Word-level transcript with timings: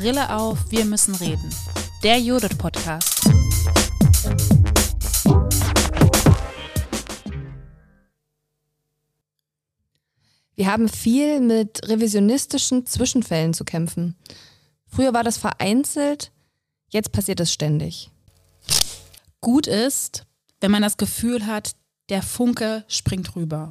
Brille 0.00 0.34
auf, 0.34 0.70
wir 0.70 0.86
müssen 0.86 1.14
reden. 1.16 1.54
Der 2.02 2.18
Judith 2.18 2.56
Podcast. 2.56 3.22
Wir 10.54 10.72
haben 10.72 10.88
viel 10.88 11.40
mit 11.42 11.86
revisionistischen 11.86 12.86
Zwischenfällen 12.86 13.52
zu 13.52 13.66
kämpfen. 13.66 14.16
Früher 14.86 15.12
war 15.12 15.22
das 15.22 15.36
vereinzelt, 15.36 16.32
jetzt 16.88 17.12
passiert 17.12 17.40
es 17.40 17.52
ständig. 17.52 18.10
Gut 19.42 19.66
ist, 19.66 20.24
wenn 20.62 20.70
man 20.70 20.80
das 20.80 20.96
Gefühl 20.96 21.44
hat, 21.44 21.72
der 22.08 22.22
Funke 22.22 22.86
springt 22.88 23.36
rüber. 23.36 23.68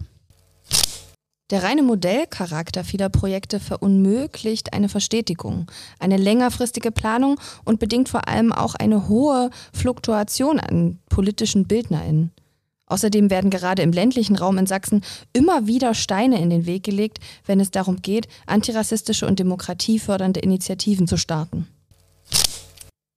Der 1.50 1.63
reine 1.63 1.81
Modellcharakter 1.81 2.83
vieler 2.83 3.10
Projekte 3.10 3.60
verunmöglicht 3.60 4.74
eine 4.74 4.87
Verstetigung, 4.87 5.65
eine 5.97 6.18
längerfristige 6.18 6.91
Planung 6.91 7.39
und 7.65 7.79
bedingt 7.79 8.07
vor 8.07 8.28
allem 8.28 8.54
auch 8.54 8.75
eine 8.75 9.07
hohe 9.07 9.50
Fluktuation 9.74 10.60
an 10.60 11.00
politischen 11.10 11.65
BildnerInnen. 11.65 12.32
Außerdem 12.86 13.29
werden 13.29 13.50
gerade 13.50 13.82
im 13.82 13.91
ländlichen 13.91 14.36
Raum 14.36 14.57
in 14.57 14.68
Sachsen 14.68 15.01
immer 15.33 15.65
wieder 15.65 15.93
Steine 15.93 16.39
in 16.41 16.50
den 16.50 16.65
Weg 16.65 16.83
gelegt, 16.83 17.19
wenn 17.46 17.60
es 17.60 17.71
darum 17.71 18.02
geht, 18.02 18.27
antirassistische 18.46 19.25
und 19.25 19.39
demokratiefördernde 19.39 20.39
Initiativen 20.39 21.07
zu 21.07 21.18
starten. 21.18 21.68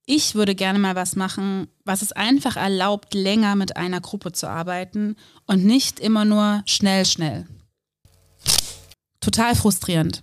Ich 0.05 0.35
würde 0.35 0.53
gerne 0.53 0.79
mal 0.79 0.95
was 0.95 1.15
machen, 1.15 1.67
was 1.85 2.01
es 2.01 2.11
einfach 2.11 2.57
erlaubt, 2.57 3.13
länger 3.13 3.55
mit 3.55 3.77
einer 3.77 4.01
Gruppe 4.01 4.31
zu 4.31 4.47
arbeiten 4.47 5.15
und 5.47 5.63
nicht 5.63 5.99
immer 5.99 6.25
nur 6.25 6.61
schnell, 6.65 7.05
schnell. 7.05 7.47
Total 9.23 9.55
frustrierend. 9.55 10.21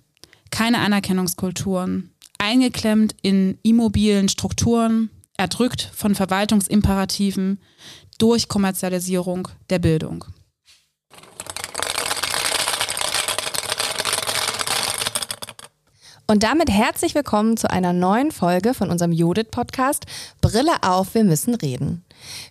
Keine 0.51 0.81
Anerkennungskulturen, 0.81 2.11
eingeklemmt 2.37 3.17
in 3.23 3.57
immobilen 3.63 4.29
Strukturen, 4.29 5.09
erdrückt 5.39 5.91
von 5.95 6.15
Verwaltungsimperativen 6.15 7.61
durch 8.19 8.49
Kommerzialisierung 8.49 9.49
der 9.71 9.79
Bildung. 9.79 10.27
Und 16.31 16.45
damit 16.45 16.71
herzlich 16.71 17.17
willkommen 17.17 17.57
zu 17.57 17.69
einer 17.69 17.93
neuen 17.93 18.31
Folge 18.31 18.73
von 18.73 18.89
unserem 18.89 19.11
Judith-Podcast 19.11 20.07
Brille 20.41 20.75
auf, 20.83 21.17
wir 21.17 21.25
müssen 21.25 21.57
reden. 21.57 22.05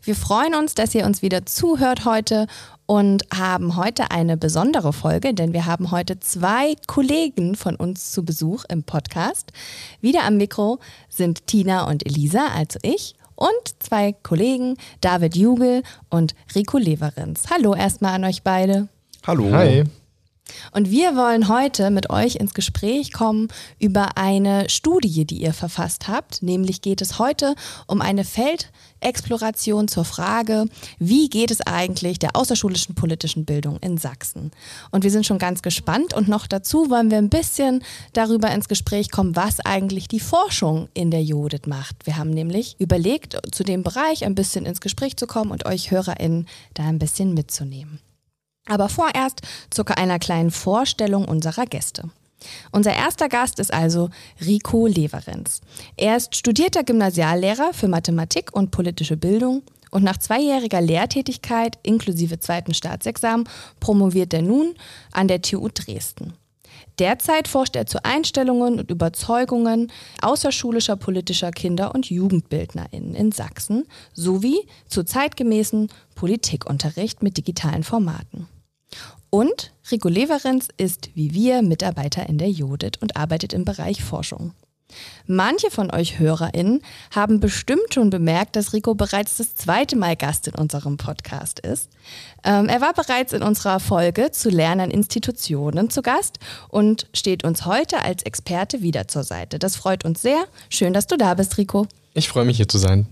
Wir 0.04 0.18
freuen 0.18 0.54
uns, 0.54 0.76
dass 0.76 0.94
ihr 0.94 1.06
uns 1.06 1.22
wieder 1.22 1.46
zuhört 1.46 2.04
heute 2.04 2.48
und 2.88 3.24
haben 3.34 3.78
heute 3.78 4.12
eine 4.12 4.36
besondere 4.36 4.92
Folge, 4.92 5.34
denn 5.34 5.54
wir 5.54 5.66
haben 5.66 5.92
heute 5.92 6.20
zwei 6.20 6.76
Kollegen 6.88 7.56
von 7.56 7.78
uns 7.78 8.12
zu 8.12 8.26
Besuch 8.26 8.66
im 8.68 8.84
Podcast. 8.84 9.54
Wieder 10.02 10.26
am 10.26 10.36
Mikro 10.36 10.80
sind 11.08 11.48
Tina 11.48 11.88
und 11.88 12.06
Elisa, 12.06 12.48
also 12.54 12.80
ich, 12.82 13.16
und 13.36 13.50
zwei 13.80 14.12
Kollegen, 14.12 14.76
David 15.00 15.38
Jugel 15.38 15.84
und 16.10 16.36
Rico 16.54 16.78
Leverenz. 16.78 17.46
Hallo 17.50 17.74
erstmal 17.76 18.16
an 18.16 18.26
euch 18.26 18.44
beide. 18.44 18.90
Hallo. 19.26 19.50
Hi. 19.54 19.86
Und 20.72 20.92
wir 20.92 21.16
wollen 21.16 21.48
heute 21.48 21.90
mit 21.90 22.10
euch 22.10 22.36
ins 22.36 22.54
Gespräch 22.54 23.12
kommen 23.12 23.48
über 23.80 24.18
eine 24.18 24.70
Studie, 24.70 25.26
die 25.26 25.42
ihr 25.42 25.54
verfasst 25.54 26.08
habt. 26.08 26.42
Nämlich 26.44 26.82
geht 26.82 27.02
es 27.02 27.20
heute 27.20 27.56
um 27.88 28.02
eine 28.02 28.24
Feldexploration 28.24 29.88
zur 29.88 30.06
Frage, 30.06 30.66
wie 31.00 31.30
geht 31.30 31.52
es 31.52 31.62
eigentlich 31.62 32.20
der 32.20 32.36
außerschulischen 32.36 32.96
politischen 32.96 33.46
Bildung 33.46 33.78
in 33.82 33.98
Sachsen? 33.98 34.52
Und 34.92 35.04
wir 35.04 35.12
sind 35.12 35.26
schon 35.26 35.40
ganz 35.40 35.62
gespannt 35.62 36.14
und 36.14 36.28
noch 36.28 36.48
dazu 36.48 36.90
wollen 36.90 37.12
wir 37.12 37.18
ein 37.18 37.30
bisschen 37.30 37.84
darüber 38.14 38.52
ins 38.52 38.68
Gespräch 38.68 39.12
kommen, 39.12 39.36
was 39.36 39.60
eigentlich 39.60 40.08
die 40.08 40.20
Forschung 40.20 40.90
in 40.94 41.12
der 41.12 41.24
Judith 41.24 41.68
macht. 41.68 42.06
Wir 42.06 42.18
haben 42.18 42.32
nämlich 42.32 42.76
überlegt, 42.80 43.38
zu 43.52 43.64
dem 43.64 43.84
Bereich 43.84 44.26
ein 44.26 44.36
bisschen 44.36 44.66
ins 44.66 44.82
Gespräch 44.82 45.18
zu 45.18 45.28
kommen 45.28 45.52
und 45.52 45.66
euch 45.66 45.92
HörerInnen 45.92 46.48
da 46.74 46.84
ein 46.84 47.00
bisschen 47.00 47.34
mitzunehmen. 47.34 48.00
Aber 48.70 48.88
vorerst 48.88 49.42
zu 49.70 49.84
einer 49.86 50.20
kleinen 50.20 50.52
Vorstellung 50.52 51.26
unserer 51.26 51.66
Gäste. 51.66 52.10
Unser 52.72 52.94
erster 52.94 53.28
Gast 53.28 53.60
ist 53.60 53.74
also 53.74 54.10
Rico 54.46 54.88
Leverenz. 54.88 55.62
Er 55.98 56.16
ist 56.16 56.36
studierter 56.36 56.84
Gymnasiallehrer 56.84 57.74
für 57.74 57.88
Mathematik 57.88 58.54
und 58.54 58.72
politische 58.72 59.18
Bildung 59.18 59.64
und 59.92 60.04
nach 60.04 60.18
zweijähriger 60.18 60.82
Lehrtätigkeit 60.82 61.78
inklusive 61.84 62.40
zweiten 62.40 62.74
Staatsexamen 62.74 63.50
promoviert 63.80 64.34
er 64.34 64.44
nun 64.44 64.76
an 65.12 65.28
der 65.28 65.42
TU 65.42 65.68
Dresden. 65.68 66.34
Derzeit 67.00 67.48
forscht 67.48 67.76
er 67.76 67.86
zu 67.86 68.04
Einstellungen 68.04 68.80
und 68.80 68.92
Überzeugungen 68.92 69.92
außerschulischer 70.22 70.98
politischer 70.98 71.52
Kinder- 71.52 71.96
und 71.96 72.10
JugendbildnerInnen 72.10 73.16
in 73.16 73.32
Sachsen 73.32 73.86
sowie 74.14 74.68
zu 74.88 75.04
zeitgemäßen 75.04 75.90
Politikunterricht 76.16 77.24
mit 77.24 77.38
digitalen 77.38 77.84
Formaten. 77.84 78.48
Und 79.30 79.72
Rico 79.92 80.08
Leverenz 80.08 80.68
ist 80.78 81.10
wie 81.16 81.34
wir 81.34 81.62
Mitarbeiter 81.62 82.28
in 82.28 82.38
der 82.38 82.50
Judith 82.50 82.94
und 83.02 83.16
arbeitet 83.16 83.54
im 83.54 83.66
Bereich 83.66 84.04
Forschung. 84.04 84.54
Manche 85.28 85.70
von 85.70 85.92
euch 85.92 86.18
HörerInnen 86.18 86.82
haben 87.12 87.40
bestimmt 87.40 87.94
schon 87.94 88.10
bemerkt, 88.10 88.56
dass 88.56 88.74
Rico 88.74 88.96
bereits 88.96 89.38
das 89.38 89.54
zweite 89.54 89.96
Mal 89.96 90.16
Gast 90.16 90.48
in 90.48 90.56
unserem 90.56 90.98
Podcast 90.98 91.60
ist. 91.60 91.90
Ähm, 92.44 92.68
er 92.68 92.82
war 92.82 92.94
bereits 92.94 93.34
in 93.34 93.44
unserer 93.44 93.80
Folge 93.80 94.32
zu 94.32 94.50
Lernen 94.50 94.82
an 94.82 94.92
Institutionen 94.92 95.90
zu 95.90 96.02
Gast 96.02 96.40
und 96.70 97.08
steht 97.14 97.44
uns 97.44 97.66
heute 97.66 98.04
als 98.04 98.24
Experte 98.24 98.82
wieder 98.82 99.08
zur 99.08 99.24
Seite. 99.24 99.60
Das 99.60 99.76
freut 99.76 100.06
uns 100.06 100.22
sehr. 100.22 100.46
Schön, 100.70 100.94
dass 100.94 101.06
du 101.06 101.18
da 101.18 101.36
bist, 101.36 101.58
Rico. 101.58 101.88
Ich 102.16 102.28
freue 102.28 102.46
mich 102.46 102.58
hier 102.58 102.68
zu 102.68 102.80
sein. 102.80 103.08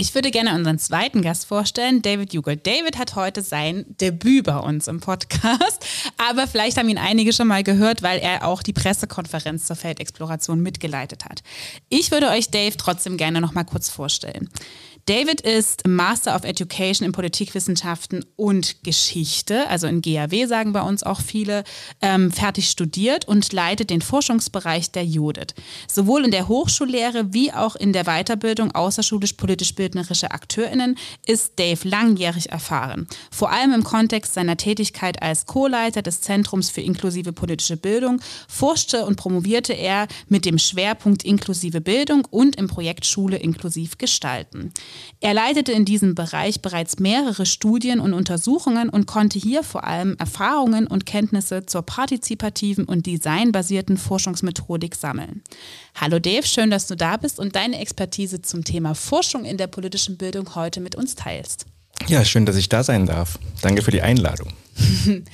Ich 0.00 0.14
würde 0.14 0.30
gerne 0.30 0.54
unseren 0.54 0.78
zweiten 0.78 1.22
Gast 1.22 1.46
vorstellen, 1.46 2.02
David 2.02 2.32
Jugel. 2.32 2.56
David 2.56 2.98
hat 2.98 3.16
heute 3.16 3.42
sein 3.42 3.84
Debüt 4.00 4.44
bei 4.44 4.56
uns 4.56 4.86
im 4.86 5.00
Podcast, 5.00 5.84
aber 6.16 6.46
vielleicht 6.46 6.76
haben 6.76 6.88
ihn 6.88 6.98
einige 6.98 7.32
schon 7.32 7.48
mal 7.48 7.64
gehört, 7.64 8.00
weil 8.00 8.20
er 8.20 8.46
auch 8.46 8.62
die 8.62 8.72
Pressekonferenz 8.72 9.66
zur 9.66 9.74
Feldexploration 9.74 10.60
mitgeleitet 10.60 11.24
hat. 11.24 11.42
Ich 11.88 12.12
würde 12.12 12.28
euch 12.28 12.48
Dave 12.48 12.76
trotzdem 12.76 13.16
gerne 13.16 13.40
noch 13.40 13.54
mal 13.54 13.64
kurz 13.64 13.88
vorstellen. 13.88 14.48
David 15.08 15.40
ist 15.40 15.88
Master 15.88 16.36
of 16.36 16.44
Education 16.44 17.06
in 17.06 17.12
Politikwissenschaften 17.12 18.26
und 18.36 18.84
Geschichte, 18.84 19.66
also 19.70 19.86
in 19.86 20.02
GAW 20.02 20.46
sagen 20.46 20.74
bei 20.74 20.82
uns 20.82 21.02
auch 21.02 21.22
viele, 21.22 21.64
ähm, 22.02 22.30
fertig 22.30 22.68
studiert 22.68 23.26
und 23.26 23.50
leitet 23.54 23.88
den 23.88 24.02
Forschungsbereich 24.02 24.92
der 24.92 25.06
Judith. 25.06 25.54
Sowohl 25.90 26.26
in 26.26 26.30
der 26.30 26.46
Hochschullehre 26.46 27.32
wie 27.32 27.54
auch 27.54 27.74
in 27.74 27.94
der 27.94 28.04
Weiterbildung 28.04 28.72
außerschulisch-politisch-bildnerische 28.72 30.30
AkteurInnen 30.30 30.98
ist 31.26 31.58
Dave 31.58 31.88
langjährig 31.88 32.50
erfahren. 32.50 33.06
Vor 33.30 33.50
allem 33.50 33.72
im 33.72 33.84
Kontext 33.84 34.34
seiner 34.34 34.58
Tätigkeit 34.58 35.22
als 35.22 35.46
Co-Leiter 35.46 36.02
des 36.02 36.20
Zentrums 36.20 36.68
für 36.68 36.82
inklusive 36.82 37.32
politische 37.32 37.78
Bildung 37.78 38.20
forschte 38.46 39.06
und 39.06 39.16
promovierte 39.16 39.72
er 39.72 40.06
mit 40.28 40.44
dem 40.44 40.58
Schwerpunkt 40.58 41.24
inklusive 41.24 41.80
Bildung 41.80 42.26
und 42.26 42.56
im 42.56 42.68
Projekt 42.68 43.06
Schule 43.06 43.38
inklusiv 43.38 43.96
gestalten. 43.96 44.70
Er 45.20 45.34
leitete 45.34 45.72
in 45.72 45.84
diesem 45.84 46.14
Bereich 46.14 46.62
bereits 46.62 46.98
mehrere 46.98 47.46
Studien 47.46 48.00
und 48.00 48.14
Untersuchungen 48.14 48.88
und 48.88 49.06
konnte 49.06 49.38
hier 49.38 49.62
vor 49.62 49.84
allem 49.84 50.16
Erfahrungen 50.18 50.86
und 50.86 51.06
Kenntnisse 51.06 51.66
zur 51.66 51.82
partizipativen 51.82 52.84
und 52.84 53.06
designbasierten 53.06 53.96
Forschungsmethodik 53.96 54.94
sammeln. 54.94 55.42
Hallo 55.94 56.18
Dave, 56.18 56.46
schön, 56.46 56.70
dass 56.70 56.86
du 56.86 56.96
da 56.96 57.16
bist 57.16 57.38
und 57.38 57.56
deine 57.56 57.80
Expertise 57.80 58.42
zum 58.42 58.64
Thema 58.64 58.94
Forschung 58.94 59.44
in 59.44 59.56
der 59.56 59.66
politischen 59.66 60.16
Bildung 60.16 60.54
heute 60.54 60.80
mit 60.80 60.94
uns 60.94 61.14
teilst. 61.14 61.66
Ja, 62.06 62.24
schön, 62.24 62.46
dass 62.46 62.56
ich 62.56 62.68
da 62.68 62.84
sein 62.84 63.06
darf. 63.06 63.38
Danke 63.60 63.82
für 63.82 63.90
die 63.90 64.02
Einladung. 64.02 64.52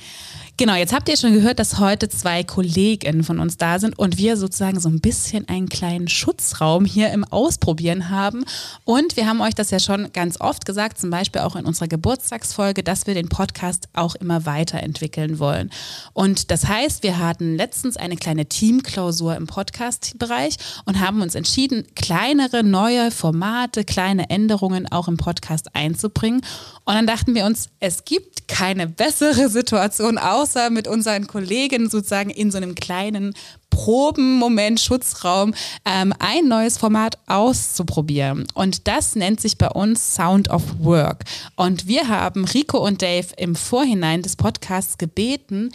Genau, 0.57 0.75
jetzt 0.75 0.93
habt 0.93 1.09
ihr 1.09 1.17
schon 1.17 1.33
gehört, 1.33 1.59
dass 1.59 1.79
heute 1.79 2.07
zwei 2.07 2.41
Kolleginnen 2.41 3.25
von 3.25 3.39
uns 3.39 3.57
da 3.57 3.77
sind 3.77 3.99
und 3.99 4.17
wir 4.17 4.37
sozusagen 4.37 4.79
so 4.79 4.87
ein 4.87 5.01
bisschen 5.01 5.49
einen 5.49 5.67
kleinen 5.67 6.07
Schutzraum 6.07 6.85
hier 6.85 7.11
im 7.11 7.25
Ausprobieren 7.25 8.09
haben. 8.09 8.45
Und 8.85 9.17
wir 9.17 9.27
haben 9.27 9.41
euch 9.41 9.53
das 9.53 9.69
ja 9.69 9.81
schon 9.81 10.13
ganz 10.13 10.39
oft 10.39 10.65
gesagt, 10.65 10.97
zum 10.97 11.09
Beispiel 11.09 11.41
auch 11.41 11.57
in 11.57 11.65
unserer 11.65 11.89
Geburtstagsfolge, 11.89 12.83
dass 12.83 13.05
wir 13.05 13.15
den 13.15 13.27
Podcast 13.27 13.89
auch 13.91 14.15
immer 14.15 14.45
weiterentwickeln 14.45 15.39
wollen. 15.39 15.71
Und 16.13 16.51
das 16.51 16.65
heißt, 16.65 17.03
wir 17.03 17.19
hatten 17.19 17.57
letztens 17.57 17.97
eine 17.97 18.15
kleine 18.15 18.45
Teamklausur 18.45 19.35
im 19.35 19.47
Podcast-Bereich 19.47 20.55
und 20.85 21.01
haben 21.01 21.21
uns 21.21 21.35
entschieden, 21.35 21.85
kleinere, 21.95 22.63
neue 22.63 23.11
Formate, 23.11 23.83
kleine 23.83 24.29
Änderungen 24.29 24.89
auch 24.89 25.09
im 25.09 25.17
Podcast 25.17 25.75
einzubringen. 25.75 26.39
Und 26.85 26.93
dann 26.93 27.07
dachten 27.07 27.35
wir 27.35 27.45
uns, 27.45 27.67
es 27.81 28.05
gibt 28.05 28.47
keine 28.47 28.87
bessere 28.87 29.34
Situation 29.49 30.17
aus 30.17 30.45
außer 30.45 30.69
mit 30.69 30.87
unseren 30.87 31.27
Kollegen 31.27 31.89
sozusagen 31.89 32.29
in 32.29 32.51
so 32.51 32.57
einem 32.57 32.75
kleinen 32.75 33.33
Probenmoment, 33.69 34.79
Schutzraum, 34.79 35.53
ähm, 35.83 36.13
ein 36.19 36.47
neues 36.47 36.77
Format 36.77 37.17
auszuprobieren. 37.27 38.47
Und 38.53 38.87
das 38.87 39.15
nennt 39.15 39.41
sich 39.41 39.57
bei 39.57 39.69
uns 39.69 40.15
Sound 40.15 40.49
of 40.49 40.63
Work. 40.79 41.23
Und 41.55 41.87
wir 41.87 42.07
haben 42.07 42.45
Rico 42.45 42.77
und 42.77 43.01
Dave 43.01 43.27
im 43.37 43.55
Vorhinein 43.55 44.21
des 44.21 44.35
Podcasts 44.35 44.97
gebeten, 44.97 45.71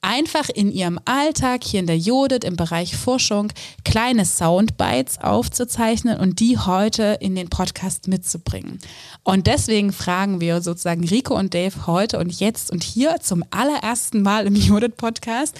einfach 0.00 0.48
in 0.48 0.70
ihrem 0.70 0.98
Alltag 1.04 1.64
hier 1.64 1.80
in 1.80 1.86
der 1.86 1.98
Judith 1.98 2.44
im 2.44 2.56
Bereich 2.56 2.96
Forschung 2.96 3.52
kleine 3.84 4.24
Soundbites 4.24 5.18
aufzuzeichnen 5.20 6.18
und 6.18 6.40
die 6.40 6.56
heute 6.58 7.18
in 7.20 7.34
den 7.34 7.48
Podcast 7.48 8.08
mitzubringen. 8.08 8.78
Und 9.24 9.46
deswegen 9.46 9.92
fragen 9.92 10.40
wir 10.40 10.60
sozusagen 10.62 11.06
Rico 11.06 11.36
und 11.36 11.54
Dave 11.54 11.86
heute 11.86 12.18
und 12.18 12.32
jetzt 12.38 12.70
und 12.70 12.82
hier 12.82 13.16
zum 13.20 13.44
allerersten 13.50 14.22
Mal 14.22 14.46
im 14.46 14.54
Judith 14.54 14.94
Podcast, 14.96 15.58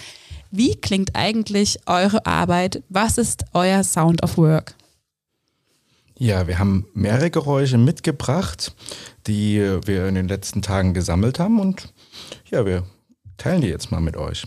wie 0.51 0.75
klingt 0.75 1.15
eigentlich 1.15 1.79
eure 1.85 2.25
Arbeit? 2.25 2.81
Was 2.89 3.17
ist 3.17 3.45
euer 3.53 3.83
Sound 3.83 4.23
of 4.23 4.37
Work? 4.37 4.75
Ja, 6.17 6.47
wir 6.47 6.59
haben 6.59 6.85
mehrere 6.93 7.29
Geräusche 7.29 7.77
mitgebracht, 7.77 8.73
die 9.27 9.59
wir 9.85 10.07
in 10.07 10.15
den 10.15 10.27
letzten 10.27 10.61
Tagen 10.61 10.93
gesammelt 10.93 11.39
haben 11.39 11.59
und 11.59 11.93
ja, 12.49 12.65
wir 12.65 12.83
teilen 13.39 13.61
die 13.61 13.67
jetzt 13.67 13.89
mal 13.89 14.01
mit 14.01 14.17
euch. 14.17 14.45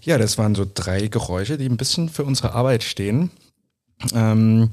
Ja, 0.00 0.18
das 0.18 0.38
waren 0.38 0.54
so 0.54 0.64
drei 0.72 1.08
Geräusche, 1.08 1.58
die 1.58 1.68
ein 1.68 1.76
bisschen 1.76 2.08
für 2.08 2.22
unsere 2.22 2.52
Arbeit 2.52 2.84
stehen. 2.84 3.32
Ähm, 4.14 4.70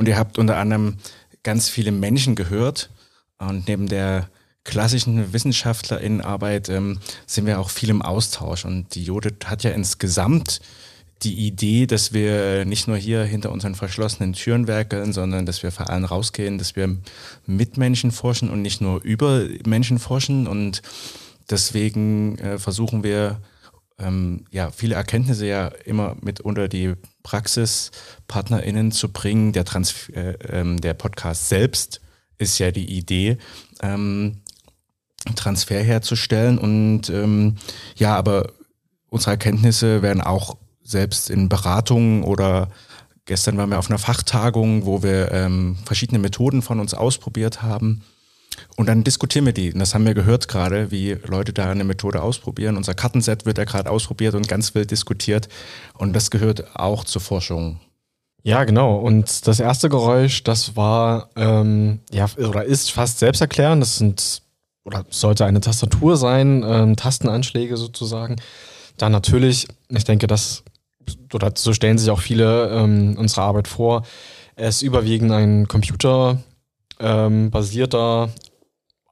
und 0.00 0.08
ihr 0.08 0.16
habt 0.16 0.38
unter 0.38 0.56
anderem 0.56 0.96
ganz 1.42 1.68
viele 1.68 1.92
Menschen 1.92 2.34
gehört. 2.34 2.88
Und 3.36 3.68
neben 3.68 3.86
der 3.86 4.30
klassischen 4.64 5.34
WissenschaftlerInnenarbeit 5.34 6.70
ähm, 6.70 7.00
sind 7.26 7.44
wir 7.44 7.60
auch 7.60 7.68
viel 7.68 7.90
im 7.90 8.00
Austausch. 8.00 8.64
Und 8.64 8.94
die 8.94 9.04
Judith 9.04 9.44
hat 9.44 9.62
ja 9.62 9.72
insgesamt 9.72 10.62
die 11.22 11.46
Idee, 11.46 11.84
dass 11.84 12.14
wir 12.14 12.64
nicht 12.64 12.88
nur 12.88 12.96
hier 12.96 13.24
hinter 13.24 13.52
unseren 13.52 13.74
verschlossenen 13.74 14.32
Türen 14.32 14.66
werkeln, 14.66 15.12
sondern 15.12 15.44
dass 15.44 15.62
wir 15.62 15.70
vor 15.70 15.90
allem 15.90 16.06
rausgehen, 16.06 16.56
dass 16.56 16.76
wir 16.76 16.96
mit 17.44 17.76
Menschen 17.76 18.10
forschen 18.10 18.48
und 18.48 18.62
nicht 18.62 18.80
nur 18.80 19.02
über 19.02 19.44
Menschen 19.66 19.98
forschen. 19.98 20.46
Und 20.46 20.80
deswegen 21.50 22.38
äh, 22.38 22.58
versuchen 22.58 23.02
wir 23.02 23.42
ähm, 24.00 24.44
ja, 24.50 24.70
viele 24.70 24.94
Erkenntnisse 24.94 25.46
ja 25.46 25.68
immer 25.84 26.16
mit 26.20 26.40
unter 26.40 26.68
die 26.68 26.94
PraxispartnerInnen 27.22 28.92
zu 28.92 29.12
bringen. 29.12 29.52
Der, 29.52 29.64
Trans 29.64 30.08
äh, 30.10 30.34
ähm, 30.48 30.80
der 30.80 30.94
Podcast 30.94 31.48
selbst 31.48 32.00
ist 32.38 32.58
ja 32.58 32.70
die 32.70 32.96
Idee, 32.96 33.38
ähm, 33.82 34.38
Transfer 35.36 35.82
herzustellen. 35.82 36.58
Und 36.58 37.10
ähm, 37.10 37.56
ja, 37.96 38.16
aber 38.16 38.52
unsere 39.08 39.32
Erkenntnisse 39.32 40.02
werden 40.02 40.22
auch 40.22 40.56
selbst 40.82 41.30
in 41.30 41.48
Beratungen 41.48 42.24
oder 42.24 42.68
gestern 43.26 43.56
waren 43.58 43.70
wir 43.70 43.78
auf 43.78 43.90
einer 43.90 43.98
Fachtagung, 43.98 44.86
wo 44.86 45.02
wir 45.02 45.30
ähm, 45.30 45.76
verschiedene 45.84 46.18
Methoden 46.18 46.62
von 46.62 46.80
uns 46.80 46.94
ausprobiert 46.94 47.62
haben 47.62 48.02
und 48.76 48.86
dann 48.88 49.04
diskutieren 49.04 49.46
wir 49.46 49.52
die. 49.52 49.72
Und 49.72 49.78
das 49.78 49.94
haben 49.94 50.06
wir 50.06 50.14
gehört 50.14 50.48
gerade, 50.48 50.90
wie 50.90 51.16
Leute 51.26 51.52
da 51.52 51.70
eine 51.70 51.84
Methode 51.84 52.22
ausprobieren. 52.22 52.76
Unser 52.76 52.94
Kartenset 52.94 53.46
wird 53.46 53.58
ja 53.58 53.64
gerade 53.64 53.90
ausprobiert 53.90 54.34
und 54.34 54.48
ganz 54.48 54.74
wild 54.74 54.90
diskutiert. 54.90 55.48
Und 55.94 56.14
das 56.14 56.30
gehört 56.30 56.76
auch 56.76 57.04
zur 57.04 57.20
Forschung. 57.20 57.80
Ja, 58.42 58.64
genau. 58.64 58.96
Und 58.96 59.46
das 59.46 59.60
erste 59.60 59.88
Geräusch, 59.88 60.44
das 60.44 60.76
war, 60.76 61.28
ähm, 61.36 62.00
ja, 62.10 62.26
oder 62.38 62.64
ist 62.64 62.90
fast 62.90 63.18
selbsterklärend. 63.18 63.82
Das 63.82 63.98
sind, 63.98 64.42
oder 64.84 65.04
sollte 65.10 65.44
eine 65.44 65.60
Tastatur 65.60 66.16
sein, 66.16 66.64
ähm, 66.66 66.96
Tastenanschläge 66.96 67.76
sozusagen. 67.76 68.36
Dann 68.96 69.12
natürlich, 69.12 69.68
ich 69.88 70.04
denke, 70.04 70.26
das, 70.26 70.62
oder 71.32 71.52
so 71.54 71.72
stellen 71.74 71.98
sich 71.98 72.10
auch 72.10 72.20
viele 72.20 72.70
ähm, 72.70 73.16
unsere 73.18 73.42
Arbeit 73.42 73.68
vor, 73.68 74.04
es 74.56 74.82
überwiegend 74.82 75.32
ein 75.32 75.68
Computer 75.68 76.38
ähm, 77.00 77.50
basierter 77.50 78.30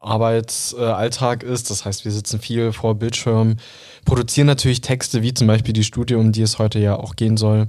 Arbeitsalltag 0.01 1.43
ist. 1.43 1.71
Das 1.71 1.85
heißt, 1.85 2.05
wir 2.05 2.13
sitzen 2.13 2.41
viel 2.41 2.73
vor 2.73 2.95
Bildschirmen, 2.95 3.61
produzieren 4.05 4.47
natürlich 4.47 4.81
Texte, 4.81 5.23
wie 5.23 5.35
zum 5.35 5.47
Beispiel 5.47 5.73
die 5.73 5.85
Studie, 5.85 6.15
um 6.15 6.33
die 6.33 6.43
es 6.43 6.59
heute 6.59 6.79
ja 6.79 6.97
auch 6.97 7.17
gehen 7.17 7.37
soll, 7.37 7.69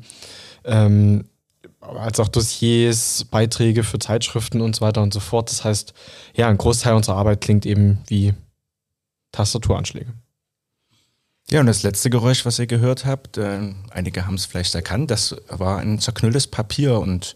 ähm, 0.63 1.25
als 1.79 2.19
auch 2.19 2.27
Dossiers, 2.27 3.25
Beiträge 3.25 3.83
für 3.83 3.99
Zeitschriften 3.99 4.61
und 4.61 4.75
so 4.75 4.81
weiter 4.81 5.01
und 5.01 5.13
so 5.13 5.19
fort. 5.19 5.49
Das 5.49 5.63
heißt, 5.63 5.93
ja, 6.35 6.47
ein 6.47 6.57
Großteil 6.57 6.93
unserer 6.93 7.15
Arbeit 7.15 7.41
klingt 7.41 7.65
eben 7.65 7.99
wie 8.07 8.33
Tastaturanschläge. 9.31 10.13
Ja, 11.49 11.61
und 11.61 11.65
das 11.65 11.81
letzte 11.81 12.11
Geräusch, 12.11 12.45
was 12.45 12.59
ihr 12.59 12.67
gehört 12.67 13.05
habt, 13.05 13.37
äh, 13.39 13.73
einige 13.89 14.27
haben 14.27 14.35
es 14.35 14.45
vielleicht 14.45 14.75
erkannt, 14.75 15.09
das 15.09 15.35
war 15.49 15.79
ein 15.79 15.99
zerknülltes 15.99 16.45
Papier 16.45 16.99
und 16.99 17.35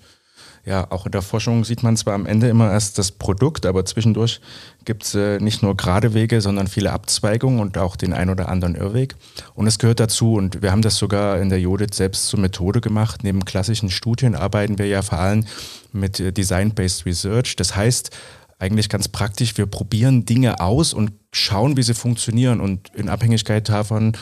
ja, 0.66 0.90
auch 0.92 1.06
in 1.06 1.12
der 1.12 1.22
Forschung 1.22 1.66
sieht 1.66 1.84
man 1.84 1.98
zwar 1.98 2.14
am 2.14 2.26
Ende 2.26 2.48
immer 2.48 2.72
erst 2.72 2.98
das 2.98 3.12
Produkt, 3.12 3.66
aber 3.66 3.86
zwischendurch 3.86 4.40
gibt 4.86 5.04
es 5.04 5.14
äh, 5.14 5.40
nicht 5.40 5.62
nur 5.62 5.76
gerade 5.76 6.14
Wege, 6.14 6.40
sondern 6.40 6.68
viele 6.68 6.94
Abzweigungen 6.94 7.60
und 7.60 7.78
auch 7.78 7.98
den 7.98 8.14
ein 8.14 8.30
oder 8.30 8.48
anderen 8.48 8.76
Irrweg. 8.76 9.16
Und 9.56 9.68
es 9.68 9.78
gehört 9.78 10.00
dazu 10.00 10.36
und 10.36 10.62
wir 10.62 10.72
haben 10.72 10.82
das 10.82 10.96
sogar 10.96 11.40
in 11.40 11.50
der 11.50 11.60
Jodit 11.60 11.94
selbst 11.94 12.28
zur 12.28 12.40
Methode 12.40 12.80
gemacht. 12.80 13.24
Neben 13.24 13.44
klassischen 13.44 13.90
Studien 13.90 14.36
arbeiten 14.36 14.78
wir 14.78 14.88
ja 14.88 15.02
vor 15.02 15.20
allem 15.20 15.46
mit 15.92 16.22
äh, 16.22 16.32
Design-Based 16.32 17.06
Research. 17.06 17.58
Das 17.58 17.76
heißt, 17.76 18.12
eigentlich 18.58 18.88
ganz 18.88 19.10
praktisch, 19.10 19.58
wir 19.58 19.66
probieren 19.66 20.26
Dinge 20.26 20.62
aus 20.62 20.94
und 20.94 21.12
schauen, 21.34 21.76
wie 21.76 21.84
sie 21.84 21.94
funktionieren 21.94 22.62
und 22.62 22.90
in 22.96 23.10
Abhängigkeit 23.10 23.68
davon 23.68 24.14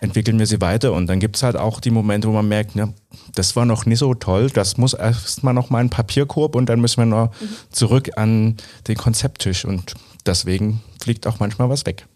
entwickeln 0.00 0.38
wir 0.38 0.46
sie 0.46 0.60
weiter. 0.60 0.92
Und 0.92 1.06
dann 1.06 1.20
gibt 1.20 1.36
es 1.36 1.42
halt 1.42 1.56
auch 1.56 1.80
die 1.80 1.90
Momente, 1.90 2.28
wo 2.28 2.32
man 2.32 2.48
merkt, 2.48 2.76
ne, 2.76 2.92
das 3.34 3.56
war 3.56 3.64
noch 3.64 3.86
nicht 3.86 3.98
so 3.98 4.14
toll, 4.14 4.50
das 4.50 4.76
muss 4.76 4.94
erstmal 4.94 5.54
noch 5.54 5.70
mal 5.70 5.78
ein 5.78 5.90
Papierkorb 5.90 6.54
und 6.54 6.68
dann 6.68 6.80
müssen 6.80 6.98
wir 6.98 7.06
noch 7.06 7.30
mhm. 7.40 7.48
zurück 7.70 8.10
an 8.16 8.56
den 8.86 8.96
Konzepttisch. 8.96 9.64
Und 9.64 9.94
deswegen 10.26 10.80
fliegt 11.00 11.26
auch 11.26 11.40
manchmal 11.40 11.68
was 11.68 11.86
weg. 11.86 12.06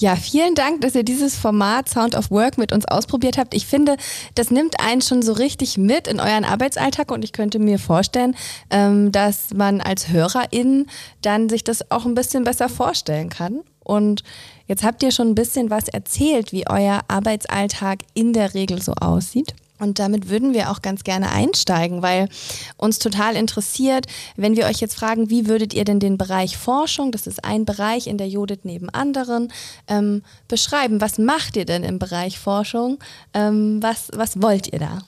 Ja, 0.00 0.16
vielen 0.16 0.54
Dank, 0.54 0.80
dass 0.80 0.94
ihr 0.94 1.02
dieses 1.02 1.36
Format 1.36 1.90
Sound 1.90 2.14
of 2.14 2.30
Work 2.30 2.56
mit 2.56 2.72
uns 2.72 2.86
ausprobiert 2.86 3.36
habt. 3.36 3.52
Ich 3.52 3.66
finde, 3.66 3.98
das 4.34 4.50
nimmt 4.50 4.80
einen 4.80 5.02
schon 5.02 5.20
so 5.20 5.34
richtig 5.34 5.76
mit 5.76 6.06
in 6.08 6.20
euren 6.20 6.46
Arbeitsalltag 6.46 7.12
und 7.12 7.22
ich 7.22 7.32
könnte 7.32 7.58
mir 7.58 7.78
vorstellen, 7.78 8.34
ähm, 8.70 9.12
dass 9.12 9.52
man 9.52 9.82
als 9.82 10.08
Hörerin 10.08 10.86
dann 11.20 11.50
sich 11.50 11.64
das 11.64 11.90
auch 11.90 12.06
ein 12.06 12.14
bisschen 12.14 12.44
besser 12.44 12.70
vorstellen 12.70 13.28
kann. 13.28 13.60
Und 13.84 14.22
jetzt 14.70 14.84
habt 14.84 15.02
ihr 15.02 15.10
schon 15.10 15.30
ein 15.30 15.34
bisschen 15.34 15.68
was 15.68 15.88
erzählt, 15.88 16.52
wie 16.52 16.68
euer 16.68 17.00
Arbeitsalltag 17.08 18.04
in 18.14 18.32
der 18.32 18.54
Regel 18.54 18.80
so 18.80 18.92
aussieht. 18.92 19.52
Und 19.80 19.98
damit 19.98 20.28
würden 20.28 20.54
wir 20.54 20.70
auch 20.70 20.80
ganz 20.80 21.02
gerne 21.02 21.32
einsteigen, 21.32 22.02
weil 22.02 22.28
uns 22.76 22.98
total 22.98 23.34
interessiert, 23.34 24.06
wenn 24.36 24.54
wir 24.54 24.66
euch 24.66 24.80
jetzt 24.80 24.94
fragen, 24.94 25.28
wie 25.28 25.48
würdet 25.48 25.74
ihr 25.74 25.84
denn 25.84 25.98
den 25.98 26.18
Bereich 26.18 26.56
Forschung, 26.56 27.10
das 27.10 27.26
ist 27.26 27.44
ein 27.44 27.64
Bereich 27.64 28.06
in 28.06 28.16
der 28.16 28.28
Judith 28.28 28.60
neben 28.62 28.90
anderen, 28.90 29.52
ähm, 29.88 30.22
beschreiben? 30.46 31.00
Was 31.00 31.18
macht 31.18 31.56
ihr 31.56 31.64
denn 31.64 31.82
im 31.82 31.98
Bereich 31.98 32.38
Forschung? 32.38 32.98
Ähm, 33.34 33.82
was, 33.82 34.08
was 34.14 34.40
wollt 34.40 34.72
ihr 34.72 34.78
da? 34.78 35.02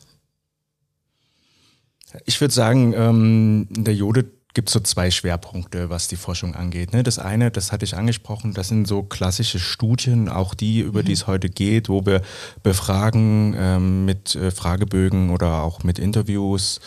Ich 2.25 2.41
würde 2.41 2.53
sagen, 2.53 2.95
ähm, 2.95 3.69
in 3.77 3.85
der 3.85 3.95
Judith 3.95 4.27
gibt 4.55 4.69
es 4.69 4.73
so 4.75 4.81
zwei 4.81 5.11
Schwerpunkte, 5.11 5.89
was 5.89 6.09
die 6.09 6.17
Forschung 6.17 6.55
angeht. 6.55 6.93
Ne? 6.93 7.03
Das 7.03 7.19
eine, 7.19 7.51
das 7.51 7.73
hatte 7.73 7.85
ich 7.85 7.97
angesprochen, 7.97 8.53
das 8.53 8.69
sind 8.69 8.87
so 8.87 9.03
klassische 9.03 9.59
Studien, 9.59 10.29
auch 10.29 10.55
die, 10.55 10.81
über 10.81 11.03
die 11.03 11.13
es 11.13 11.27
mhm. 11.27 11.33
heute 11.33 11.49
geht, 11.49 11.89
wo 11.89 12.05
wir 12.05 12.23
befragen 12.63 13.55
ähm, 13.57 14.05
mit 14.05 14.35
äh, 14.35 14.51
Fragebögen 14.51 15.31
oder 15.31 15.63
auch 15.63 15.85
mit 15.85 15.99
Interviews 15.99 16.81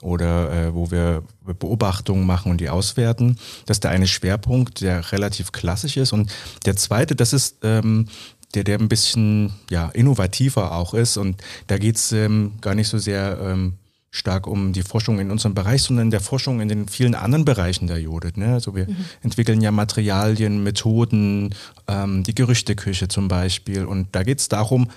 oder 0.00 0.52
äh, 0.52 0.74
wo 0.74 0.90
wir 0.90 1.22
Beobachtungen 1.58 2.26
machen 2.26 2.50
und 2.50 2.60
die 2.60 2.68
auswerten. 2.70 3.38
Das 3.66 3.76
ist 3.76 3.84
der 3.84 3.92
eine 3.92 4.08
Schwerpunkt, 4.08 4.80
der 4.80 5.12
relativ 5.12 5.52
klassisch 5.52 5.96
ist. 5.96 6.12
Und 6.12 6.32
der 6.66 6.76
zweite, 6.76 7.14
das 7.14 7.32
ist 7.32 7.58
ähm, 7.62 8.08
der, 8.54 8.64
der 8.64 8.78
ein 8.78 8.88
bisschen 8.88 9.52
ja, 9.70 9.88
innovativer 9.90 10.72
auch 10.72 10.94
ist. 10.94 11.16
Und 11.16 11.42
da 11.66 11.78
geht 11.78 11.96
es 11.96 12.12
ähm, 12.12 12.52
gar 12.60 12.74
nicht 12.74 12.88
so 12.88 12.98
sehr 12.98 13.38
ähm, 13.40 13.74
stark 14.14 14.46
um 14.46 14.72
die 14.72 14.82
Forschung 14.82 15.18
in 15.18 15.32
unserem 15.32 15.54
Bereich, 15.54 15.82
sondern 15.82 16.06
in 16.06 16.10
der 16.12 16.20
Forschung 16.20 16.60
in 16.60 16.68
den 16.68 16.86
vielen 16.86 17.16
anderen 17.16 17.44
Bereichen 17.44 17.88
der 17.88 18.00
Judith. 18.00 18.36
Ne? 18.36 18.54
Also 18.54 18.76
wir 18.76 18.86
mhm. 18.86 19.04
entwickeln 19.22 19.60
ja 19.60 19.72
Materialien, 19.72 20.62
Methoden, 20.62 21.52
ähm, 21.88 22.22
die 22.22 22.34
Gerüchteküche 22.34 23.08
zum 23.08 23.26
Beispiel. 23.26 23.84
Und 23.84 24.08
da 24.12 24.22
geht 24.22 24.38
es 24.38 24.48
darum, 24.48 24.88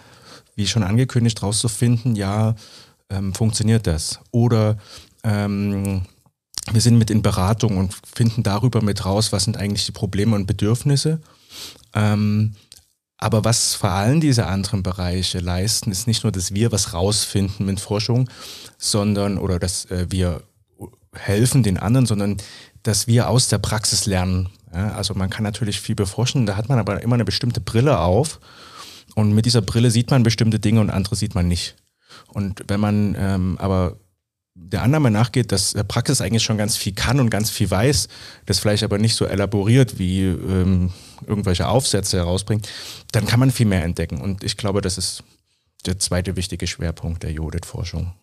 wie 0.56 0.68
schon 0.68 0.84
angekündigt, 0.84 1.42
rauszufinden, 1.42 2.16
ja, 2.16 2.54
ähm, 3.10 3.34
funktioniert 3.34 3.88
das? 3.88 4.20
Oder 4.30 4.78
ähm, 5.24 6.04
wir 6.72 6.82
sind 6.82 7.00
mit 7.00 7.10
in 7.10 7.24
Beratung 7.24 7.78
und 7.78 7.96
finden 8.14 8.44
darüber 8.44 8.84
mit 8.84 9.04
raus, 9.04 9.32
was 9.32 9.46
sind 9.46 9.58
eigentlich 9.58 9.88
die 9.88 9.94
Probleme 9.94 10.36
und 10.36 10.46
Bedürfnisse. 10.46 11.22
Ähm, 11.96 12.54
aber 13.18 13.44
was 13.44 13.74
vor 13.74 13.90
allem 13.90 14.22
diese 14.22 14.46
anderen 14.46 14.84
Bereiche 14.84 15.40
leisten, 15.40 15.92
ist 15.92 16.06
nicht 16.06 16.24
nur, 16.24 16.32
dass 16.32 16.54
wir 16.54 16.72
was 16.72 16.94
rausfinden 16.94 17.66
mit 17.66 17.80
Forschung, 17.80 18.30
sondern 18.78 19.38
oder 19.38 19.60
dass 19.60 19.86
äh, 19.86 20.08
wir 20.10 20.44
helfen 21.14 21.64
den 21.64 21.78
anderen, 21.78 22.06
sondern 22.06 22.38
dass 22.84 23.08
wir 23.08 23.30
aus 23.30 23.48
der 23.48 23.58
Praxis 23.58 24.06
lernen. 24.06 24.50
Ja, 24.74 24.92
also 24.92 25.14
man 25.14 25.30
kann 25.30 25.44
natürlich 25.44 25.82
viel 25.82 25.96
beforschen, 25.96 26.46
da 26.46 26.56
hat 26.56 26.70
man 26.70 26.80
aber 26.80 27.02
immer 27.02 27.16
eine 27.16 27.26
bestimmte 27.26 27.62
Brille 27.62 28.00
auf 28.00 28.40
und 29.16 29.34
mit 29.34 29.46
dieser 29.46 29.62
Brille 29.62 29.92
sieht 29.92 30.12
man 30.12 30.24
bestimmte 30.24 30.60
Dinge 30.60 30.82
und 30.82 30.90
andere 30.90 31.16
sieht 31.16 31.36
man 31.36 31.48
nicht. 31.48 31.76
Und 32.28 32.64
wenn 32.68 32.80
man 32.80 33.16
ähm, 33.18 33.58
aber 33.60 33.98
der 34.60 34.82
Annahme 34.82 35.12
nachgeht, 35.12 35.52
dass 35.52 35.76
Praxis 35.88 36.20
eigentlich 36.20 36.44
schon 36.44 36.58
ganz 36.58 36.76
viel 36.78 36.94
kann 36.94 37.20
und 37.20 37.30
ganz 37.30 37.50
viel 37.50 37.70
weiß, 37.70 38.08
das 38.46 38.60
vielleicht 38.60 38.84
aber 38.84 38.98
nicht 38.98 39.16
so 39.16 39.26
elaboriert 39.26 40.00
wie 40.00 40.24
ähm, 40.24 40.92
irgendwelche 41.26 41.68
Aufsätze 41.68 42.18
herausbringt, 42.18 42.68
dann 43.12 43.26
kann 43.28 43.40
man 43.40 43.52
viel 43.52 43.68
mehr 43.68 43.84
entdecken. 43.84 44.20
Und 44.20 44.44
ich 44.44 44.58
glaube, 44.58 44.82
das 44.82 44.98
ist 44.98 45.24
der 45.86 46.00
zweite 46.00 46.36
wichtige 46.36 46.68
Schwerpunkt 46.68 47.24
der 47.24 47.32
Jodit-Forschung. 47.32 48.14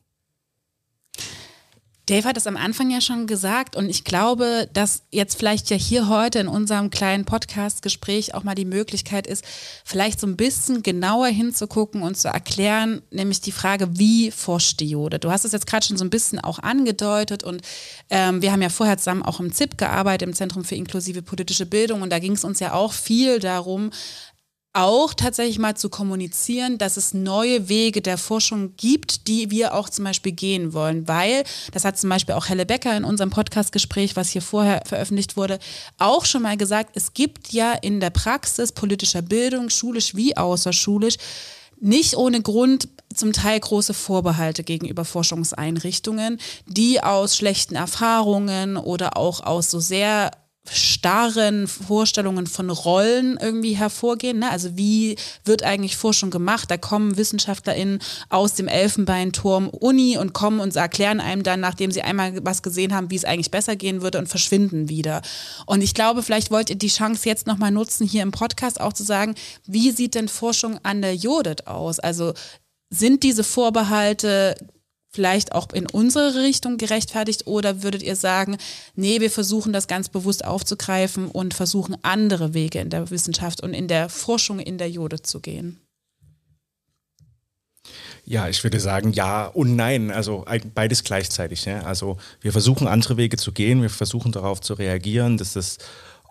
Dave 2.06 2.28
hat 2.28 2.36
es 2.36 2.46
am 2.46 2.58
Anfang 2.58 2.90
ja 2.90 3.00
schon 3.00 3.26
gesagt 3.26 3.76
und 3.76 3.88
ich 3.88 4.04
glaube, 4.04 4.68
dass 4.74 5.04
jetzt 5.10 5.38
vielleicht 5.38 5.70
ja 5.70 5.76
hier 5.76 6.08
heute 6.08 6.38
in 6.38 6.48
unserem 6.48 6.90
kleinen 6.90 7.24
Podcast-Gespräch 7.24 8.34
auch 8.34 8.42
mal 8.42 8.54
die 8.54 8.66
Möglichkeit 8.66 9.26
ist, 9.26 9.42
vielleicht 9.84 10.20
so 10.20 10.26
ein 10.26 10.36
bisschen 10.36 10.82
genauer 10.82 11.28
hinzugucken 11.28 12.02
und 12.02 12.18
zu 12.18 12.28
erklären, 12.28 13.00
nämlich 13.10 13.40
die 13.40 13.52
Frage, 13.52 13.98
wie 13.98 14.30
forscht 14.30 14.80
die 14.80 14.88
Jode? 14.90 15.18
Du 15.18 15.30
hast 15.30 15.46
es 15.46 15.52
jetzt 15.52 15.66
gerade 15.66 15.86
schon 15.86 15.96
so 15.96 16.04
ein 16.04 16.10
bisschen 16.10 16.40
auch 16.40 16.58
angedeutet 16.58 17.42
und 17.42 17.62
ähm, 18.10 18.42
wir 18.42 18.52
haben 18.52 18.62
ja 18.62 18.68
vorher 18.68 18.98
zusammen 18.98 19.22
auch 19.22 19.40
im 19.40 19.52
ZIP 19.52 19.78
gearbeitet, 19.78 20.28
im 20.28 20.34
Zentrum 20.34 20.64
für 20.64 20.74
inklusive 20.74 21.22
politische 21.22 21.64
Bildung 21.64 22.02
und 22.02 22.10
da 22.10 22.18
ging 22.18 22.32
es 22.32 22.44
uns 22.44 22.60
ja 22.60 22.74
auch 22.74 22.92
viel 22.92 23.38
darum, 23.38 23.90
auch 24.74 25.14
tatsächlich 25.14 25.58
mal 25.58 25.76
zu 25.76 25.88
kommunizieren, 25.88 26.78
dass 26.78 26.96
es 26.96 27.14
neue 27.14 27.68
Wege 27.68 28.02
der 28.02 28.18
Forschung 28.18 28.74
gibt, 28.76 29.28
die 29.28 29.50
wir 29.50 29.72
auch 29.72 29.88
zum 29.88 30.04
Beispiel 30.04 30.32
gehen 30.32 30.72
wollen, 30.72 31.06
weil, 31.06 31.44
das 31.72 31.84
hat 31.84 31.96
zum 31.96 32.10
Beispiel 32.10 32.34
auch 32.34 32.48
Helle 32.48 32.66
Becker 32.66 32.94
in 32.96 33.04
unserem 33.04 33.30
Podcast-Gespräch, 33.30 34.16
was 34.16 34.30
hier 34.30 34.42
vorher 34.42 34.82
veröffentlicht 34.84 35.36
wurde, 35.36 35.60
auch 35.98 36.24
schon 36.24 36.42
mal 36.42 36.56
gesagt, 36.56 36.90
es 36.94 37.14
gibt 37.14 37.52
ja 37.52 37.72
in 37.72 38.00
der 38.00 38.10
Praxis 38.10 38.72
politischer 38.72 39.22
Bildung, 39.22 39.70
schulisch 39.70 40.16
wie 40.16 40.36
außerschulisch, 40.36 41.16
nicht 41.80 42.16
ohne 42.16 42.42
Grund 42.42 42.88
zum 43.14 43.32
Teil 43.32 43.60
große 43.60 43.94
Vorbehalte 43.94 44.64
gegenüber 44.64 45.04
Forschungseinrichtungen, 45.04 46.40
die 46.66 47.00
aus 47.00 47.36
schlechten 47.36 47.76
Erfahrungen 47.76 48.76
oder 48.76 49.16
auch 49.16 49.40
aus 49.40 49.70
so 49.70 49.78
sehr 49.78 50.32
starren 50.70 51.68
Vorstellungen 51.68 52.46
von 52.46 52.70
Rollen 52.70 53.38
irgendwie 53.40 53.74
hervorgehen. 53.74 54.38
Ne? 54.38 54.50
Also 54.50 54.76
wie 54.76 55.16
wird 55.44 55.62
eigentlich 55.62 55.96
Forschung 55.96 56.30
gemacht? 56.30 56.70
Da 56.70 56.78
kommen 56.78 57.16
WissenschaftlerInnen 57.16 58.00
aus 58.30 58.54
dem 58.54 58.68
Elfenbeinturm 58.68 59.68
Uni 59.68 60.16
und 60.16 60.32
kommen 60.32 60.60
und 60.60 60.74
erklären 60.74 61.20
einem 61.20 61.42
dann, 61.42 61.60
nachdem 61.60 61.90
sie 61.90 62.02
einmal 62.02 62.44
was 62.44 62.62
gesehen 62.62 62.94
haben, 62.94 63.10
wie 63.10 63.16
es 63.16 63.26
eigentlich 63.26 63.50
besser 63.50 63.76
gehen 63.76 64.00
würde 64.00 64.18
und 64.18 64.28
verschwinden 64.28 64.88
wieder. 64.88 65.20
Und 65.66 65.82
ich 65.82 65.92
glaube, 65.92 66.22
vielleicht 66.22 66.50
wollt 66.50 66.70
ihr 66.70 66.76
die 66.76 66.88
Chance 66.88 67.28
jetzt 67.28 67.46
nochmal 67.46 67.70
nutzen, 67.70 68.06
hier 68.06 68.22
im 68.22 68.30
Podcast 68.30 68.80
auch 68.80 68.94
zu 68.94 69.02
sagen, 69.02 69.34
wie 69.66 69.90
sieht 69.90 70.14
denn 70.14 70.28
Forschung 70.28 70.78
an 70.82 71.02
der 71.02 71.14
Jodet 71.14 71.66
aus? 71.66 71.98
Also 71.98 72.32
sind 72.90 73.22
diese 73.22 73.44
Vorbehalte 73.44 74.54
vielleicht 75.14 75.52
auch 75.52 75.68
in 75.72 75.88
unsere 75.88 76.42
Richtung 76.42 76.76
gerechtfertigt 76.76 77.46
oder 77.46 77.82
würdet 77.82 78.02
ihr 78.02 78.16
sagen, 78.16 78.58
nee, 78.96 79.20
wir 79.20 79.30
versuchen 79.30 79.72
das 79.72 79.86
ganz 79.86 80.08
bewusst 80.08 80.44
aufzugreifen 80.44 81.28
und 81.28 81.54
versuchen 81.54 81.96
andere 82.02 82.52
Wege 82.52 82.80
in 82.80 82.90
der 82.90 83.10
Wissenschaft 83.10 83.62
und 83.62 83.74
in 83.74 83.86
der 83.86 84.08
Forschung 84.08 84.58
in 84.58 84.76
der 84.76 84.90
Jode 84.90 85.22
zu 85.22 85.40
gehen? 85.40 85.78
Ja, 88.24 88.48
ich 88.48 88.64
würde 88.64 88.80
sagen 88.80 89.12
ja 89.12 89.46
und 89.46 89.76
nein, 89.76 90.10
also 90.10 90.44
beides 90.74 91.04
gleichzeitig. 91.04 91.64
Ja? 91.66 91.82
Also 91.82 92.16
wir 92.40 92.52
versuchen 92.52 92.88
andere 92.88 93.16
Wege 93.16 93.36
zu 93.36 93.52
gehen, 93.52 93.82
wir 93.82 93.90
versuchen 93.90 94.32
darauf 94.32 94.60
zu 94.60 94.74
reagieren, 94.74 95.36
dass 95.36 95.52
das 95.52 95.78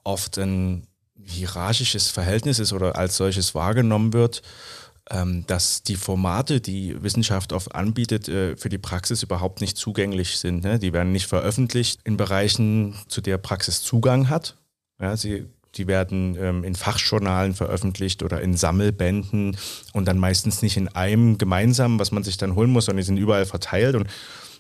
oft 0.04 0.38
ein 0.40 0.88
hierarchisches 1.24 2.10
Verhältnis 2.10 2.60
ist 2.60 2.74
oder 2.74 2.98
als 2.98 3.16
solches 3.16 3.56
wahrgenommen 3.56 4.12
wird 4.12 4.42
dass 5.48 5.84
die 5.84 5.96
Formate, 5.96 6.62
die 6.62 7.02
Wissenschaft 7.04 7.52
oft 7.52 7.76
anbietet, 7.76 8.30
äh, 8.30 8.56
für 8.56 8.70
die 8.70 8.78
Praxis 8.78 9.24
überhaupt 9.24 9.62
nicht 9.62 9.78
zugänglich 9.78 10.38
sind. 10.38 10.64
Ne? 10.64 10.80
Die 10.80 10.94
werden 10.94 11.12
nicht 11.12 11.28
veröffentlicht 11.28 12.00
in 12.04 12.18
Bereichen, 12.18 12.96
zu 13.08 13.22
der 13.22 13.38
Praxis 13.38 13.82
Zugang 13.82 14.30
hat. 14.30 14.56
Ja, 15.02 15.18
sie, 15.18 15.46
die 15.76 15.88
werden 15.88 16.38
ähm, 16.40 16.64
in 16.64 16.76
Fachjournalen 16.76 17.54
veröffentlicht 17.54 18.24
oder 18.24 18.42
in 18.42 18.56
Sammelbänden 18.56 19.58
und 19.92 20.08
dann 20.08 20.18
meistens 20.18 20.62
nicht 20.62 20.78
in 20.78 20.88
einem 20.88 21.38
gemeinsamen, 21.38 22.00
was 22.00 22.12
man 22.12 22.24
sich 22.24 22.38
dann 22.38 22.56
holen 22.56 22.72
muss, 22.72 22.86
sondern 22.86 23.02
die 23.02 23.08
sind 23.08 23.18
überall 23.18 23.46
verteilt. 23.46 23.96
Und 23.96 24.08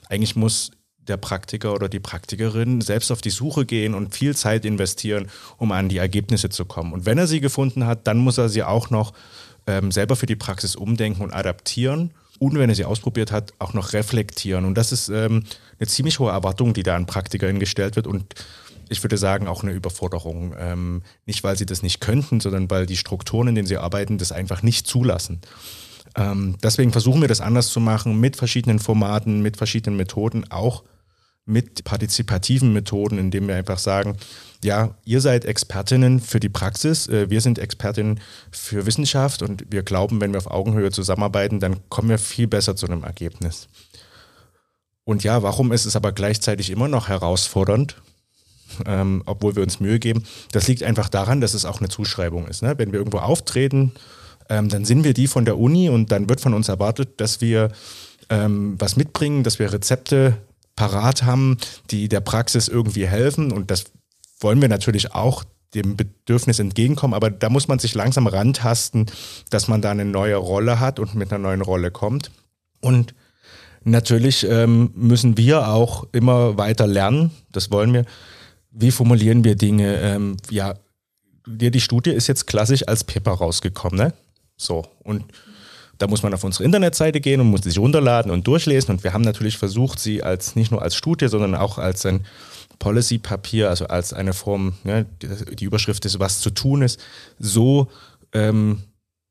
eigentlich 0.09 0.35
muss 0.35 0.71
der 0.97 1.17
Praktiker 1.17 1.73
oder 1.73 1.89
die 1.89 1.99
Praktikerin 1.99 2.81
selbst 2.81 3.11
auf 3.11 3.21
die 3.21 3.29
Suche 3.29 3.65
gehen 3.65 3.93
und 3.93 4.15
viel 4.15 4.35
Zeit 4.35 4.65
investieren, 4.65 5.29
um 5.57 5.71
an 5.71 5.89
die 5.89 5.97
Ergebnisse 5.97 6.49
zu 6.49 6.65
kommen. 6.65 6.93
Und 6.93 7.05
wenn 7.05 7.17
er 7.17 7.27
sie 7.27 7.41
gefunden 7.41 7.85
hat, 7.85 8.07
dann 8.07 8.17
muss 8.17 8.37
er 8.37 8.49
sie 8.49 8.63
auch 8.63 8.89
noch 8.89 9.13
ähm, 9.67 9.91
selber 9.91 10.15
für 10.15 10.25
die 10.25 10.35
Praxis 10.35 10.75
umdenken 10.75 11.21
und 11.21 11.33
adaptieren 11.33 12.11
und 12.39 12.57
wenn 12.57 12.69
er 12.69 12.75
sie 12.75 12.85
ausprobiert 12.85 13.31
hat, 13.31 13.53
auch 13.59 13.73
noch 13.73 13.93
reflektieren. 13.93 14.65
Und 14.65 14.75
das 14.75 14.91
ist 14.91 15.09
ähm, 15.09 15.43
eine 15.79 15.87
ziemlich 15.87 16.19
hohe 16.19 16.31
Erwartung, 16.31 16.73
die 16.73 16.83
da 16.83 16.95
an 16.95 17.05
PraktikerInnen 17.05 17.59
gestellt 17.59 17.95
wird 17.95 18.07
und 18.07 18.35
ich 18.89 19.01
würde 19.03 19.17
sagen 19.17 19.47
auch 19.47 19.63
eine 19.63 19.71
Überforderung. 19.71 20.53
Ähm, 20.57 21.03
nicht, 21.25 21.43
weil 21.43 21.57
sie 21.57 21.65
das 21.65 21.81
nicht 21.81 21.99
könnten, 21.99 22.39
sondern 22.39 22.69
weil 22.69 22.85
die 22.85 22.97
Strukturen, 22.97 23.47
in 23.47 23.55
denen 23.55 23.67
sie 23.67 23.77
arbeiten, 23.77 24.17
das 24.17 24.31
einfach 24.31 24.61
nicht 24.61 24.87
zulassen. 24.87 25.41
Ähm, 26.15 26.57
deswegen 26.61 26.91
versuchen 26.91 27.21
wir 27.21 27.27
das 27.27 27.41
anders 27.41 27.69
zu 27.69 27.79
machen, 27.79 28.19
mit 28.19 28.35
verschiedenen 28.35 28.79
Formaten, 28.79 29.41
mit 29.41 29.57
verschiedenen 29.57 29.97
Methoden, 29.97 30.49
auch 30.51 30.83
mit 31.45 31.83
partizipativen 31.83 32.71
Methoden, 32.71 33.17
indem 33.17 33.47
wir 33.47 33.55
einfach 33.55 33.79
sagen, 33.79 34.17
ja, 34.63 34.95
ihr 35.03 35.19
seid 35.19 35.43
Expertinnen 35.43 36.21
für 36.21 36.39
die 36.39 36.49
Praxis, 36.49 37.07
äh, 37.07 37.29
wir 37.29 37.41
sind 37.41 37.59
Expertinnen 37.59 38.21
für 38.51 38.85
Wissenschaft 38.85 39.41
und 39.41 39.65
wir 39.69 39.83
glauben, 39.83 40.21
wenn 40.21 40.31
wir 40.31 40.37
auf 40.37 40.49
Augenhöhe 40.49 40.91
zusammenarbeiten, 40.91 41.59
dann 41.59 41.77
kommen 41.89 42.09
wir 42.09 42.17
viel 42.17 42.47
besser 42.47 42.75
zu 42.75 42.85
einem 42.85 43.03
Ergebnis. 43.03 43.67
Und 45.03 45.23
ja, 45.23 45.43
warum 45.43 45.73
ist 45.73 45.85
es 45.85 45.97
aber 45.97 46.13
gleichzeitig 46.13 46.69
immer 46.69 46.87
noch 46.87 47.09
herausfordernd, 47.09 48.01
ähm, 48.85 49.21
obwohl 49.25 49.57
wir 49.57 49.63
uns 49.63 49.81
Mühe 49.81 49.99
geben? 49.99 50.23
Das 50.53 50.69
liegt 50.69 50.83
einfach 50.83 51.09
daran, 51.09 51.41
dass 51.41 51.53
es 51.53 51.65
auch 51.65 51.79
eine 51.79 51.89
Zuschreibung 51.89 52.47
ist. 52.47 52.63
Ne? 52.63 52.75
Wenn 52.77 52.93
wir 52.93 52.99
irgendwo 52.99 53.17
auftreten, 53.17 53.91
ähm, 54.49 54.69
dann 54.69 54.85
sind 54.85 55.03
wir 55.03 55.13
die 55.13 55.27
von 55.27 55.43
der 55.43 55.57
Uni 55.57 55.89
und 55.89 56.13
dann 56.13 56.29
wird 56.29 56.39
von 56.39 56.53
uns 56.53 56.69
erwartet, 56.69 57.19
dass 57.19 57.41
wir 57.41 57.71
ähm, 58.29 58.75
was 58.79 58.95
mitbringen, 58.95 59.43
dass 59.43 59.59
wir 59.59 59.73
Rezepte 59.73 60.37
parat 60.75 61.23
haben, 61.23 61.57
die 61.91 62.09
der 62.09 62.21
Praxis 62.21 62.67
irgendwie 62.67 63.07
helfen. 63.07 63.51
Und 63.51 63.71
das 63.71 63.85
wollen 64.39 64.61
wir 64.61 64.69
natürlich 64.69 65.13
auch 65.13 65.43
dem 65.73 65.95
Bedürfnis 65.95 66.59
entgegenkommen, 66.59 67.13
aber 67.13 67.31
da 67.31 67.49
muss 67.49 67.67
man 67.67 67.79
sich 67.79 67.95
langsam 67.95 68.27
rantasten, 68.27 69.07
dass 69.49 69.67
man 69.67 69.81
da 69.81 69.91
eine 69.91 70.05
neue 70.05 70.35
Rolle 70.35 70.79
hat 70.79 70.99
und 70.99 71.15
mit 71.15 71.31
einer 71.31 71.39
neuen 71.39 71.61
Rolle 71.61 71.91
kommt. 71.91 72.31
Und 72.79 73.15
natürlich 73.83 74.47
ähm, 74.47 74.91
müssen 74.95 75.37
wir 75.37 75.69
auch 75.69 76.05
immer 76.11 76.57
weiter 76.57 76.87
lernen, 76.87 77.31
das 77.51 77.71
wollen 77.71 77.93
wir. 77.93 78.05
Wie 78.71 78.91
formulieren 78.91 79.43
wir 79.43 79.55
Dinge? 79.55 79.99
Ähm, 79.99 80.37
ja, 80.49 80.75
die 81.45 81.81
Studie 81.81 82.11
ist 82.11 82.27
jetzt 82.27 82.47
klassisch 82.47 82.87
als 82.87 83.03
Paper 83.03 83.33
rausgekommen, 83.33 83.97
ne? 83.99 84.13
So, 84.55 84.85
und 85.03 85.25
da 86.03 86.07
muss 86.09 86.21
man 86.21 86.33
auf 86.33 86.43
unsere 86.43 86.65
Internetseite 86.65 87.21
gehen 87.21 87.39
und 87.39 87.47
muss 87.47 87.61
sich 87.61 87.79
runterladen 87.79 88.29
und 88.29 88.45
durchlesen. 88.45 88.93
Und 88.93 89.05
wir 89.05 89.13
haben 89.13 89.21
natürlich 89.21 89.57
versucht, 89.57 89.99
sie 89.99 90.21
als 90.21 90.53
nicht 90.57 90.69
nur 90.69 90.81
als 90.81 90.95
Studie, 90.95 91.29
sondern 91.29 91.55
auch 91.55 91.77
als 91.77 92.05
ein 92.05 92.25
Policy-Papier, 92.77 93.69
also 93.69 93.87
als 93.87 94.11
eine 94.11 94.33
Form, 94.33 94.73
ne, 94.83 95.05
die, 95.21 95.63
Überschrift 95.63 96.03
ist, 96.03 96.19
was 96.19 96.41
zu 96.41 96.49
tun 96.49 96.81
ist, 96.81 96.99
so 97.39 97.87
ähm, 98.33 98.83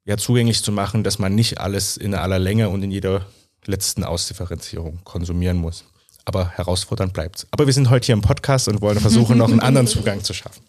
ja, 0.07 0.17
zugänglich 0.17 0.63
zu 0.63 0.73
machen, 0.73 1.05
dass 1.05 1.19
man 1.19 1.35
nicht 1.35 1.61
alles 1.61 1.99
in 1.99 2.15
aller 2.15 2.39
Länge 2.39 2.71
und 2.71 2.83
in 2.83 2.91
jeder 2.91 3.27
letzten 3.67 4.03
Ausdifferenzierung 4.03 5.01
konsumieren 5.05 5.59
muss. 5.59 5.85
Aber 6.25 6.53
herausfordernd 6.53 7.13
bleibt 7.13 7.37
es. 7.37 7.47
Aber 7.51 7.67
wir 7.67 7.75
sind 7.75 7.91
heute 7.91 8.07
hier 8.07 8.15
im 8.15 8.23
Podcast 8.23 8.67
und 8.69 8.81
wollen 8.81 8.99
versuchen, 8.99 9.37
noch 9.37 9.51
einen 9.51 9.61
anderen 9.61 9.87
Zugang 9.89 10.25
zu 10.25 10.33
schaffen. 10.33 10.63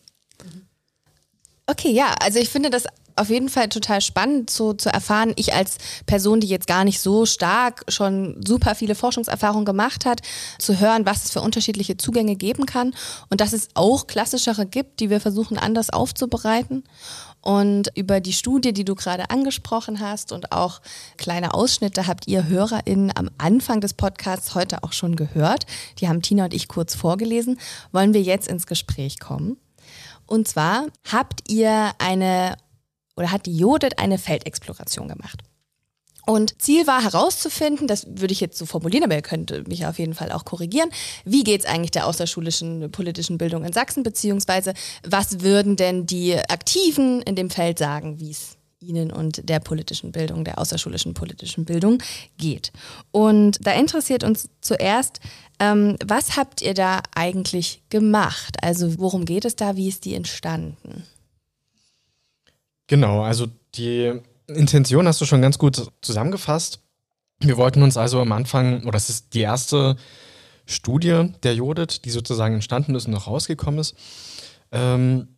Okay, 1.66 1.94
ja, 1.94 2.14
also 2.20 2.40
ich 2.40 2.50
finde 2.50 2.70
das 2.70 2.84
auf 3.16 3.30
jeden 3.30 3.50
Fall 3.50 3.70
total 3.70 4.02
spannend 4.02 4.50
so, 4.50 4.74
zu 4.74 4.90
erfahren. 4.90 5.34
Ich 5.36 5.54
als 5.54 5.78
Person, 6.06 6.40
die 6.40 6.48
jetzt 6.48 6.68
gar 6.68 6.84
nicht 6.84 7.00
so 7.00 7.26
stark 7.26 7.84
schon 7.88 8.42
super 8.46 8.76
viele 8.76 8.96
Forschungserfahrungen 8.96 9.66
gemacht 9.66 10.06
hat, 10.06 10.22
zu 10.60 10.80
hören, 10.80 11.06
was 11.06 11.26
es 11.26 11.32
für 11.32 11.42
unterschiedliche 11.42 11.98
Zugänge 11.98 12.36
geben 12.36 12.66
kann 12.66 12.94
und 13.30 13.42
dass 13.42 13.54
es 13.54 13.70
auch 13.74 14.08
klassischere 14.08 14.66
gibt, 14.66 15.00
die 15.00 15.10
wir 15.10 15.20
versuchen 15.20 15.58
anders 15.58 15.90
aufzubereiten. 15.90 16.84
Und 17.44 17.92
über 17.96 18.22
die 18.22 18.32
Studie, 18.32 18.72
die 18.72 18.86
du 18.86 18.96
gerade 18.96 19.30
angesprochen 19.30 20.00
hast 20.00 20.32
und 20.32 20.54
auch 20.54 20.80
kleine 21.18 21.54
Ausschnitte 21.54 22.08
habt 22.08 22.26
ihr 22.28 22.48
HörerInnen 22.48 23.12
am 23.16 23.30
Anfang 23.38 23.82
des 23.82 23.94
Podcasts 23.94 24.56
heute 24.56 24.82
auch 24.84 24.94
schon 24.94 25.18
gehört. 25.18 25.66
Die 26.00 26.08
haben 26.08 26.22
Tina 26.22 26.46
und 26.46 26.54
ich 26.54 26.70
kurz 26.70 26.96
vorgelesen. 26.96 27.60
Wollen 27.92 28.14
wir 28.14 28.22
jetzt 28.22 28.48
ins 28.48 28.66
Gespräch 28.66 29.20
kommen? 29.20 29.58
Und 30.26 30.48
zwar 30.48 30.88
habt 31.12 31.52
ihr 31.52 31.92
eine 32.00 32.56
oder 33.16 33.32
hat 33.32 33.46
die 33.46 33.58
Judith 33.58 33.98
eine 33.98 34.18
Feldexploration 34.18 35.08
gemacht. 35.08 35.44
Und 36.26 36.62
Ziel 36.62 36.88
war 36.88 37.04
herauszufinden, 37.04 37.86
das 37.86 38.08
würde 38.08 38.32
ich 38.32 38.40
jetzt 38.40 38.58
so 38.58 38.66
formulieren, 38.66 39.04
aber 39.04 39.16
ihr 39.16 39.22
könnt 39.22 39.68
mich 39.68 39.86
auf 39.86 40.00
jeden 40.00 40.14
Fall 40.14 40.32
auch 40.32 40.46
korrigieren, 40.46 40.90
wie 41.26 41.44
geht 41.44 41.62
es 41.62 41.66
eigentlich 41.66 41.92
der 41.92 42.08
außerschulischen 42.08 42.92
politischen 42.92 43.38
Bildung 43.38 43.66
in 43.66 43.74
Sachsen, 43.74 44.04
beziehungsweise 44.04 44.74
was 45.06 45.42
würden 45.42 45.76
denn 45.76 46.06
die 46.06 46.36
Aktiven 46.36 47.22
in 47.24 47.36
dem 47.36 47.50
Feld 47.50 47.78
sagen, 47.78 48.22
wie 48.22 48.32
es 48.32 48.58
ihnen 48.80 49.12
und 49.12 49.48
der 49.50 49.60
politischen 49.60 50.12
Bildung, 50.12 50.44
der 50.44 50.60
außerschulischen 50.60 51.14
politischen 51.14 51.66
Bildung 51.66 52.02
geht. 52.38 52.72
Und 53.12 53.66
da 53.66 53.74
interessiert 53.74 54.24
uns 54.24 54.50
zuerst, 54.62 55.20
ähm, 55.60 55.98
was 56.06 56.38
habt 56.38 56.62
ihr 56.62 56.74
da 56.74 57.02
eigentlich 57.16 57.84
gemacht? 57.90 58.58
Also 58.62 59.00
worum 59.00 59.26
geht 59.26 59.46
es 59.46 59.56
da, 59.56 59.76
wie 59.76 59.88
ist 59.88 60.06
die 60.06 60.16
entstanden? 60.16 61.04
Genau, 62.88 63.24
also 63.24 63.48
die 63.76 64.14
Intention 64.48 65.08
hast 65.08 65.22
du 65.22 65.26
schon 65.26 65.42
ganz 65.42 65.58
gut 65.58 65.92
zusammengefasst. 66.02 66.80
Wir 67.40 67.58
wollten 67.58 67.82
uns 67.84 67.98
also 67.98 68.22
am 68.22 68.32
Anfang, 68.32 68.84
oder 68.84 68.92
das 68.92 69.10
ist 69.10 69.34
die 69.34 69.42
erste 69.42 69.96
Studie 70.66 71.30
der 71.44 71.56
Jodit, 71.56 72.06
die 72.06 72.10
sozusagen 72.10 72.56
entstanden 72.56 72.96
ist 72.96 73.06
und 73.06 73.14
noch 73.14 73.28
rausgekommen 73.28 73.80
ist. 73.80 73.96
Ähm, 74.72 75.38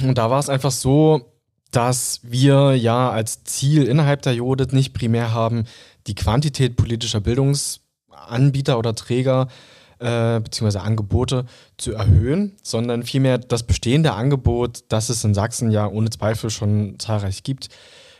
und 0.00 0.18
da 0.18 0.30
war 0.30 0.38
es 0.38 0.48
einfach 0.48 0.70
so, 0.70 1.32
dass 1.70 2.20
wir 2.22 2.74
ja 2.76 3.10
als 3.10 3.44
Ziel 3.44 3.84
innerhalb 3.84 4.22
der 4.22 4.34
Jodit 4.34 4.72
nicht 4.72 4.92
primär 4.92 5.32
haben, 5.32 5.64
die 6.06 6.14
Quantität 6.14 6.76
politischer 6.76 7.20
Bildungsanbieter 7.20 8.78
oder 8.78 8.94
Träger 8.94 9.48
äh, 9.48 9.75
bzw. 9.98 10.78
Angebote 10.78 11.46
zu 11.76 11.92
erhöhen, 11.92 12.56
sondern 12.62 13.02
vielmehr 13.02 13.38
das 13.38 13.62
bestehende 13.62 14.12
Angebot, 14.12 14.84
das 14.88 15.08
es 15.08 15.24
in 15.24 15.34
Sachsen 15.34 15.70
ja 15.70 15.86
ohne 15.86 16.10
Zweifel 16.10 16.50
schon 16.50 16.98
zahlreich 16.98 17.42
gibt, 17.42 17.68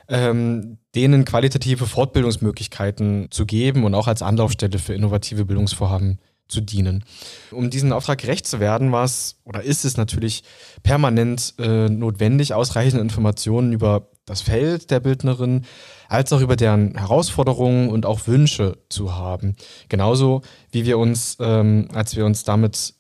ähm, 0.09 0.79
denen 0.95 1.25
qualitative 1.25 1.87
Fortbildungsmöglichkeiten 1.87 3.29
zu 3.31 3.47
geben 3.47 3.85
und 3.85 3.95
auch 3.95 4.07
als 4.07 4.23
Anlaufstelle 4.23 4.79
für 4.79 4.95
innovative 4.95 5.45
Bildungsvorhaben 5.45 6.19
zu 6.49 6.61
dienen. 6.61 7.05
Um 7.51 7.71
diesen 7.71 7.93
Auftrag 7.93 8.19
gerecht 8.19 8.47
zu 8.47 8.61
werden, 8.61 8.93
war 8.93 9.05
es 9.05 9.41
oder 9.45 9.63
ist 9.63 9.85
es 9.85 9.97
natürlich 9.97 10.45
permanent 10.83 11.55
äh, 11.59 11.89
notwendig, 11.89 12.55
ausreichende 12.55 13.03
Informationen 13.03 13.73
über 13.73 14.09
das 14.27 14.43
Feld 14.43 14.91
der 14.91 15.01
Bildnerin 15.01 15.65
als 16.09 16.33
auch 16.33 16.41
über 16.41 16.57
deren 16.57 16.97
Herausforderungen 16.97 17.89
und 17.89 18.05
auch 18.07 18.27
Wünsche 18.27 18.79
zu 18.89 19.15
haben. 19.15 19.57
Genauso 19.89 20.43
wie 20.73 20.85
wir 20.85 20.99
uns, 20.99 21.37
ähm, 21.41 21.89
als 21.95 22.17
wir 22.17 22.27
uns 22.27 22.45
damit 22.45 22.95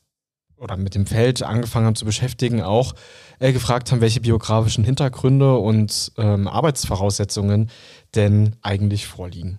oder 0.56 0.76
mit 0.76 0.94
dem 0.94 1.04
Feld 1.04 1.42
angefangen 1.42 1.86
haben 1.86 1.96
zu 1.96 2.06
beschäftigen, 2.06 2.62
auch 2.62 2.94
äh, 3.40 3.52
gefragt 3.52 3.92
haben, 3.92 4.00
welche 4.00 4.20
biografischen 4.20 4.84
Hintergründe 4.84 5.56
und 5.58 6.12
ähm, 6.16 6.48
Arbeitsvoraussetzungen 6.48 7.70
denn 8.14 8.56
eigentlich 8.62 9.06
vorliegen. 9.06 9.58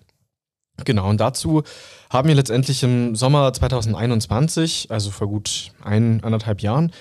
Genau, 0.84 1.08
und 1.08 1.20
dazu 1.20 1.62
haben 2.10 2.28
wir 2.28 2.34
letztendlich 2.34 2.82
im 2.82 3.14
Sommer 3.14 3.52
2021, 3.52 4.90
also 4.90 5.10
vor 5.10 5.28
gut 5.28 5.72
ein, 5.82 6.22
anderthalb 6.22 6.62
Jahren, 6.62 6.92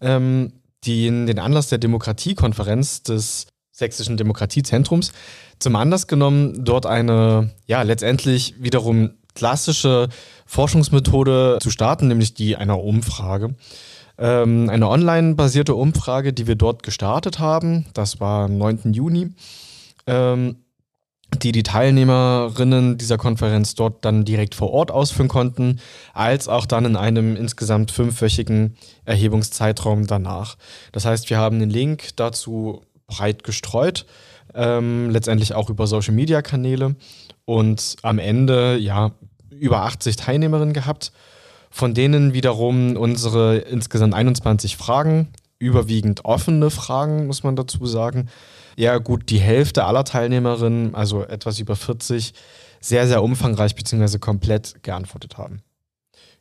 ähm, 0.00 0.52
den, 0.86 1.26
den 1.26 1.38
Anlass 1.38 1.68
der 1.68 1.78
Demokratiekonferenz 1.78 3.02
des 3.02 3.46
Sächsischen 3.80 4.16
Demokratiezentrums 4.16 5.12
zum 5.58 5.74
Anlass 5.74 6.06
genommen, 6.06 6.64
dort 6.64 6.86
eine, 6.86 7.50
ja, 7.66 7.82
letztendlich 7.82 8.54
wiederum 8.58 9.10
klassische 9.34 10.08
Forschungsmethode 10.46 11.58
zu 11.60 11.70
starten, 11.70 12.08
nämlich 12.08 12.34
die 12.34 12.56
einer 12.56 12.78
Umfrage. 12.78 13.54
Ähm, 14.18 14.68
eine 14.68 14.88
online-basierte 14.88 15.74
Umfrage, 15.74 16.32
die 16.32 16.46
wir 16.46 16.56
dort 16.56 16.82
gestartet 16.82 17.38
haben. 17.38 17.86
Das 17.94 18.20
war 18.20 18.44
am 18.44 18.58
9. 18.58 18.92
Juni. 18.92 19.32
Ähm, 20.06 20.56
die 21.42 21.52
die 21.52 21.62
Teilnehmerinnen 21.62 22.98
dieser 22.98 23.16
Konferenz 23.16 23.74
dort 23.76 24.04
dann 24.04 24.24
direkt 24.24 24.54
vor 24.54 24.72
Ort 24.72 24.90
ausführen 24.90 25.28
konnten, 25.28 25.80
als 26.12 26.48
auch 26.48 26.66
dann 26.66 26.84
in 26.84 26.96
einem 26.96 27.36
insgesamt 27.36 27.92
fünfwöchigen 27.92 28.76
Erhebungszeitraum 29.04 30.06
danach. 30.06 30.56
Das 30.92 31.04
heißt, 31.04 31.30
wir 31.30 31.38
haben 31.38 31.60
den 31.60 31.70
Link 31.70 32.08
dazu 32.16 32.82
breit 33.10 33.44
gestreut, 33.44 34.06
ähm, 34.54 35.10
letztendlich 35.10 35.54
auch 35.54 35.68
über 35.68 35.86
Social-Media-Kanäle 35.86 36.96
und 37.44 37.96
am 38.02 38.18
Ende 38.18 38.78
ja 38.78 39.12
über 39.50 39.82
80 39.82 40.16
Teilnehmerinnen 40.16 40.72
gehabt 40.72 41.12
von 41.70 41.94
denen 41.94 42.34
wiederum 42.34 42.96
unsere 42.96 43.58
insgesamt 43.58 44.12
21 44.12 44.76
Fragen, 44.76 45.28
überwiegend 45.58 46.24
offene 46.24 46.70
Fragen, 46.70 47.26
muss 47.26 47.44
man 47.44 47.56
dazu 47.56 47.86
sagen. 47.86 48.28
Ja, 48.76 48.98
gut, 48.98 49.30
die 49.30 49.38
Hälfte 49.38 49.84
aller 49.84 50.04
Teilnehmerinnen, 50.04 50.94
also 50.94 51.22
etwas 51.22 51.58
über 51.60 51.76
40, 51.76 52.34
sehr, 52.80 53.06
sehr 53.06 53.22
umfangreich 53.22 53.74
bzw. 53.74 54.18
komplett 54.18 54.82
geantwortet 54.82 55.38
haben. 55.38 55.62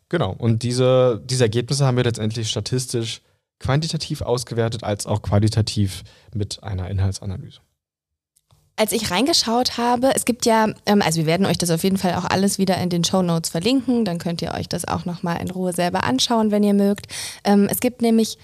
Genau, 0.10 0.34
und 0.38 0.64
diese, 0.64 1.22
diese 1.24 1.44
Ergebnisse 1.44 1.86
haben 1.86 1.98
wir 1.98 2.04
letztendlich 2.04 2.50
statistisch 2.50 3.22
quantitativ 3.60 4.22
ausgewertet 4.22 4.84
als 4.84 5.06
auch 5.06 5.22
qualitativ 5.22 6.04
mit 6.34 6.63
einer 6.63 6.89
Inhaltsanalyse 6.89 7.60
als 8.80 8.93
ich 8.93 9.12
reingeschaut 9.12 9.78
habe, 9.78 10.15
es 10.15 10.24
gibt 10.24 10.45
ja, 10.45 10.67
ähm, 10.86 11.02
also 11.02 11.19
wir 11.19 11.26
werden 11.26 11.45
euch 11.45 11.58
das 11.58 11.69
auf 11.69 11.84
jeden 11.84 11.98
Fall 11.98 12.15
auch 12.15 12.24
alles 12.24 12.60
wieder 12.60 12.78
in 12.78 12.89
den 12.89 13.04
Show 13.04 13.22
Notes 13.22 13.50
verlinken, 13.50 14.06
dann 14.06 14.19
könnt 14.19 14.41
ihr 14.41 14.54
euch 14.54 14.69
das 14.69 14.88
auch 14.88 15.04
nochmal 15.04 15.41
in 15.41 15.52
Ruhe 15.52 15.74
selber 15.74 16.06
anschauen, 16.06 16.50
wenn 16.50 16.63
ihr 16.63 16.74
mögt. 16.74 17.08
Ähm, 17.43 17.67
es 17.69 17.82
gibt 17.82 18.02
nämlich 18.02 18.38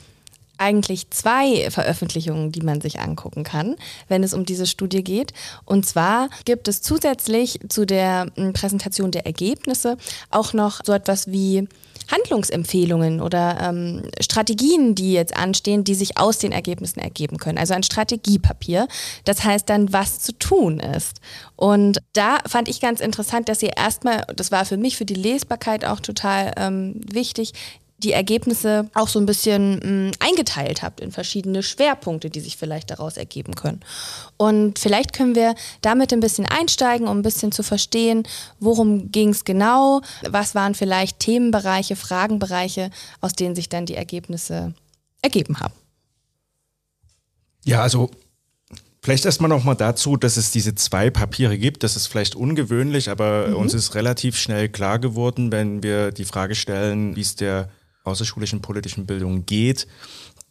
eigentlich 0.58 1.10
zwei 1.10 1.70
Veröffentlichungen, 1.72 2.52
die 2.52 2.62
man 2.62 2.82
sich 2.82 3.00
angucken 3.00 3.46
kann, 3.46 3.76
wenn 4.10 4.24
es 4.24 4.34
um 4.34 4.46
diese 4.46 4.68
Studie 4.68 5.06
geht. 5.06 5.32
Und 5.64 5.86
zwar 5.86 6.30
gibt 6.44 6.68
es 6.68 6.82
zusätzlich 6.82 7.60
zu 7.70 7.86
der 7.86 8.28
Präsentation 8.54 9.12
der 9.12 9.26
Ergebnisse 9.26 9.98
auch 10.32 10.52
noch 10.52 10.82
so 10.84 10.92
etwas 10.92 11.32
wie 11.32 11.68
Handlungsempfehlungen 12.12 13.22
oder 13.22 13.58
ähm, 13.62 14.04
Strategien, 14.20 14.96
die 14.96 15.14
jetzt 15.14 15.36
anstehen, 15.36 15.84
die 15.84 15.96
sich 15.96 16.18
aus 16.18 16.38
den 16.38 16.52
Ergebnissen 16.52 17.00
ergeben 17.00 17.38
können. 17.38 17.58
Also 17.58 17.74
ein 17.74 17.84
Strategiepapier. 17.84 18.88
Das 19.24 19.44
heißt 19.44 19.70
dann, 19.70 19.92
was 19.94 20.20
zu 20.20 20.34
tun 20.34 20.80
ist. 20.80 21.22
Und 21.56 22.00
da 22.14 22.38
fand 22.48 22.68
ich 22.68 22.82
ganz 22.82 23.00
interessant, 23.00 23.50
dass 23.50 23.64
ihr 23.64 23.78
erstmal, 23.78 24.26
das 24.36 24.52
war 24.52 24.66
für 24.66 24.78
mich 24.78 24.98
für 24.98 25.06
die 25.06 25.16
Lesbarkeit 25.16 25.86
auch 25.86 26.00
total 26.00 26.54
ähm, 26.58 27.02
wichtig, 27.12 27.54
die 28.06 28.14
Ergebnisse 28.14 28.90
auch 28.94 29.08
so 29.08 29.20
ein 29.20 29.26
bisschen 29.26 29.80
mh, 29.80 29.86
mm, 29.86 30.12
eingeteilt 30.20 30.84
habt 30.84 31.02
in 31.02 31.12
verschiedene 31.12 31.64
Schwerpunkte, 31.64 32.30
die 32.30 32.40
sich 32.40 32.56
vielleicht 32.56 32.92
daraus 32.92 33.18
ergeben 33.18 33.56
können. 33.56 33.82
Und 34.38 34.78
vielleicht 34.78 35.12
können 35.12 35.34
wir 35.36 35.56
damit 35.82 36.14
ein 36.14 36.20
bisschen 36.20 36.46
einsteigen, 36.46 37.08
um 37.08 37.18
ein 37.18 37.24
bisschen 37.24 37.52
zu 37.52 37.64
verstehen, 37.64 38.24
worum 38.60 39.12
ging 39.12 39.30
es 39.30 39.44
genau, 39.44 40.02
was 40.30 40.54
waren 40.54 40.76
vielleicht 40.76 41.20
Themenbereiche, 41.20 41.96
Fragenbereiche, 41.96 42.92
aus 43.22 43.34
denen 43.34 43.56
sich 43.56 43.70
dann 43.70 43.88
die 43.88 43.96
Ergebnisse 43.96 44.74
ergeben 45.22 45.60
haben. 45.60 45.74
Ja, 47.66 47.82
also 47.82 48.12
Vielleicht 49.06 49.26
erstmal 49.26 49.50
nochmal 49.50 49.76
dazu, 49.76 50.18
dass 50.18 50.36
es 50.36 50.50
diese 50.50 50.74
zwei 50.74 51.12
Papiere 51.12 51.60
gibt. 51.60 51.84
Das 51.84 51.96
ist 51.96 52.08
vielleicht 52.08 52.34
ungewöhnlich, 52.34 53.12
aber 53.12 53.50
mhm. 53.50 53.58
uns 53.58 53.76
ist 53.76 53.94
relativ 53.94 54.36
schnell 54.36 54.68
klar 54.68 54.98
geworden, 54.98 55.52
wenn 55.52 55.84
wir 55.84 56.12
die 56.12 56.26
Frage 56.26 56.56
stellen, 56.56 57.16
wie 57.16 57.22
es 57.22 57.36
der 57.36 57.70
außerschulischen 58.06 58.62
politischen 58.62 59.06
Bildung 59.06 59.46
geht, 59.46 59.88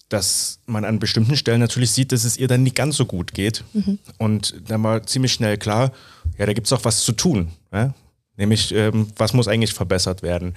dass 0.08 0.60
man 0.66 0.84
an 0.84 0.98
bestimmten 0.98 1.36
Stellen 1.36 1.60
natürlich 1.60 1.90
sieht, 1.90 2.12
dass 2.12 2.24
es 2.24 2.36
ihr 2.36 2.48
dann 2.48 2.62
nicht 2.62 2.76
ganz 2.76 2.96
so 2.96 3.06
gut 3.06 3.32
geht. 3.34 3.64
Mhm. 3.72 3.98
Und 4.18 4.54
dann 4.68 4.82
war 4.82 5.06
ziemlich 5.06 5.32
schnell 5.32 5.56
klar, 5.56 5.92
ja, 6.38 6.46
da 6.46 6.52
gibt 6.52 6.66
es 6.66 6.72
auch 6.72 6.84
was 6.84 7.02
zu 7.02 7.12
tun. 7.12 7.48
Ja? 7.72 7.94
Nämlich, 8.36 8.72
ähm, 8.74 9.08
was 9.16 9.32
muss 9.32 9.48
eigentlich 9.48 9.72
verbessert 9.72 10.22
werden? 10.22 10.54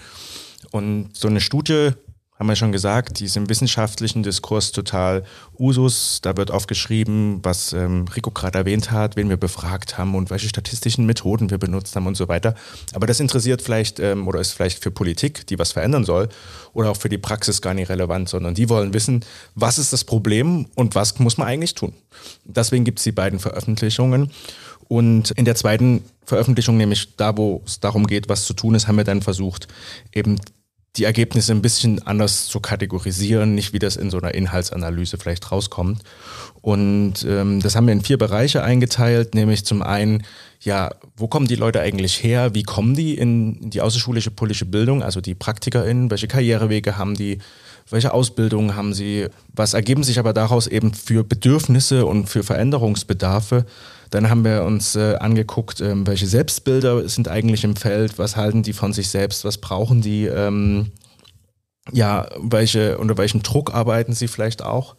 Und 0.72 1.10
so 1.14 1.28
eine 1.28 1.40
Studie 1.40 1.92
haben 2.38 2.48
wir 2.48 2.56
schon 2.56 2.72
gesagt, 2.72 3.20
die 3.20 3.26
ist 3.26 3.36
im 3.36 3.50
wissenschaftlichen 3.50 4.22
Diskurs 4.22 4.72
total 4.72 5.24
Usus. 5.58 6.20
Da 6.22 6.38
wird 6.38 6.52
aufgeschrieben, 6.52 7.40
was 7.42 7.74
ähm, 7.74 8.06
Rico 8.16 8.30
gerade 8.30 8.60
erwähnt 8.60 8.92
hat, 8.92 9.16
wen 9.16 9.30
wir 9.30 9.38
befragt 9.38 9.98
haben 9.98 10.14
und 10.14 10.30
welche 10.30 10.48
statistischen 10.48 11.08
Methoden 11.08 11.50
wir 11.50 11.58
benutzt 11.58 11.96
haben 11.96 12.06
und 12.06 12.16
so 12.16 12.28
weiter. 12.28 12.54
Aber 12.94 13.08
das 13.08 13.20
interessiert 13.20 13.64
vielleicht 13.64 14.00
ähm, 14.00 14.28
oder 14.28 14.40
ist 14.40 14.52
vielleicht 14.52 14.84
für 14.84 14.92
Politik, 14.92 15.48
die 15.48 15.58
was 15.58 15.72
verändern 15.72 16.06
soll, 16.06 16.30
oder 16.74 16.92
auch 16.92 16.98
für 16.98 17.10
die 17.10 17.18
Praxis 17.18 17.62
gar 17.62 17.74
nicht 17.74 17.90
relevant, 17.90 18.30
sondern 18.30 18.54
die 18.54 18.70
wollen 18.70 18.94
wissen, 18.94 19.26
was 19.56 19.80
ist 19.80 19.92
das 19.92 20.04
Problem 20.04 20.68
und 20.76 20.94
was 20.94 21.18
muss 21.18 21.38
man 21.38 21.48
eigentlich 21.48 21.74
tun. 21.74 21.94
Deswegen 22.46 22.86
gibt 22.86 23.00
es 23.00 23.04
die 23.04 23.12
beiden 23.12 23.40
Veröffentlichungen. 23.40 24.32
Und 24.90 25.32
in 25.32 25.44
der 25.44 25.56
zweiten 25.56 26.04
Veröffentlichung, 26.24 26.78
nämlich 26.78 27.16
da, 27.18 27.36
wo 27.36 27.62
es 27.66 27.80
darum 27.80 28.08
geht, 28.08 28.30
was 28.30 28.46
zu 28.46 28.54
tun 28.54 28.76
ist, 28.76 28.88
haben 28.88 28.96
wir 28.96 29.04
dann 29.04 29.22
versucht, 29.22 29.68
eben 30.14 30.40
die 30.98 31.04
Ergebnisse 31.04 31.52
ein 31.52 31.62
bisschen 31.62 32.06
anders 32.06 32.48
zu 32.48 32.60
kategorisieren, 32.60 33.54
nicht 33.54 33.74
wie 33.74 33.80
das 33.80 33.96
in 33.96 34.10
so 34.10 34.18
einer 34.18 34.34
Inhaltsanalyse 34.34 35.18
vielleicht 35.18 35.52
rauskommt. 35.52 36.02
Und 36.62 37.26
ähm, 37.28 37.62
das 37.62 37.76
haben 37.76 37.88
wir 37.88 37.94
in 37.94 38.02
vier 38.02 38.18
Bereiche 38.18 38.64
eingeteilt, 38.64 39.36
nämlich 39.36 39.64
zum 39.64 39.82
einen, 39.82 40.24
ja, 40.60 40.92
wo 41.16 41.28
kommen 41.28 41.48
die 41.48 41.56
Leute 41.56 41.80
eigentlich 41.82 42.24
her? 42.24 42.56
Wie 42.56 42.64
kommen 42.64 42.96
die 42.96 43.16
in 43.16 43.70
die 43.70 43.82
außerschulische 43.82 44.32
politische 44.32 44.66
Bildung, 44.66 45.04
also 45.04 45.22
die 45.22 45.36
PraktikerInnen? 45.36 46.10
Welche 46.10 46.28
Karrierewege 46.28 46.98
haben 46.98 47.16
die? 47.16 47.38
Welche 47.90 48.14
Ausbildungen 48.14 48.76
haben 48.76 48.94
sie? 48.94 49.28
Was 49.54 49.74
ergeben 49.74 50.04
sich 50.04 50.20
aber 50.20 50.34
daraus 50.34 50.68
eben 50.68 50.94
für 50.94 51.24
Bedürfnisse 51.24 52.06
und 52.06 52.28
für 52.28 52.44
Veränderungsbedarfe? 52.44 53.66
Dann 54.10 54.30
haben 54.30 54.44
wir 54.46 54.64
uns 54.64 54.96
äh, 54.96 55.16
angeguckt, 55.16 55.82
ähm, 55.82 56.08
welche 56.08 56.28
Selbstbilder 56.28 57.08
sind 57.10 57.28
eigentlich 57.28 57.64
im 57.64 57.76
Feld, 57.76 58.18
was 58.18 58.36
halten 58.36 58.64
die 58.64 58.74
von 58.74 58.94
sich 58.94 59.10
selbst, 59.10 59.44
was 59.44 59.58
brauchen 59.58 60.02
die, 60.02 60.26
ähm, 60.26 60.92
ja, 61.92 62.28
welche, 62.38 62.98
unter 62.98 63.18
welchem 63.18 63.44
Druck 63.44 63.74
arbeiten 63.74 64.14
sie 64.14 64.28
vielleicht 64.28 64.62
auch. 64.62 64.96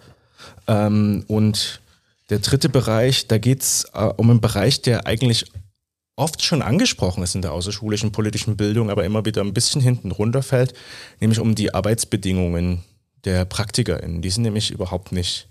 Ähm, 0.67 1.25
und 1.29 1.81
der 2.31 2.41
dritte 2.41 2.69
Bereich, 2.69 3.27
da 3.29 3.39
geht 3.39 3.63
es 3.63 3.85
äh, 3.95 4.05
um 4.17 4.31
einen 4.31 4.41
Bereich, 4.41 4.83
der 4.83 5.07
eigentlich 5.07 5.47
oft 6.17 6.43
schon 6.43 6.63
angesprochen 6.63 7.23
ist 7.23 7.35
in 7.35 7.43
der 7.43 7.53
außerschulischen 7.53 8.13
politischen 8.13 8.57
Bildung, 8.57 8.91
aber 8.91 9.05
immer 9.05 9.25
wieder 9.25 9.43
ein 9.43 9.55
bisschen 9.55 9.81
hinten 9.81 10.11
runterfällt, 10.11 10.75
nämlich 11.21 11.39
um 11.39 11.55
die 11.55 11.73
Arbeitsbedingungen 11.73 12.83
der 13.25 13.45
PraktikerInnen. 13.45 14.21
Die 14.21 14.31
sind 14.31 14.43
nämlich 14.43 14.71
überhaupt 14.71 15.13
nicht 15.13 15.49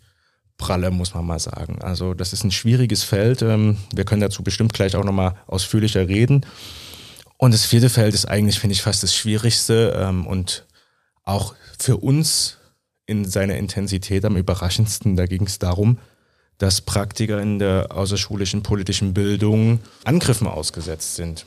pralle, 0.58 0.92
muss 0.92 1.14
man 1.14 1.26
mal 1.26 1.40
sagen. 1.40 1.82
Also 1.82 2.14
das 2.14 2.34
ist 2.34 2.44
ein 2.44 2.52
schwieriges 2.52 3.04
Feld. 3.04 3.42
Ähm, 3.42 3.78
wir 3.94 4.06
können 4.06 4.22
dazu 4.22 4.44
bestimmt 4.44 4.74
gleich 4.74 4.96
auch 4.96 5.04
nochmal 5.04 5.36
ausführlicher 5.48 6.08
reden. 6.08 6.46
Und 7.38 7.54
das 7.54 7.66
vierte 7.66 7.90
Feld 7.90 8.14
ist 8.14 8.26
eigentlich, 8.26 8.60
finde 8.60 8.74
ich, 8.74 8.82
fast 8.82 9.04
das 9.04 9.16
Schwierigste 9.16 9.96
ähm, 10.00 10.26
und 10.26 10.66
auch 11.24 11.54
für 11.78 11.98
uns 11.98 12.58
in 13.06 13.26
seiner 13.26 13.56
Intensität 13.56 14.26
am 14.26 14.36
überraschendsten. 14.36 15.16
Da 15.16 15.28
ging 15.28 15.46
es 15.46 15.60
darum, 15.60 16.00
dass 16.58 16.82
Praktiker 16.82 17.40
in 17.40 17.60
der 17.60 17.92
außerschulischen 17.92 18.64
politischen 18.64 19.14
Bildung 19.14 19.80
Angriffen 20.04 20.48
ausgesetzt 20.48 21.16
sind. 21.16 21.46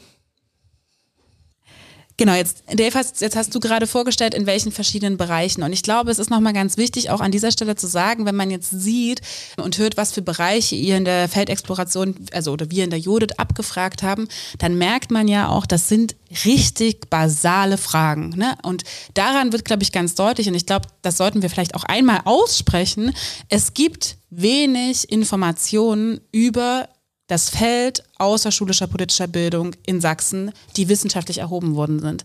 Genau, 2.21 2.35
jetzt, 2.35 2.65
Dave, 2.71 2.93
hast, 2.99 3.23
jetzt 3.23 3.35
hast 3.35 3.55
du 3.55 3.61
gerade 3.61 3.87
vorgestellt, 3.87 4.35
in 4.35 4.45
welchen 4.45 4.73
verschiedenen 4.73 5.17
Bereichen. 5.17 5.63
Und 5.63 5.73
ich 5.73 5.83
glaube, 5.83 6.11
es 6.11 6.19
ist 6.19 6.29
nochmal 6.29 6.53
ganz 6.53 6.77
wichtig, 6.77 7.09
auch 7.09 7.23
an 7.23 7.33
dieser 7.33 7.51
Stelle 7.51 7.77
zu 7.77 7.87
sagen, 7.87 8.27
wenn 8.27 8.37
man 8.37 8.51
jetzt 8.51 8.69
sieht 8.69 9.23
und 9.57 9.79
hört, 9.79 9.97
was 9.97 10.13
für 10.13 10.21
Bereiche 10.21 10.77
ihr 10.77 10.99
in 10.99 11.07
der 11.07 11.31
Feldexploration, 11.31 12.27
also 12.35 12.53
oder 12.53 12.71
wir 12.71 12.85
in 12.85 12.91
der 12.91 12.99
Judith 12.99 13.39
abgefragt 13.39 14.03
haben, 14.03 14.29
dann 14.59 14.77
merkt 14.77 15.11
man 15.11 15.29
ja 15.29 15.49
auch, 15.49 15.65
das 15.65 15.89
sind 15.89 16.15
richtig 16.45 17.09
basale 17.09 17.79
Fragen. 17.79 18.35
Ne? 18.37 18.55
Und 18.65 18.85
daran 19.15 19.53
wird, 19.53 19.65
glaube 19.65 19.83
ich, 19.83 19.91
ganz 19.91 20.15
deutlich, 20.15 20.47
und 20.47 20.55
ich 20.55 20.67
glaube, 20.67 20.89
das 21.01 21.17
sollten 21.17 21.41
wir 21.41 21.49
vielleicht 21.49 21.75
auch 21.75 21.85
einmal 21.85 22.21
aussprechen, 22.27 23.15
es 23.49 23.73
gibt 23.73 24.19
wenig 24.29 25.11
Informationen 25.11 26.21
über 26.33 26.87
das 27.31 27.49
Feld 27.49 28.03
außerschulischer 28.19 28.87
politischer 28.87 29.29
Bildung 29.29 29.75
in 29.87 30.01
Sachsen, 30.01 30.53
die 30.77 30.89
wissenschaftlich 30.89 31.39
erhoben 31.39 31.77
worden 31.77 32.01
sind. 32.01 32.25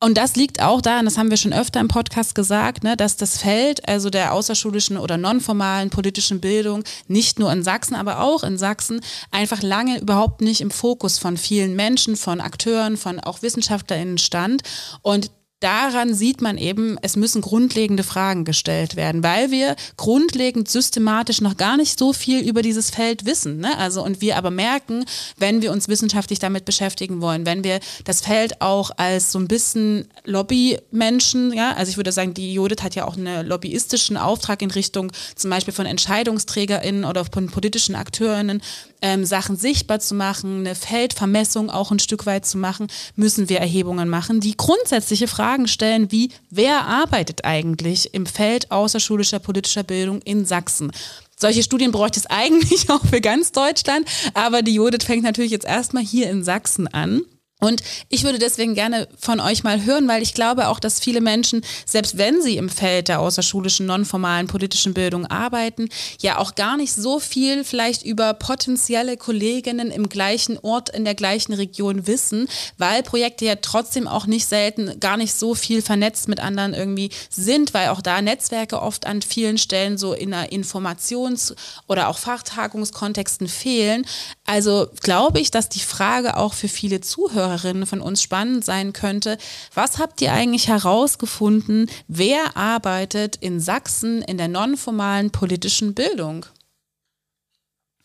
Und 0.00 0.16
das 0.16 0.36
liegt 0.36 0.62
auch 0.62 0.80
daran, 0.80 1.06
das 1.06 1.18
haben 1.18 1.30
wir 1.30 1.36
schon 1.36 1.52
öfter 1.52 1.80
im 1.80 1.88
Podcast 1.88 2.36
gesagt, 2.36 2.84
ne, 2.84 2.96
dass 2.96 3.16
das 3.16 3.38
Feld, 3.38 3.88
also 3.88 4.10
der 4.10 4.32
außerschulischen 4.32 4.96
oder 4.96 5.16
nonformalen 5.16 5.90
politischen 5.90 6.40
Bildung, 6.40 6.84
nicht 7.08 7.40
nur 7.40 7.50
in 7.50 7.64
Sachsen, 7.64 7.96
aber 7.96 8.20
auch 8.20 8.44
in 8.44 8.58
Sachsen, 8.58 9.00
einfach 9.32 9.60
lange 9.60 9.98
überhaupt 9.98 10.40
nicht 10.40 10.60
im 10.60 10.70
Fokus 10.70 11.18
von 11.18 11.36
vielen 11.36 11.74
Menschen, 11.74 12.14
von 12.14 12.40
Akteuren, 12.40 12.96
von 12.96 13.18
auch 13.18 13.42
WissenschaftlerInnen 13.42 14.18
stand. 14.18 14.62
Und 15.02 15.32
daran 15.60 16.14
sieht 16.14 16.40
man 16.40 16.56
eben, 16.56 16.98
es 17.02 17.16
müssen 17.16 17.40
grundlegende 17.40 18.04
Fragen 18.04 18.44
gestellt 18.44 18.96
werden, 18.96 19.22
weil 19.22 19.50
wir 19.50 19.74
grundlegend 19.96 20.68
systematisch 20.68 21.40
noch 21.40 21.56
gar 21.56 21.76
nicht 21.76 21.98
so 21.98 22.12
viel 22.12 22.46
über 22.46 22.62
dieses 22.62 22.90
Feld 22.90 23.26
wissen. 23.26 23.58
Ne? 23.58 23.76
Also 23.78 24.04
und 24.04 24.20
wir 24.20 24.36
aber 24.36 24.50
merken, 24.50 25.04
wenn 25.36 25.60
wir 25.60 25.72
uns 25.72 25.88
wissenschaftlich 25.88 26.38
damit 26.38 26.64
beschäftigen 26.64 27.20
wollen, 27.20 27.44
wenn 27.44 27.64
wir 27.64 27.80
das 28.04 28.20
Feld 28.20 28.60
auch 28.60 28.90
als 28.96 29.32
so 29.32 29.38
ein 29.38 29.48
bisschen 29.48 30.08
Lobbymenschen, 30.24 31.52
ja, 31.52 31.72
also 31.72 31.90
ich 31.90 31.96
würde 31.96 32.12
sagen, 32.12 32.34
die 32.34 32.52
Judith 32.52 32.82
hat 32.82 32.94
ja 32.94 33.06
auch 33.06 33.16
einen 33.16 33.46
lobbyistischen 33.46 34.16
Auftrag 34.16 34.62
in 34.62 34.70
Richtung 34.70 35.10
zum 35.34 35.50
Beispiel 35.50 35.74
von 35.74 35.86
EntscheidungsträgerInnen 35.86 37.04
oder 37.04 37.24
von 37.24 37.48
politischen 37.48 37.94
AkteurInnen, 37.94 38.62
ähm, 39.02 39.24
Sachen 39.24 39.56
sichtbar 39.56 40.00
zu 40.00 40.14
machen, 40.14 40.60
eine 40.60 40.74
Feldvermessung 40.74 41.70
auch 41.70 41.90
ein 41.90 41.98
Stück 41.98 42.26
weit 42.26 42.46
zu 42.46 42.58
machen, 42.58 42.88
müssen 43.16 43.48
wir 43.48 43.58
Erhebungen 43.58 44.08
machen, 44.08 44.40
die 44.40 44.56
grundsätzliche 44.56 45.28
Fragen 45.28 45.68
stellen, 45.68 46.10
wie 46.10 46.30
wer 46.50 46.86
arbeitet 46.86 47.44
eigentlich 47.44 48.14
im 48.14 48.26
Feld 48.26 48.70
außerschulischer 48.70 49.38
politischer 49.38 49.82
Bildung 49.82 50.20
in 50.22 50.44
Sachsen? 50.44 50.92
Solche 51.36 51.62
Studien 51.62 51.92
bräuchte 51.92 52.20
es 52.20 52.26
eigentlich 52.30 52.90
auch 52.90 53.04
für 53.04 53.20
ganz 53.20 53.52
Deutschland, 53.52 54.08
aber 54.34 54.62
die 54.62 54.74
Judith 54.74 55.04
fängt 55.04 55.22
natürlich 55.22 55.52
jetzt 55.52 55.66
erstmal 55.66 56.02
hier 56.02 56.28
in 56.30 56.44
Sachsen 56.44 56.88
an. 56.88 57.22
Und 57.60 57.82
ich 58.08 58.22
würde 58.22 58.38
deswegen 58.38 58.74
gerne 58.74 59.08
von 59.18 59.40
euch 59.40 59.64
mal 59.64 59.84
hören, 59.84 60.06
weil 60.06 60.22
ich 60.22 60.32
glaube 60.32 60.68
auch, 60.68 60.78
dass 60.78 61.00
viele 61.00 61.20
Menschen, 61.20 61.62
selbst 61.86 62.16
wenn 62.16 62.40
sie 62.40 62.56
im 62.56 62.68
Feld 62.68 63.08
der 63.08 63.18
außerschulischen, 63.18 63.84
nonformalen 63.84 64.46
politischen 64.46 64.94
Bildung 64.94 65.26
arbeiten, 65.26 65.88
ja 66.20 66.38
auch 66.38 66.54
gar 66.54 66.76
nicht 66.76 66.94
so 66.94 67.18
viel 67.18 67.64
vielleicht 67.64 68.04
über 68.04 68.32
potenzielle 68.34 69.16
Kolleginnen 69.16 69.90
im 69.90 70.08
gleichen 70.08 70.56
Ort, 70.58 70.90
in 70.90 71.04
der 71.04 71.16
gleichen 71.16 71.52
Region 71.52 72.06
wissen, 72.06 72.48
weil 72.76 73.02
Projekte 73.02 73.44
ja 73.44 73.56
trotzdem 73.56 74.06
auch 74.06 74.26
nicht 74.26 74.46
selten 74.46 75.00
gar 75.00 75.16
nicht 75.16 75.34
so 75.34 75.56
viel 75.56 75.82
vernetzt 75.82 76.28
mit 76.28 76.38
anderen 76.38 76.74
irgendwie 76.74 77.10
sind, 77.28 77.74
weil 77.74 77.88
auch 77.88 78.02
da 78.02 78.22
Netzwerke 78.22 78.80
oft 78.80 79.04
an 79.04 79.20
vielen 79.20 79.58
Stellen 79.58 79.98
so 79.98 80.12
in 80.12 80.32
einer 80.32 80.52
Informations- 80.52 81.56
oder 81.88 82.06
auch 82.08 82.18
Fachtagungskontexten 82.18 83.48
fehlen. 83.48 84.06
Also 84.46 84.86
glaube 85.02 85.40
ich, 85.40 85.50
dass 85.50 85.68
die 85.68 85.80
Frage 85.80 86.36
auch 86.36 86.54
für 86.54 86.68
viele 86.68 87.00
Zuhörer 87.00 87.47
Zuhörerinnen 87.48 87.86
von 87.86 88.00
uns 88.00 88.22
spannend 88.22 88.64
sein 88.64 88.92
könnte. 88.92 89.38
Was 89.74 89.98
habt 89.98 90.20
ihr 90.20 90.32
eigentlich 90.32 90.68
herausgefunden? 90.68 91.90
Wer 92.06 92.56
arbeitet 92.56 93.36
in 93.36 93.60
Sachsen 93.60 94.22
in 94.22 94.38
der 94.38 94.48
nonformalen 94.48 95.30
politischen 95.30 95.94
Bildung? 95.94 96.46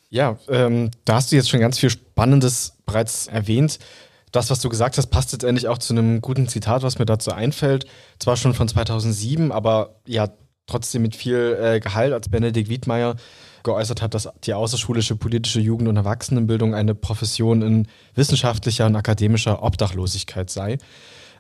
Ja, 0.10 0.38
ähm, 0.48 0.92
da 1.06 1.16
hast 1.16 1.32
du 1.32 1.36
jetzt 1.36 1.50
schon 1.50 1.60
ganz 1.60 1.80
viel 1.80 1.90
Spannendes 1.90 2.74
bereits 2.86 3.28
erwähnt. 3.28 3.80
Das, 4.32 4.50
was 4.50 4.62
du 4.62 4.70
gesagt 4.70 4.98
hast, 4.98 5.08
passt 5.08 5.32
jetzt 5.32 5.44
endlich 5.44 5.68
auch 5.68 5.78
zu 5.78 5.94
einem 5.94 6.22
guten 6.22 6.48
Zitat, 6.48 6.84
was 6.84 7.00
mir 7.00 7.06
dazu 7.06 7.32
einfällt. 7.32 7.86
Zwar 8.20 8.38
schon 8.38 8.54
von 8.54 8.68
2007, 8.68 9.52
aber 9.52 10.00
ja, 10.08 10.30
trotzdem 10.68 11.02
mit 11.02 11.16
viel 11.16 11.58
äh, 11.60 11.80
Gehalt, 11.80 12.14
als 12.14 12.30
Benedikt 12.30 12.70
Wiedmeier 12.70 13.16
geäußert 13.64 14.02
hat, 14.02 14.14
dass 14.14 14.30
die 14.44 14.54
außerschulische 14.54 15.16
politische 15.16 15.60
Jugend- 15.60 15.90
und 15.90 15.98
Erwachsenenbildung 15.98 16.76
eine 16.76 16.96
Profession 16.96 17.62
in 17.62 17.88
wissenschaftlicher 18.16 18.86
und 18.86 18.96
akademischer 18.96 19.64
Obdachlosigkeit 19.64 20.50
sei. 20.50 20.78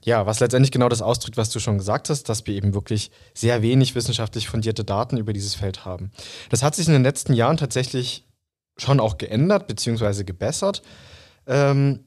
Ja, 0.04 0.26
was 0.26 0.40
letztendlich 0.40 0.72
genau 0.72 0.90
das 0.90 1.02
ausdrückt, 1.02 1.38
was 1.38 1.50
du 1.50 1.60
schon 1.60 1.78
gesagt 1.78 2.10
hast, 2.10 2.28
dass 2.28 2.46
wir 2.46 2.56
eben 2.56 2.74
wirklich 2.74 3.12
sehr 3.34 3.62
wenig 3.62 3.96
wissenschaftlich 3.96 4.50
fundierte 4.50 4.84
Daten 4.84 5.18
über 5.18 5.32
dieses 5.32 5.56
Feld 5.56 5.86
haben. 5.86 6.12
Das 6.50 6.62
hat 6.62 6.76
sich 6.76 6.88
in 6.88 6.94
den 6.94 7.04
letzten 7.04 7.34
Jahren 7.34 7.58
tatsächlich 7.58 8.28
schon 8.78 9.00
auch 9.00 9.18
geändert 9.18 9.68
bzw. 9.68 10.24
gebessert. 10.24 10.82
Ähm, 11.48 12.06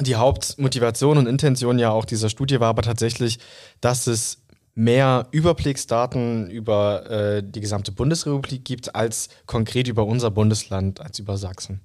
die 0.00 0.16
Hauptmotivation 0.16 1.18
und 1.18 1.26
Intention 1.26 1.78
ja 1.78 1.90
auch 1.90 2.04
dieser 2.04 2.28
Studie 2.28 2.60
war 2.60 2.68
aber 2.68 2.82
tatsächlich, 2.82 3.38
dass 3.80 4.06
es 4.06 4.42
mehr 4.76 5.26
Überblicksdaten 5.32 6.48
über 6.50 7.10
äh, 7.10 7.42
die 7.42 7.60
gesamte 7.60 7.92
Bundesrepublik 7.92 8.64
gibt, 8.64 8.94
als 8.94 9.30
konkret 9.46 9.88
über 9.88 10.04
unser 10.04 10.30
Bundesland, 10.30 11.00
als 11.00 11.18
über 11.18 11.38
Sachsen. 11.38 11.80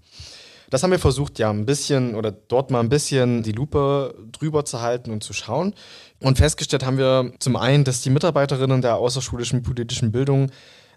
Das 0.70 0.84
haben 0.84 0.92
wir 0.92 1.00
versucht, 1.00 1.40
ja, 1.40 1.50
ein 1.50 1.66
bisschen 1.66 2.16
oder 2.16 2.32
dort 2.32 2.70
mal 2.70 2.82
ein 2.82 2.90
bisschen 2.90 3.44
die 3.44 3.54
Lupe 3.54 4.14
drüber 4.32 4.66
zu 4.66 4.82
halten 4.82 5.12
und 5.12 5.24
zu 5.24 5.34
schauen. 5.34 5.74
Und 6.20 6.38
festgestellt 6.38 6.86
haben 6.86 6.98
wir 6.98 7.32
zum 7.40 7.56
einen, 7.56 7.84
dass 7.86 8.02
die 8.02 8.10
Mitarbeiterinnen 8.10 8.82
der 8.82 8.98
außerschulischen 8.98 9.64
politischen 9.64 10.12
Bildung 10.12 10.52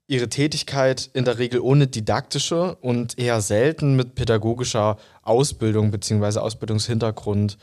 ihre 0.07 0.29
Tätigkeit 0.29 1.11
in 1.15 1.25
der 1.25 1.39
Regel 1.39 1.61
ohne 1.61 1.87
didaktische 1.87 2.75
und 2.77 3.19
eher 3.19 3.41
selten 3.41 3.97
mit 3.97 4.17
pädagogischer 4.17 4.97
Ausbildung 5.23 5.91
bzw. 5.93 6.41
Ausbildungshintergrund 6.41 7.57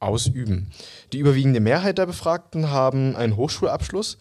ausüben. 0.00 0.70
Die 1.12 1.18
überwiegende 1.18 1.60
Mehrheit 1.60 1.98
der 1.98 2.06
Befragten 2.06 2.70
haben 2.70 3.16
einen 3.16 3.36
Hochschulabschluss. 3.36 4.18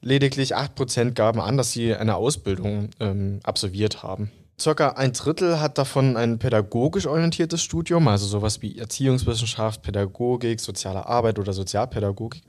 Lediglich 0.00 0.56
8% 0.56 1.12
gaben 1.12 1.40
an, 1.40 1.56
dass 1.56 1.72
sie 1.72 1.94
eine 1.94 2.16
Ausbildung 2.16 2.90
ähm, 3.00 3.40
absolviert 3.42 4.02
haben. 4.02 4.30
Circa 4.58 4.90
ein 4.90 5.12
Drittel 5.12 5.60
hat 5.60 5.76
davon 5.76 6.16
ein 6.16 6.38
pädagogisch 6.38 7.06
orientiertes 7.06 7.62
Studium, 7.62 8.08
also 8.08 8.26
sowas 8.26 8.62
wie 8.62 8.78
Erziehungswissenschaft, 8.78 9.82
Pädagogik, 9.82 10.60
soziale 10.60 11.06
Arbeit 11.06 11.38
oder 11.38 11.52
Sozialpädagogik 11.52 12.42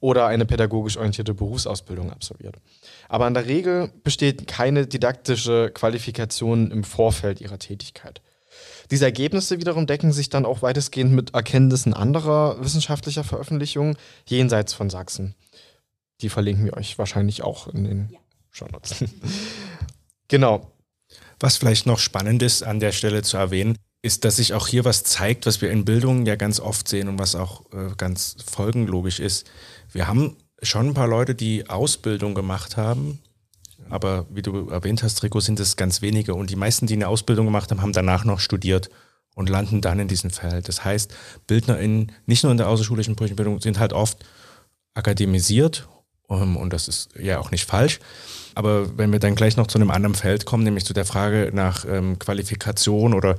oder 0.00 0.26
eine 0.26 0.46
pädagogisch 0.46 0.96
orientierte 0.96 1.34
Berufsausbildung 1.34 2.10
absolviert. 2.10 2.56
Aber 3.08 3.28
in 3.28 3.34
der 3.34 3.46
Regel 3.46 3.92
besteht 4.02 4.46
keine 4.46 4.86
didaktische 4.86 5.70
Qualifikation 5.72 6.70
im 6.70 6.84
Vorfeld 6.84 7.40
ihrer 7.40 7.58
Tätigkeit. 7.58 8.22
Diese 8.90 9.04
Ergebnisse 9.04 9.58
wiederum 9.58 9.86
decken 9.86 10.12
sich 10.12 10.28
dann 10.28 10.44
auch 10.44 10.62
weitestgehend 10.62 11.12
mit 11.12 11.34
Erkenntnissen 11.34 11.94
anderer 11.94 12.62
wissenschaftlicher 12.62 13.24
Veröffentlichungen 13.24 13.96
jenseits 14.26 14.74
von 14.74 14.90
Sachsen. 14.90 15.34
Die 16.20 16.28
verlinken 16.28 16.64
wir 16.66 16.76
euch 16.76 16.98
wahrscheinlich 16.98 17.42
auch 17.42 17.68
in 17.68 17.84
den 17.84 18.08
ja. 18.10 18.18
Shownotes. 18.50 19.04
genau. 20.28 20.70
Was 21.40 21.56
vielleicht 21.56 21.86
noch 21.86 21.98
spannend 21.98 22.42
ist 22.42 22.62
an 22.62 22.78
der 22.78 22.92
Stelle 22.92 23.22
zu 23.22 23.36
erwähnen, 23.36 23.76
ist, 24.02 24.24
dass 24.24 24.36
sich 24.36 24.54
auch 24.54 24.66
hier 24.66 24.84
was 24.84 25.04
zeigt, 25.04 25.46
was 25.46 25.60
wir 25.60 25.70
in 25.70 25.84
Bildung 25.84 26.26
ja 26.26 26.36
ganz 26.36 26.60
oft 26.60 26.88
sehen 26.88 27.08
und 27.08 27.18
was 27.18 27.34
auch 27.34 27.62
äh, 27.72 27.94
ganz 27.96 28.36
folgenlogisch 28.44 29.20
ist. 29.20 29.50
Wir 29.90 30.06
haben 30.06 30.36
schon 30.62 30.88
ein 30.88 30.94
paar 30.94 31.08
Leute, 31.08 31.34
die 31.34 31.68
Ausbildung 31.68 32.34
gemacht 32.34 32.76
haben, 32.76 33.20
aber 33.92 34.26
wie 34.30 34.42
du 34.42 34.68
erwähnt 34.70 35.02
hast, 35.02 35.22
Rico, 35.22 35.40
sind 35.40 35.60
es 35.60 35.76
ganz 35.76 36.00
wenige. 36.02 36.34
Und 36.34 36.50
die 36.50 36.56
meisten, 36.56 36.86
die 36.86 36.94
eine 36.94 37.08
Ausbildung 37.08 37.46
gemacht 37.46 37.70
haben, 37.70 37.82
haben 37.82 37.92
danach 37.92 38.24
noch 38.24 38.40
studiert 38.40 38.88
und 39.34 39.48
landen 39.48 39.80
dann 39.80 40.00
in 40.00 40.08
diesem 40.08 40.30
Feld. 40.30 40.68
Das 40.68 40.84
heißt, 40.84 41.12
BildnerInnen, 41.46 42.12
nicht 42.26 42.42
nur 42.42 42.52
in 42.52 42.58
der 42.58 42.68
außerschulischen 42.68 43.16
Bildung, 43.16 43.60
sind 43.60 43.78
halt 43.78 43.92
oft 43.92 44.18
akademisiert 44.94 45.88
ähm, 46.30 46.56
und 46.56 46.72
das 46.72 46.88
ist 46.88 47.10
ja 47.18 47.38
auch 47.38 47.50
nicht 47.50 47.66
falsch. 47.66 48.00
Aber 48.54 48.96
wenn 48.96 49.12
wir 49.12 49.18
dann 49.18 49.34
gleich 49.34 49.56
noch 49.56 49.66
zu 49.66 49.78
einem 49.78 49.90
anderen 49.90 50.14
Feld 50.14 50.46
kommen, 50.46 50.64
nämlich 50.64 50.84
zu 50.84 50.94
der 50.94 51.04
Frage 51.04 51.50
nach 51.52 51.84
ähm, 51.86 52.18
Qualifikation 52.18 53.14
oder 53.14 53.36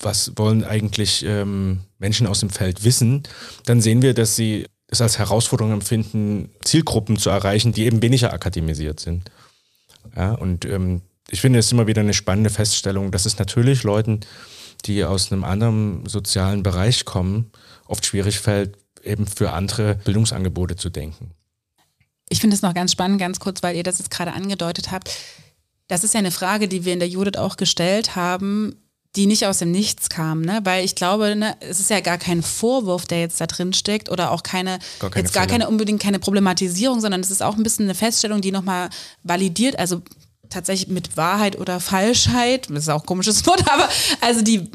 was 0.00 0.32
wollen 0.36 0.64
eigentlich 0.64 1.24
ähm, 1.26 1.80
Menschen 1.98 2.26
aus 2.26 2.40
dem 2.40 2.50
Feld 2.50 2.84
wissen, 2.84 3.24
dann 3.64 3.80
sehen 3.80 4.00
wir, 4.00 4.14
dass 4.14 4.36
sie 4.36 4.66
es 4.86 5.02
als 5.02 5.18
Herausforderung 5.18 5.72
empfinden, 5.72 6.50
Zielgruppen 6.62 7.16
zu 7.18 7.30
erreichen, 7.30 7.72
die 7.72 7.84
eben 7.84 8.00
weniger 8.00 8.32
akademisiert 8.32 9.00
sind. 9.00 9.30
Ja, 10.16 10.32
und 10.32 10.64
ähm, 10.64 11.02
ich 11.30 11.40
finde 11.40 11.58
es 11.58 11.70
immer 11.72 11.86
wieder 11.86 12.00
eine 12.00 12.14
spannende 12.14 12.50
Feststellung, 12.50 13.10
dass 13.10 13.26
es 13.26 13.38
natürlich 13.38 13.82
Leuten, 13.82 14.20
die 14.84 15.04
aus 15.04 15.30
einem 15.30 15.44
anderen 15.44 16.06
sozialen 16.06 16.62
Bereich 16.62 17.04
kommen, 17.04 17.50
oft 17.86 18.06
schwierig 18.06 18.40
fällt, 18.40 18.76
eben 19.02 19.26
für 19.26 19.52
andere 19.52 19.96
Bildungsangebote 19.96 20.76
zu 20.76 20.90
denken. 20.90 21.32
Ich 22.28 22.40
finde 22.40 22.54
es 22.54 22.62
noch 22.62 22.74
ganz 22.74 22.92
spannend, 22.92 23.20
ganz 23.20 23.40
kurz, 23.40 23.62
weil 23.62 23.76
ihr 23.76 23.82
das 23.82 23.98
jetzt 23.98 24.10
gerade 24.10 24.32
angedeutet 24.32 24.90
habt. 24.90 25.10
Das 25.86 26.04
ist 26.04 26.14
ja 26.14 26.18
eine 26.18 26.30
Frage, 26.30 26.68
die 26.68 26.84
wir 26.84 26.92
in 26.92 26.98
der 26.98 27.08
Judith 27.08 27.38
auch 27.38 27.56
gestellt 27.56 28.16
haben 28.16 28.76
die 29.18 29.26
nicht 29.26 29.46
aus 29.46 29.58
dem 29.58 29.72
Nichts 29.72 30.08
kam, 30.08 30.42
ne? 30.42 30.60
Weil 30.62 30.84
ich 30.84 30.94
glaube, 30.94 31.34
ne, 31.34 31.56
es 31.58 31.80
ist 31.80 31.90
ja 31.90 31.98
gar 31.98 32.18
kein 32.18 32.40
Vorwurf, 32.40 33.04
der 33.04 33.18
jetzt 33.18 33.40
da 33.40 33.48
drin 33.48 33.72
steckt 33.72 34.10
oder 34.10 34.30
auch 34.30 34.44
keine, 34.44 34.78
gar 35.00 35.10
keine 35.10 35.24
jetzt 35.24 35.34
gar 35.34 35.48
keine 35.48 35.68
unbedingt 35.68 36.00
keine 36.00 36.20
Problematisierung, 36.20 37.00
sondern 37.00 37.20
es 37.20 37.32
ist 37.32 37.42
auch 37.42 37.56
ein 37.56 37.64
bisschen 37.64 37.86
eine 37.86 37.96
Feststellung, 37.96 38.40
die 38.40 38.52
nochmal 38.52 38.90
validiert, 39.24 39.76
also 39.76 40.02
tatsächlich 40.50 40.88
mit 40.88 41.16
Wahrheit 41.16 41.58
oder 41.58 41.80
Falschheit, 41.80 42.70
das 42.70 42.84
ist 42.84 42.88
auch 42.90 43.02
ein 43.02 43.06
komisches 43.06 43.44
Wort, 43.46 43.68
aber 43.68 43.88
also 44.20 44.42
die 44.42 44.70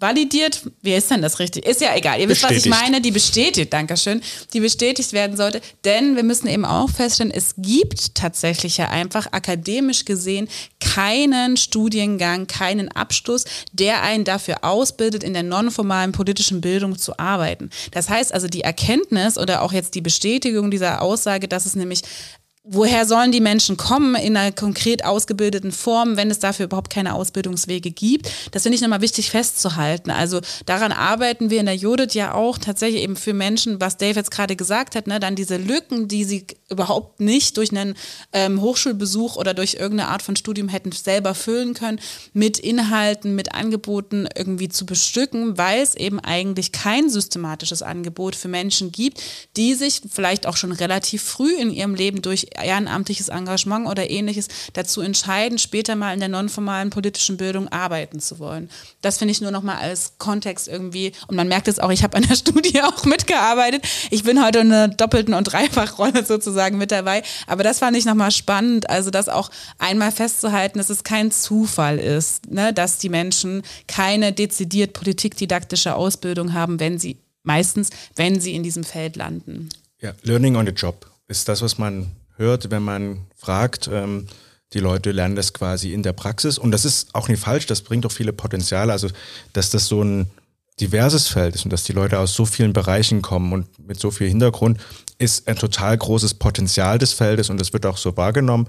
validiert, 0.00 0.62
wie 0.82 0.94
ist 0.94 1.10
denn 1.10 1.22
das 1.22 1.38
richtig? 1.38 1.66
Ist 1.66 1.80
ja 1.80 1.94
egal. 1.94 2.20
Ihr 2.20 2.28
wisst, 2.28 2.42
was 2.42 2.52
ich 2.52 2.66
meine, 2.66 3.00
die 3.00 3.10
bestätigt, 3.10 3.72
Dankeschön, 3.72 4.22
die 4.52 4.60
bestätigt 4.60 5.12
werden 5.12 5.36
sollte. 5.36 5.60
Denn 5.84 6.16
wir 6.16 6.22
müssen 6.22 6.48
eben 6.48 6.64
auch 6.64 6.88
feststellen, 6.90 7.32
es 7.32 7.54
gibt 7.58 8.14
tatsächlich 8.14 8.78
ja 8.78 8.88
einfach 8.88 9.32
akademisch 9.32 10.04
gesehen 10.04 10.48
keinen 10.80 11.56
Studiengang, 11.56 12.46
keinen 12.46 12.88
Abschluss, 12.88 13.44
der 13.72 14.02
einen 14.02 14.24
dafür 14.24 14.64
ausbildet, 14.64 15.22
in 15.22 15.34
der 15.34 15.42
nonformalen 15.42 16.12
politischen 16.12 16.60
Bildung 16.60 16.98
zu 16.98 17.18
arbeiten. 17.18 17.70
Das 17.92 18.08
heißt 18.08 18.32
also, 18.32 18.48
die 18.48 18.62
Erkenntnis 18.62 19.36
oder 19.36 19.62
auch 19.62 19.72
jetzt 19.72 19.94
die 19.94 20.00
Bestätigung 20.00 20.70
dieser 20.70 21.02
Aussage, 21.02 21.46
dass 21.46 21.66
es 21.66 21.76
nämlich 21.76 22.02
woher 22.62 23.06
sollen 23.06 23.32
die 23.32 23.40
Menschen 23.40 23.78
kommen 23.78 24.14
in 24.14 24.36
einer 24.36 24.52
konkret 24.52 25.02
ausgebildeten 25.02 25.72
Form, 25.72 26.18
wenn 26.18 26.30
es 26.30 26.40
dafür 26.40 26.66
überhaupt 26.66 26.92
keine 26.92 27.14
Ausbildungswege 27.14 27.90
gibt. 27.90 28.30
Das 28.50 28.64
finde 28.64 28.76
ich 28.76 28.82
nochmal 28.82 29.00
wichtig 29.00 29.30
festzuhalten. 29.30 30.10
Also 30.10 30.40
daran 30.66 30.92
arbeiten 30.92 31.48
wir 31.48 31.58
in 31.58 31.66
der 31.66 31.74
Judith 31.74 32.12
ja 32.12 32.34
auch 32.34 32.58
tatsächlich 32.58 33.02
eben 33.02 33.16
für 33.16 33.32
Menschen, 33.32 33.80
was 33.80 33.96
Dave 33.96 34.16
jetzt 34.16 34.30
gerade 34.30 34.56
gesagt 34.56 34.94
hat, 34.94 35.06
ne, 35.06 35.18
dann 35.18 35.36
diese 35.36 35.56
Lücken, 35.56 36.06
die 36.06 36.24
sie 36.24 36.46
überhaupt 36.68 37.20
nicht 37.20 37.56
durch 37.56 37.70
einen 37.70 37.94
ähm, 38.34 38.60
Hochschulbesuch 38.60 39.36
oder 39.36 39.54
durch 39.54 39.74
irgendeine 39.74 40.10
Art 40.10 40.20
von 40.20 40.36
Studium 40.36 40.68
hätten 40.68 40.92
selber 40.92 41.34
füllen 41.34 41.72
können, 41.72 41.98
mit 42.34 42.58
Inhalten, 42.58 43.34
mit 43.34 43.54
Angeboten 43.54 44.28
irgendwie 44.36 44.68
zu 44.68 44.84
bestücken, 44.84 45.56
weil 45.56 45.80
es 45.80 45.94
eben 45.94 46.20
eigentlich 46.20 46.72
kein 46.72 47.08
systematisches 47.08 47.80
Angebot 47.80 48.36
für 48.36 48.48
Menschen 48.48 48.92
gibt, 48.92 49.22
die 49.56 49.74
sich 49.74 50.02
vielleicht 50.10 50.46
auch 50.46 50.58
schon 50.58 50.72
relativ 50.72 51.22
früh 51.22 51.54
in 51.54 51.70
ihrem 51.70 51.94
Leben 51.94 52.20
durch 52.20 52.49
ehrenamtliches 52.56 53.28
Engagement 53.28 53.86
oder 53.86 54.08
ähnliches 54.08 54.48
dazu 54.72 55.00
entscheiden, 55.00 55.58
später 55.58 55.96
mal 55.96 56.14
in 56.14 56.20
der 56.20 56.28
nonformalen 56.28 56.90
politischen 56.90 57.36
Bildung 57.36 57.68
arbeiten 57.68 58.20
zu 58.20 58.38
wollen. 58.38 58.70
Das 59.00 59.18
finde 59.18 59.32
ich 59.32 59.40
nur 59.40 59.50
noch 59.50 59.62
mal 59.62 59.76
als 59.76 60.14
Kontext 60.18 60.68
irgendwie. 60.68 61.12
Und 61.26 61.36
man 61.36 61.48
merkt 61.48 61.68
es 61.68 61.78
auch, 61.78 61.90
ich 61.90 62.02
habe 62.02 62.16
an 62.16 62.24
der 62.24 62.34
Studie 62.36 62.82
auch 62.82 63.04
mitgearbeitet. 63.04 63.84
Ich 64.10 64.22
bin 64.22 64.44
heute 64.44 64.60
in 64.60 64.72
einer 64.72 64.88
doppelten 64.88 65.34
und 65.34 65.44
Dreifachrolle 65.44 66.24
sozusagen 66.24 66.78
mit 66.78 66.90
dabei. 66.90 67.22
Aber 67.46 67.62
das 67.62 67.78
fand 67.78 67.96
ich 67.96 68.04
noch 68.04 68.14
mal 68.14 68.30
spannend. 68.30 68.88
Also 68.90 69.10
das 69.10 69.28
auch 69.28 69.50
einmal 69.78 70.12
festzuhalten, 70.12 70.78
dass 70.78 70.90
es 70.90 71.04
kein 71.04 71.30
Zufall 71.30 71.98
ist, 71.98 72.50
ne, 72.50 72.72
dass 72.72 72.98
die 72.98 73.08
Menschen 73.08 73.62
keine 73.86 74.32
dezidiert 74.32 74.92
politikdidaktische 74.92 75.94
Ausbildung 75.94 76.54
haben, 76.54 76.80
wenn 76.80 76.98
sie 76.98 77.18
meistens, 77.42 77.90
wenn 78.16 78.40
sie 78.40 78.54
in 78.54 78.62
diesem 78.62 78.84
Feld 78.84 79.16
landen. 79.16 79.68
Ja, 80.00 80.14
Learning 80.22 80.56
on 80.56 80.66
the 80.66 80.72
Job 80.72 81.10
ist 81.28 81.48
das, 81.48 81.62
was 81.62 81.78
man 81.78 82.10
hört, 82.40 82.72
wenn 82.72 82.82
man 82.82 83.26
fragt. 83.36 83.88
Ähm, 83.92 84.26
die 84.72 84.80
Leute 84.80 85.12
lernen 85.12 85.36
das 85.36 85.52
quasi 85.52 85.92
in 85.92 86.02
der 86.02 86.12
Praxis. 86.12 86.58
Und 86.58 86.72
das 86.72 86.84
ist 86.84 87.14
auch 87.14 87.28
nicht 87.28 87.40
falsch, 87.40 87.66
das 87.66 87.82
bringt 87.82 88.06
auch 88.06 88.12
viele 88.12 88.32
Potenziale. 88.32 88.92
Also, 88.92 89.08
dass 89.52 89.70
das 89.70 89.86
so 89.86 90.02
ein 90.02 90.30
diverses 90.80 91.28
Feld 91.28 91.54
ist 91.54 91.64
und 91.64 91.72
dass 91.72 91.84
die 91.84 91.92
Leute 91.92 92.18
aus 92.18 92.34
so 92.34 92.46
vielen 92.46 92.72
Bereichen 92.72 93.20
kommen 93.22 93.52
und 93.52 93.86
mit 93.86 94.00
so 94.00 94.10
viel 94.10 94.28
Hintergrund, 94.28 94.80
ist 95.18 95.46
ein 95.46 95.56
total 95.56 95.96
großes 95.96 96.34
Potenzial 96.34 96.98
des 96.98 97.12
Feldes 97.12 97.50
und 97.50 97.60
das 97.60 97.72
wird 97.72 97.84
auch 97.84 97.98
so 97.98 98.16
wahrgenommen. 98.16 98.68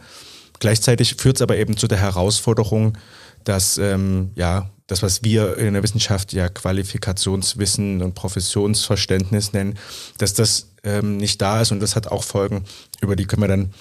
Gleichzeitig 0.60 1.16
führt 1.16 1.38
es 1.38 1.42
aber 1.42 1.58
eben 1.58 1.78
zu 1.78 1.88
der 1.88 2.00
Herausforderung, 2.00 2.98
dass 3.46 3.78
ähm, 3.78 4.32
ja 4.36 4.70
das, 4.88 5.02
was 5.02 5.24
wir 5.24 5.58
in 5.58 5.74
der 5.74 5.84
Wissenschaft 5.84 6.34
ja 6.34 6.50
Qualifikationswissen 6.50 8.02
und 8.02 8.14
Professionsverständnis 8.14 9.54
nennen, 9.54 9.78
dass 10.18 10.34
das 10.34 10.71
ähm, 10.84 11.18
nicht 11.18 11.42
da 11.42 11.62
ist 11.62 11.72
und 11.72 11.80
das 11.80 11.96
hat 11.96 12.08
auch 12.08 12.24
Folgen, 12.24 12.66
über 13.02 13.16
die 13.16 13.26
können 13.26 13.42
wir 13.42 13.48
dann 13.48 13.74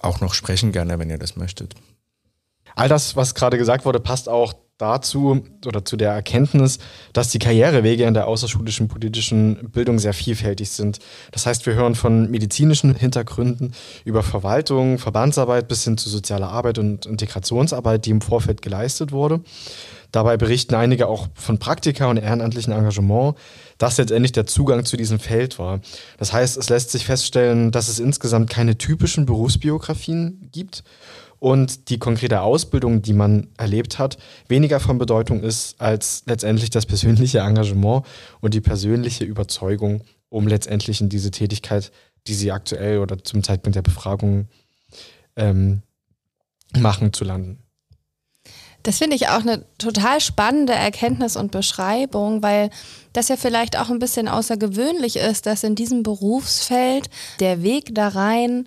auch 0.00 0.20
noch 0.20 0.34
sprechen 0.34 0.72
gerne, 0.72 0.98
wenn 0.98 1.10
ihr 1.10 1.18
das 1.18 1.36
möchtet. 1.36 1.74
All 2.74 2.88
das, 2.88 3.16
was 3.16 3.34
gerade 3.34 3.58
gesagt 3.58 3.84
wurde, 3.84 4.00
passt 4.00 4.28
auch 4.28 4.54
dazu 4.82 5.44
oder 5.64 5.84
zu 5.84 5.96
der 5.96 6.10
Erkenntnis, 6.10 6.78
dass 7.12 7.28
die 7.28 7.38
Karrierewege 7.38 8.04
in 8.04 8.14
der 8.14 8.26
außerschulischen 8.26 8.88
politischen 8.88 9.70
Bildung 9.70 9.98
sehr 10.00 10.12
vielfältig 10.12 10.70
sind. 10.70 10.98
Das 11.30 11.46
heißt, 11.46 11.64
wir 11.66 11.74
hören 11.74 11.94
von 11.94 12.30
medizinischen 12.30 12.94
Hintergründen 12.94 13.74
über 14.04 14.22
Verwaltung, 14.24 14.98
Verbandsarbeit 14.98 15.68
bis 15.68 15.84
hin 15.84 15.98
zu 15.98 16.08
sozialer 16.08 16.48
Arbeit 16.48 16.78
und 16.78 17.06
Integrationsarbeit, 17.06 18.06
die 18.06 18.10
im 18.10 18.20
Vorfeld 18.20 18.60
geleistet 18.60 19.12
wurde. 19.12 19.40
Dabei 20.12 20.36
berichten 20.36 20.74
einige 20.74 21.08
auch 21.08 21.28
von 21.34 21.58
Praktika 21.58 22.06
und 22.06 22.18
ehrenamtlichen 22.18 22.72
Engagement, 22.72 23.36
das 23.78 23.96
letztendlich 23.96 24.32
der 24.32 24.46
Zugang 24.46 24.84
zu 24.84 24.96
diesem 24.96 25.18
Feld 25.18 25.58
war. 25.58 25.80
Das 26.18 26.32
heißt, 26.32 26.58
es 26.58 26.68
lässt 26.68 26.90
sich 26.90 27.06
feststellen, 27.06 27.70
dass 27.72 27.88
es 27.88 27.98
insgesamt 27.98 28.50
keine 28.50 28.76
typischen 28.76 29.24
Berufsbiografien 29.24 30.48
gibt 30.52 30.84
und 31.38 31.88
die 31.88 31.98
konkrete 31.98 32.42
Ausbildung, 32.42 33.02
die 33.02 33.14
man 33.14 33.48
erlebt 33.56 33.98
hat, 33.98 34.18
weniger 34.48 34.78
von 34.78 34.98
Bedeutung 34.98 35.42
ist 35.42 35.80
als 35.80 36.22
letztendlich 36.26 36.70
das 36.70 36.86
persönliche 36.86 37.40
Engagement 37.40 38.06
und 38.40 38.54
die 38.54 38.60
persönliche 38.60 39.24
Überzeugung, 39.24 40.04
um 40.28 40.46
letztendlich 40.46 41.00
in 41.00 41.08
diese 41.08 41.30
Tätigkeit, 41.30 41.90
die 42.26 42.34
sie 42.34 42.52
aktuell 42.52 42.98
oder 42.98 43.24
zum 43.24 43.42
Zeitpunkt 43.42 43.76
der 43.76 43.82
Befragung 43.82 44.46
ähm, 45.34 45.82
machen, 46.78 47.12
zu 47.12 47.24
landen. 47.24 47.61
Das 48.82 48.98
finde 48.98 49.16
ich 49.16 49.28
auch 49.28 49.40
eine 49.40 49.64
total 49.78 50.20
spannende 50.20 50.72
Erkenntnis 50.72 51.36
und 51.36 51.52
Beschreibung, 51.52 52.42
weil 52.42 52.70
das 53.12 53.28
ja 53.28 53.36
vielleicht 53.36 53.78
auch 53.78 53.90
ein 53.90 53.98
bisschen 53.98 54.28
außergewöhnlich 54.28 55.16
ist, 55.16 55.46
dass 55.46 55.64
in 55.64 55.74
diesem 55.74 56.02
Berufsfeld 56.02 57.08
der 57.40 57.62
Weg 57.62 57.94
da 57.94 58.08
rein 58.08 58.66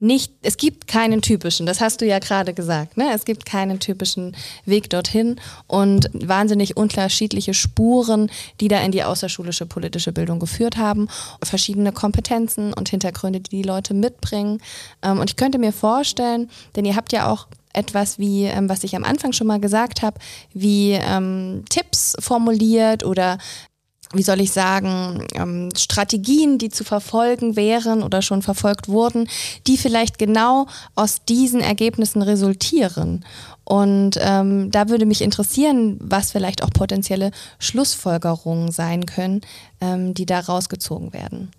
nicht, 0.00 0.32
es 0.42 0.56
gibt 0.56 0.86
keinen 0.86 1.22
typischen, 1.22 1.66
das 1.66 1.80
hast 1.80 2.00
du 2.00 2.06
ja 2.06 2.20
gerade 2.20 2.54
gesagt, 2.54 2.96
ne? 2.96 3.10
Es 3.12 3.24
gibt 3.24 3.44
keinen 3.44 3.80
typischen 3.80 4.36
Weg 4.64 4.90
dorthin 4.90 5.40
und 5.66 6.08
wahnsinnig 6.12 6.76
unterschiedliche 6.76 7.52
Spuren, 7.52 8.30
die 8.60 8.68
da 8.68 8.80
in 8.80 8.92
die 8.92 9.02
außerschulische 9.02 9.66
politische 9.66 10.12
Bildung 10.12 10.38
geführt 10.38 10.76
haben, 10.76 11.08
verschiedene 11.42 11.90
Kompetenzen 11.90 12.72
und 12.72 12.88
Hintergründe, 12.90 13.40
die 13.40 13.50
die 13.50 13.62
Leute 13.62 13.92
mitbringen. 13.92 14.62
Ähm, 15.02 15.18
und 15.18 15.30
ich 15.30 15.36
könnte 15.36 15.58
mir 15.58 15.72
vorstellen, 15.72 16.48
denn 16.76 16.84
ihr 16.84 16.94
habt 16.94 17.10
ja 17.10 17.28
auch 17.28 17.48
etwas 17.78 18.18
wie, 18.18 18.44
ähm, 18.44 18.68
was 18.68 18.84
ich 18.84 18.96
am 18.96 19.04
Anfang 19.04 19.32
schon 19.32 19.46
mal 19.46 19.60
gesagt 19.60 20.02
habe, 20.02 20.18
wie 20.52 20.92
ähm, 20.92 21.64
Tipps 21.70 22.16
formuliert 22.20 23.04
oder 23.04 23.38
wie 24.14 24.22
soll 24.22 24.40
ich 24.40 24.52
sagen, 24.52 25.26
ähm, 25.34 25.68
Strategien, 25.76 26.58
die 26.58 26.70
zu 26.70 26.82
verfolgen 26.82 27.56
wären 27.56 28.02
oder 28.02 28.22
schon 28.22 28.40
verfolgt 28.40 28.88
wurden, 28.88 29.28
die 29.66 29.76
vielleicht 29.76 30.18
genau 30.18 30.66
aus 30.94 31.24
diesen 31.28 31.60
Ergebnissen 31.60 32.22
resultieren. 32.22 33.24
Und 33.64 34.18
ähm, 34.20 34.70
da 34.70 34.88
würde 34.88 35.04
mich 35.04 35.20
interessieren, 35.20 35.98
was 36.00 36.32
vielleicht 36.32 36.62
auch 36.62 36.70
potenzielle 36.70 37.32
Schlussfolgerungen 37.58 38.72
sein 38.72 39.04
können, 39.04 39.42
ähm, 39.82 40.14
die 40.14 40.24
da 40.24 40.40
rausgezogen 40.40 41.12
werden. 41.12 41.50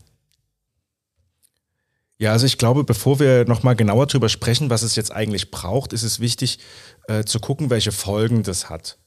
Ja, 2.21 2.33
also 2.33 2.45
ich 2.45 2.57
glaube, 2.57 2.83
bevor 2.83 3.19
wir 3.19 3.45
nochmal 3.45 3.77
genauer 3.77 4.05
darüber 4.05 4.27
sprechen, 4.27 4.69
was 4.69 4.83
es 4.83 4.97
jetzt 4.97 5.11
eigentlich 5.11 5.51
braucht, 5.51 5.93
ist 5.93 6.03
es 6.03 6.19
wichtig 6.19 6.59
äh, 7.07 7.23
zu 7.23 7.39
gucken, 7.39 7.69
welche 7.69 7.93
Folgen 7.93 8.43
das 8.43 8.69
hat. 8.69 8.99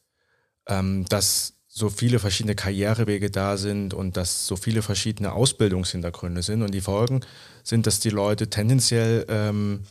Ähm, 0.67 1.05
dass 1.11 1.59
so 1.69 1.91
viele 1.91 2.19
verschiedene 2.19 2.55
Karrierewege 2.55 3.31
da 3.31 3.59
sind 3.59 3.93
und 3.93 4.17
dass 4.17 4.47
so 4.47 4.57
viele 4.57 4.81
verschiedene 4.81 5.33
Ausbildungshintergründe 5.33 6.43
sind. 6.43 6.63
Und 6.63 6.73
die 6.73 6.81
Folgen 6.81 7.21
sind, 7.63 7.87
dass 7.87 8.01
die 8.01 8.11
Leute 8.11 8.49
tendenziell 8.49 9.27
ähm, 9.29 9.83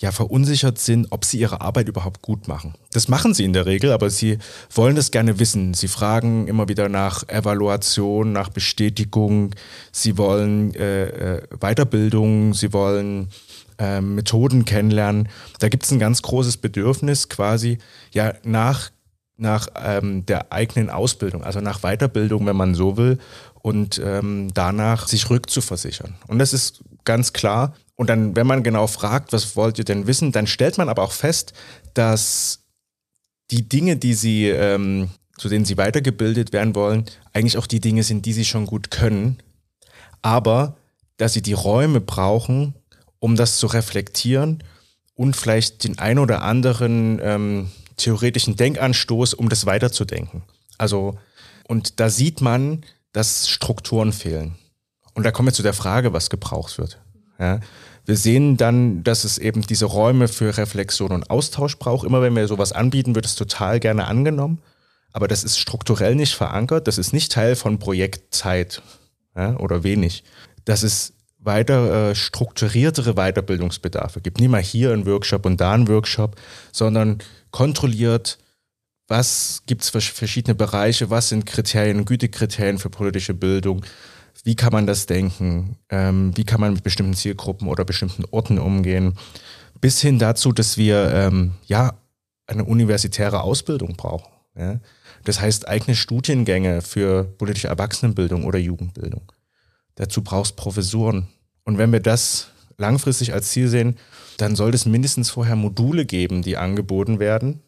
ja 0.00 0.12
verunsichert 0.12 0.78
sind, 0.78 1.08
ob 1.10 1.24
sie 1.24 1.40
ihre 1.40 1.60
Arbeit 1.60 1.88
überhaupt 1.88 2.22
gut 2.22 2.46
machen. 2.46 2.74
Das 2.92 3.08
machen 3.08 3.34
sie 3.34 3.44
in 3.44 3.52
der 3.52 3.66
Regel, 3.66 3.90
aber 3.92 4.10
sie 4.10 4.38
wollen 4.72 4.94
das 4.94 5.10
gerne 5.10 5.40
wissen. 5.40 5.74
Sie 5.74 5.88
fragen 5.88 6.46
immer 6.46 6.68
wieder 6.68 6.88
nach 6.88 7.28
Evaluation, 7.28 8.32
nach 8.32 8.48
Bestätigung. 8.48 9.54
Sie 9.90 10.16
wollen 10.16 10.72
äh, 10.74 11.38
äh 11.38 11.42
Weiterbildung, 11.58 12.54
sie 12.54 12.72
wollen 12.72 13.28
äh, 13.78 14.00
Methoden 14.00 14.64
kennenlernen. 14.64 15.28
Da 15.58 15.68
gibt 15.68 15.84
es 15.84 15.90
ein 15.90 15.98
ganz 15.98 16.22
großes 16.22 16.58
Bedürfnis 16.58 17.28
quasi 17.28 17.78
ja 18.12 18.34
nach 18.44 18.90
nach 19.40 19.68
ähm, 19.76 20.26
der 20.26 20.52
eigenen 20.52 20.90
Ausbildung, 20.90 21.44
also 21.44 21.60
nach 21.60 21.80
Weiterbildung, 21.82 22.44
wenn 22.46 22.56
man 22.56 22.74
so 22.74 22.96
will, 22.96 23.18
und 23.62 24.00
ähm, 24.04 24.48
danach 24.52 25.06
sich 25.06 25.30
rückzuversichern. 25.30 26.16
Und 26.26 26.40
das 26.40 26.52
ist 26.52 26.82
ganz 27.04 27.32
klar 27.32 27.74
und 27.98 28.06
dann, 28.08 28.36
wenn 28.36 28.46
man 28.46 28.62
genau 28.62 28.86
fragt, 28.86 29.32
was 29.32 29.56
wollt 29.56 29.76
ihr 29.78 29.84
denn 29.84 30.06
wissen, 30.06 30.30
dann 30.30 30.46
stellt 30.46 30.78
man 30.78 30.88
aber 30.88 31.02
auch 31.02 31.10
fest, 31.10 31.52
dass 31.94 32.60
die 33.50 33.68
Dinge, 33.68 33.96
die 33.96 34.14
sie, 34.14 34.46
ähm, 34.46 35.10
zu 35.36 35.48
denen 35.48 35.64
sie 35.64 35.76
weitergebildet 35.76 36.52
werden 36.52 36.76
wollen, 36.76 37.06
eigentlich 37.32 37.58
auch 37.58 37.66
die 37.66 37.80
Dinge 37.80 38.04
sind, 38.04 38.24
die 38.24 38.32
sie 38.32 38.44
schon 38.44 38.66
gut 38.66 38.92
können. 38.92 39.38
Aber 40.22 40.76
dass 41.16 41.32
sie 41.32 41.42
die 41.42 41.54
Räume 41.54 42.00
brauchen, 42.00 42.74
um 43.18 43.34
das 43.34 43.58
zu 43.58 43.66
reflektieren 43.66 44.62
und 45.14 45.34
vielleicht 45.34 45.82
den 45.82 45.98
ein 45.98 46.20
oder 46.20 46.42
anderen 46.42 47.18
ähm, 47.20 47.72
theoretischen 47.96 48.54
Denkanstoß, 48.54 49.34
um 49.34 49.48
das 49.48 49.66
weiterzudenken. 49.66 50.44
Also, 50.78 51.18
und 51.66 51.98
da 51.98 52.10
sieht 52.10 52.42
man, 52.42 52.84
dass 53.10 53.48
Strukturen 53.48 54.12
fehlen. 54.12 54.54
Und 55.14 55.24
da 55.24 55.32
kommen 55.32 55.48
wir 55.48 55.52
zu 55.52 55.64
der 55.64 55.74
Frage, 55.74 56.12
was 56.12 56.30
gebraucht 56.30 56.78
wird. 56.78 57.00
Ja. 57.38 57.60
Wir 58.04 58.16
sehen 58.16 58.56
dann, 58.56 59.04
dass 59.04 59.24
es 59.24 59.36
eben 59.36 59.62
diese 59.62 59.84
Räume 59.84 60.28
für 60.28 60.56
Reflexion 60.56 61.12
und 61.12 61.28
Austausch 61.30 61.78
braucht. 61.78 62.06
Immer 62.06 62.22
wenn 62.22 62.34
wir 62.34 62.48
sowas 62.48 62.72
anbieten, 62.72 63.14
wird 63.14 63.26
es 63.26 63.34
total 63.34 63.80
gerne 63.80 64.06
angenommen. 64.06 64.62
Aber 65.12 65.28
das 65.28 65.44
ist 65.44 65.58
strukturell 65.58 66.14
nicht 66.14 66.34
verankert. 66.34 66.88
Das 66.88 66.96
ist 66.96 67.12
nicht 67.12 67.32
Teil 67.32 67.54
von 67.54 67.78
Projektzeit 67.78 68.82
ja, 69.36 69.56
oder 69.58 69.84
wenig. 69.84 70.24
Dass 70.64 70.82
es 70.82 71.12
weiter 71.38 72.10
äh, 72.10 72.14
strukturiertere 72.14 73.14
Weiterbildungsbedarfe 73.14 74.20
gibt. 74.20 74.40
Nicht 74.40 74.50
mal 74.50 74.62
hier 74.62 74.92
einen 74.92 75.06
Workshop 75.06 75.46
und 75.46 75.60
da 75.60 75.72
einen 75.72 75.88
Workshop, 75.88 76.36
sondern 76.72 77.18
kontrolliert, 77.50 78.38
was 79.06 79.62
gibt 79.66 79.82
es 79.82 79.90
für 79.90 80.00
verschiedene 80.00 80.54
Bereiche, 80.54 81.10
was 81.10 81.30
sind 81.30 81.46
Kriterien, 81.46 82.04
Gütekriterien 82.04 82.78
für 82.78 82.90
politische 82.90 83.34
Bildung, 83.34 83.84
wie 84.48 84.56
kann 84.56 84.72
man 84.72 84.86
das 84.86 85.04
denken? 85.04 85.76
Ähm, 85.90 86.34
wie 86.34 86.44
kann 86.44 86.58
man 86.58 86.72
mit 86.72 86.82
bestimmten 86.82 87.12
Zielgruppen 87.12 87.68
oder 87.68 87.84
bestimmten 87.84 88.24
Orten 88.30 88.58
umgehen? 88.58 89.12
Bis 89.78 90.00
hin 90.00 90.18
dazu, 90.18 90.52
dass 90.52 90.78
wir 90.78 91.12
ähm, 91.12 91.52
ja 91.66 91.98
eine 92.46 92.64
universitäre 92.64 93.42
Ausbildung 93.42 93.94
brauchen. 93.98 94.32
Ja? 94.56 94.80
Das 95.24 95.42
heißt 95.42 95.68
eigene 95.68 95.94
Studiengänge 95.94 96.80
für 96.80 97.24
politische 97.24 97.68
Erwachsenenbildung 97.68 98.44
oder 98.46 98.58
Jugendbildung. 98.58 99.30
Dazu 99.96 100.22
brauchst 100.22 100.56
Professuren. 100.56 101.28
Und 101.64 101.76
wenn 101.76 101.92
wir 101.92 102.00
das 102.00 102.48
langfristig 102.78 103.34
als 103.34 103.50
Ziel 103.50 103.68
sehen, 103.68 103.98
dann 104.38 104.56
sollte 104.56 104.76
es 104.76 104.86
mindestens 104.86 105.28
vorher 105.28 105.56
Module 105.56 106.06
geben, 106.06 106.40
die 106.40 106.56
angeboten 106.56 107.18
werden, 107.18 107.60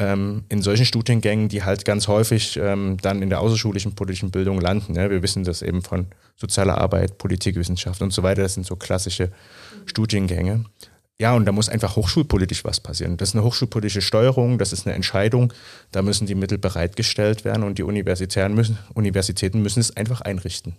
ähm, 0.00 0.44
in 0.48 0.62
solchen 0.62 0.86
Studiengängen, 0.86 1.48
die 1.48 1.62
halt 1.62 1.84
ganz 1.84 2.08
häufig 2.08 2.56
ähm, 2.56 2.96
dann 3.02 3.20
in 3.20 3.28
der 3.28 3.40
außerschulischen 3.40 3.94
politischen 3.94 4.30
Bildung 4.30 4.58
landen. 4.58 4.94
Ne? 4.94 5.10
Wir 5.10 5.22
wissen 5.22 5.44
das 5.44 5.60
eben 5.60 5.82
von 5.82 6.06
sozialer 6.36 6.78
Arbeit, 6.78 7.18
Politikwissenschaft 7.18 8.00
und 8.00 8.12
so 8.12 8.22
weiter. 8.22 8.42
Das 8.42 8.54
sind 8.54 8.66
so 8.66 8.76
klassische 8.76 9.30
Studiengänge. 9.84 10.64
Ja, 11.18 11.34
und 11.34 11.44
da 11.44 11.52
muss 11.52 11.68
einfach 11.68 11.96
hochschulpolitisch 11.96 12.64
was 12.64 12.80
passieren. 12.80 13.18
Das 13.18 13.28
ist 13.28 13.34
eine 13.34 13.44
hochschulpolitische 13.44 14.00
Steuerung, 14.00 14.56
das 14.56 14.72
ist 14.72 14.86
eine 14.86 14.96
Entscheidung. 14.96 15.52
Da 15.92 16.00
müssen 16.00 16.26
die 16.26 16.34
Mittel 16.34 16.56
bereitgestellt 16.56 17.44
werden 17.44 17.62
und 17.62 17.76
die 17.76 17.82
Universitäten 17.82 18.54
müssen, 18.54 18.78
Universitäten 18.94 19.60
müssen 19.60 19.80
es 19.80 19.94
einfach 19.94 20.22
einrichten. 20.22 20.76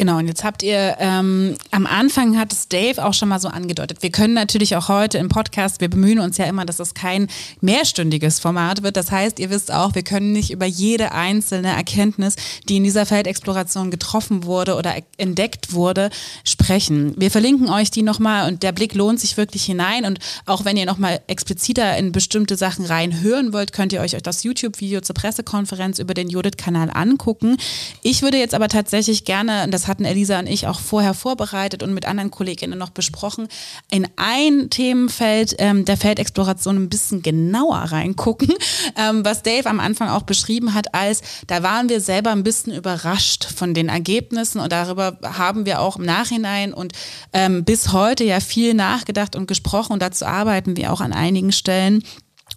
Genau, 0.00 0.16
und 0.16 0.28
jetzt 0.28 0.44
habt 0.44 0.62
ihr 0.62 0.96
ähm, 0.98 1.58
am 1.72 1.84
Anfang 1.84 2.38
hat 2.38 2.54
es 2.54 2.68
Dave 2.68 3.04
auch 3.04 3.12
schon 3.12 3.28
mal 3.28 3.38
so 3.38 3.48
angedeutet. 3.48 3.98
Wir 4.00 4.10
können 4.10 4.32
natürlich 4.32 4.74
auch 4.74 4.88
heute 4.88 5.18
im 5.18 5.28
Podcast, 5.28 5.82
wir 5.82 5.90
bemühen 5.90 6.20
uns 6.20 6.38
ja 6.38 6.46
immer, 6.46 6.64
dass 6.64 6.80
es 6.80 6.94
kein 6.94 7.28
mehrstündiges 7.60 8.40
Format 8.40 8.82
wird. 8.82 8.96
Das 8.96 9.10
heißt, 9.10 9.38
ihr 9.38 9.50
wisst 9.50 9.70
auch, 9.70 9.94
wir 9.94 10.02
können 10.02 10.32
nicht 10.32 10.52
über 10.52 10.64
jede 10.64 11.12
einzelne 11.12 11.68
Erkenntnis, 11.68 12.36
die 12.66 12.78
in 12.78 12.84
dieser 12.84 13.04
Feldexploration 13.04 13.90
getroffen 13.90 14.44
wurde 14.44 14.76
oder 14.76 14.94
entdeckt 15.18 15.74
wurde, 15.74 16.08
sprechen. 16.44 17.12
Wir 17.18 17.30
verlinken 17.30 17.68
euch 17.68 17.90
die 17.90 18.00
nochmal 18.00 18.50
und 18.50 18.62
der 18.62 18.72
Blick 18.72 18.94
lohnt 18.94 19.20
sich 19.20 19.36
wirklich 19.36 19.64
hinein. 19.64 20.06
Und 20.06 20.18
auch 20.46 20.64
wenn 20.64 20.78
ihr 20.78 20.86
nochmal 20.86 21.20
expliziter 21.26 21.94
in 21.98 22.10
bestimmte 22.10 22.56
Sachen 22.56 22.86
reinhören 22.86 23.52
wollt, 23.52 23.74
könnt 23.74 23.92
ihr 23.92 24.00
euch 24.00 24.16
das 24.22 24.44
YouTube-Video 24.44 25.02
zur 25.02 25.14
Pressekonferenz 25.14 25.98
über 25.98 26.14
den 26.14 26.30
Judith-Kanal 26.30 26.88
angucken. 26.90 27.58
Ich 28.00 28.22
würde 28.22 28.38
jetzt 28.38 28.54
aber 28.54 28.68
tatsächlich 28.68 29.26
gerne, 29.26 29.68
das 29.68 29.89
hatten 29.90 30.04
Elisa 30.04 30.38
und 30.38 30.46
ich 30.46 30.66
auch 30.66 30.80
vorher 30.80 31.12
vorbereitet 31.12 31.82
und 31.82 31.92
mit 31.92 32.06
anderen 32.06 32.30
Kolleginnen 32.30 32.78
noch 32.78 32.90
besprochen, 32.90 33.48
in 33.90 34.08
ein 34.16 34.70
Themenfeld 34.70 35.56
ähm, 35.58 35.84
der 35.84 35.96
Feldexploration 35.96 36.76
ein 36.76 36.88
bisschen 36.88 37.22
genauer 37.22 37.76
reingucken, 37.76 38.54
ähm, 38.96 39.24
was 39.24 39.42
Dave 39.42 39.68
am 39.68 39.80
Anfang 39.80 40.08
auch 40.08 40.22
beschrieben 40.22 40.72
hat, 40.72 40.94
als 40.94 41.20
da 41.46 41.62
waren 41.62 41.88
wir 41.88 42.00
selber 42.00 42.30
ein 42.30 42.44
bisschen 42.44 42.74
überrascht 42.74 43.44
von 43.44 43.74
den 43.74 43.88
Ergebnissen 43.88 44.60
und 44.60 44.72
darüber 44.72 45.18
haben 45.22 45.66
wir 45.66 45.80
auch 45.80 45.96
im 45.96 46.04
Nachhinein 46.04 46.72
und 46.72 46.92
ähm, 47.32 47.64
bis 47.64 47.92
heute 47.92 48.24
ja 48.24 48.40
viel 48.40 48.72
nachgedacht 48.74 49.36
und 49.36 49.46
gesprochen 49.46 49.92
und 49.92 50.00
dazu 50.00 50.24
arbeiten 50.24 50.76
wir 50.76 50.92
auch 50.92 51.00
an 51.00 51.12
einigen 51.12 51.52
Stellen. 51.52 52.02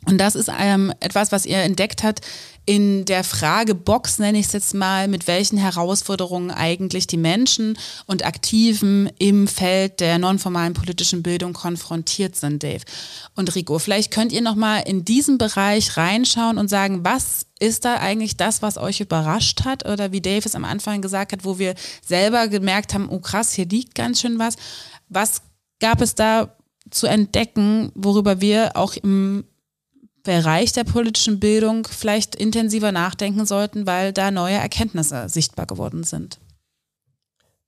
Und 0.05 0.17
das 0.17 0.35
ist 0.35 0.51
ähm, 0.59 0.93
etwas, 0.99 1.31
was 1.31 1.45
ihr 1.45 1.59
entdeckt 1.59 2.03
habt, 2.03 2.21
in 2.65 3.03
der 3.05 3.23
Fragebox, 3.23 4.19
nenne 4.19 4.39
ich 4.39 4.47
es 4.47 4.53
jetzt 4.53 4.73
mal, 4.73 5.07
mit 5.07 5.27
welchen 5.27 5.57
Herausforderungen 5.57 6.49
eigentlich 6.49 7.07
die 7.07 7.17
Menschen 7.17 7.77
und 8.05 8.25
Aktiven 8.25 9.09
im 9.19 9.47
Feld 9.47 9.99
der 9.99 10.17
nonformalen 10.17 10.73
politischen 10.73 11.23
Bildung 11.23 11.53
konfrontiert 11.53 12.35
sind, 12.35 12.63
Dave. 12.63 12.83
Und 13.35 13.53
Rico, 13.55 13.79
vielleicht 13.79 14.11
könnt 14.11 14.31
ihr 14.31 14.41
nochmal 14.41 14.83
in 14.87 15.03
diesen 15.03 15.37
Bereich 15.37 15.97
reinschauen 15.97 16.57
und 16.57 16.69
sagen, 16.69 17.03
was 17.03 17.47
ist 17.59 17.83
da 17.83 17.95
eigentlich 17.95 18.37
das, 18.37 18.61
was 18.61 18.77
euch 18.77 19.01
überrascht 19.01 19.65
hat? 19.65 19.85
Oder 19.85 20.11
wie 20.13 20.21
Dave 20.21 20.45
es 20.45 20.55
am 20.55 20.65
Anfang 20.65 21.01
gesagt 21.01 21.33
hat, 21.33 21.43
wo 21.43 21.59
wir 21.59 21.75
selber 22.05 22.47
gemerkt 22.47 22.93
haben, 22.93 23.09
oh 23.09 23.19
krass, 23.19 23.53
hier 23.53 23.65
liegt 23.65 23.93
ganz 23.95 24.21
schön 24.21 24.39
was. 24.39 24.55
Was 25.09 25.41
gab 25.79 26.01
es 26.01 26.15
da 26.15 26.55
zu 26.91 27.07
entdecken, 27.07 27.91
worüber 27.95 28.39
wir 28.39 28.75
auch 28.75 28.95
im 28.95 29.45
Bereich 30.23 30.71
der 30.71 30.85
politischen 30.85 31.39
Bildung 31.39 31.85
vielleicht 31.89 32.35
intensiver 32.35 32.91
nachdenken 32.91 33.45
sollten, 33.45 33.85
weil 33.85 34.13
da 34.13 34.31
neue 34.31 34.55
Erkenntnisse 34.55 35.27
sichtbar 35.27 35.65
geworden 35.65 36.03
sind. 36.03 36.39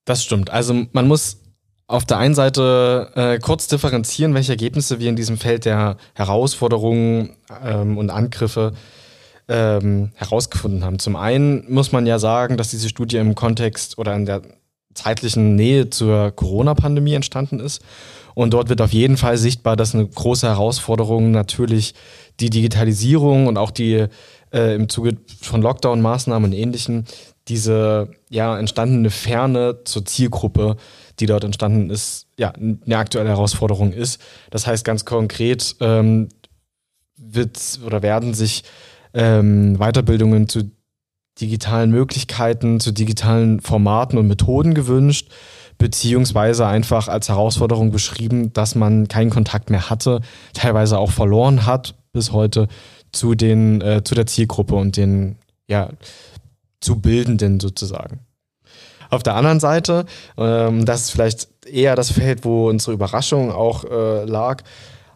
Das 0.06 0.24
stimmt. 0.24 0.50
Also 0.50 0.86
man 0.94 1.08
muss 1.08 1.38
auf 1.88 2.06
der 2.06 2.18
einen 2.18 2.34
Seite 2.34 3.12
äh, 3.16 3.40
kurz 3.40 3.68
differenzieren, 3.68 4.34
welche 4.34 4.54
Ergebnisse 4.54 5.00
wir 5.00 5.10
in 5.10 5.16
diesem 5.16 5.38
Feld 5.38 5.66
der 5.66 5.98
Herausforderungen 6.14 7.36
ähm, 7.64 7.98
und 7.98 8.10
Angriffe 8.10 8.74
ähm, 9.48 10.12
herausgefunden 10.16 10.84
haben. 10.84 11.00
Zum 11.00 11.16
einen 11.16 11.72
muss 11.72 11.92
man 11.92 12.08
ja 12.08 12.18
sagen, 12.18 12.58
dass 12.58 12.72
diese 12.72 12.90
Studie 12.90 13.18
im 13.18 13.36
Kontext 13.36 13.98
oder 13.98 14.16
in 14.16 14.26
der 14.26 14.42
zeitlichen 14.96 15.56
Nähe 15.56 15.90
zur 15.90 16.32
Corona-Pandemie 16.32 17.14
entstanden 17.14 17.60
ist. 17.60 17.82
Und 18.36 18.54
dort 18.54 18.70
wird 18.70 18.82
auf 18.82 18.94
jeden 18.94 19.18
Fall 19.18 19.38
sichtbar, 19.38 19.76
dass 19.76 19.96
eine 19.96 20.08
große 20.08 20.48
Herausforderung 20.48 21.32
natürlich 21.32 21.96
die 22.40 22.52
Digitalisierung 22.52 23.48
und 23.48 23.58
auch 23.58 23.72
die 23.72 24.06
äh, 24.54 24.76
im 24.76 24.90
Zuge 24.90 25.18
von 25.42 25.62
Lockdown-Maßnahmen 25.62 26.52
und 26.52 26.58
ähnlichen, 26.58 27.06
diese 27.48 28.12
ja 28.30 28.58
entstandene 28.58 29.10
Ferne 29.10 29.80
zur 29.86 30.06
Zielgruppe, 30.06 30.78
die 31.20 31.26
dort 31.26 31.44
entstanden 31.44 31.90
ist, 31.90 32.28
ja, 32.38 32.52
eine 32.52 32.98
aktuelle 32.98 33.30
Herausforderung 33.30 33.94
ist. 33.94 34.20
Das 34.52 34.68
heißt 34.68 34.84
ganz 34.84 35.06
konkret, 35.06 35.76
ähm, 35.80 36.30
wird 37.18 37.80
oder 37.86 38.02
werden 38.02 38.34
sich 38.34 38.64
ähm, 39.14 39.78
Weiterbildungen 39.78 40.50
zu 40.50 40.72
digitalen 41.40 41.92
Möglichkeiten, 41.92 42.80
zu 42.80 42.92
digitalen 42.92 43.62
Formaten 43.62 44.18
und 44.18 44.28
Methoden 44.28 44.74
gewünscht, 44.74 45.32
beziehungsweise 45.78 46.66
einfach 46.68 47.08
als 47.08 47.30
Herausforderung 47.30 47.92
beschrieben, 47.92 48.54
dass 48.54 48.76
man 48.76 49.08
keinen 49.08 49.30
Kontakt 49.30 49.70
mehr 49.70 49.90
hatte, 49.90 50.22
teilweise 50.54 50.98
auch 50.98 51.12
verloren 51.12 51.66
hat 51.66 51.96
bis 52.14 52.32
heute 52.32 52.68
zu 53.12 53.36
den, 53.36 53.82
äh, 53.82 54.04
zu 54.04 54.16
der 54.16 54.26
Zielgruppe 54.26 54.76
und 54.76 54.98
den, 54.98 55.38
ja, 55.68 55.90
zu 56.80 57.00
Bildenden 57.00 57.60
sozusagen. 57.60 58.20
Auf 59.10 59.24
der 59.24 59.36
anderen 59.36 59.60
Seite, 59.60 60.06
ähm, 60.38 60.86
das 60.86 61.02
ist 61.02 61.12
vielleicht 61.12 61.48
eher 61.66 61.96
das 61.96 62.12
Feld, 62.12 62.46
wo 62.46 62.70
unsere 62.70 62.94
Überraschung 62.94 63.52
auch 63.52 63.84
äh, 63.86 64.26
lag, 64.26 64.64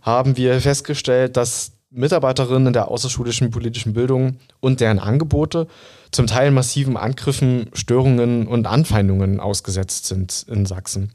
haben 0.01 0.37
wir 0.37 0.61
festgestellt, 0.61 1.37
dass 1.37 1.73
Mitarbeiterinnen 1.91 2.67
in 2.67 2.73
der 2.73 2.89
außerschulischen 2.89 3.49
politischen 3.49 3.93
Bildung 3.93 4.37
und 4.59 4.79
deren 4.79 4.99
Angebote 4.99 5.67
zum 6.11 6.27
Teil 6.27 6.51
massiven 6.51 6.97
Angriffen, 6.97 7.69
Störungen 7.73 8.47
und 8.47 8.67
Anfeindungen 8.67 9.39
ausgesetzt 9.39 10.05
sind 10.05 10.45
in 10.47 10.65
Sachsen. 10.65 11.11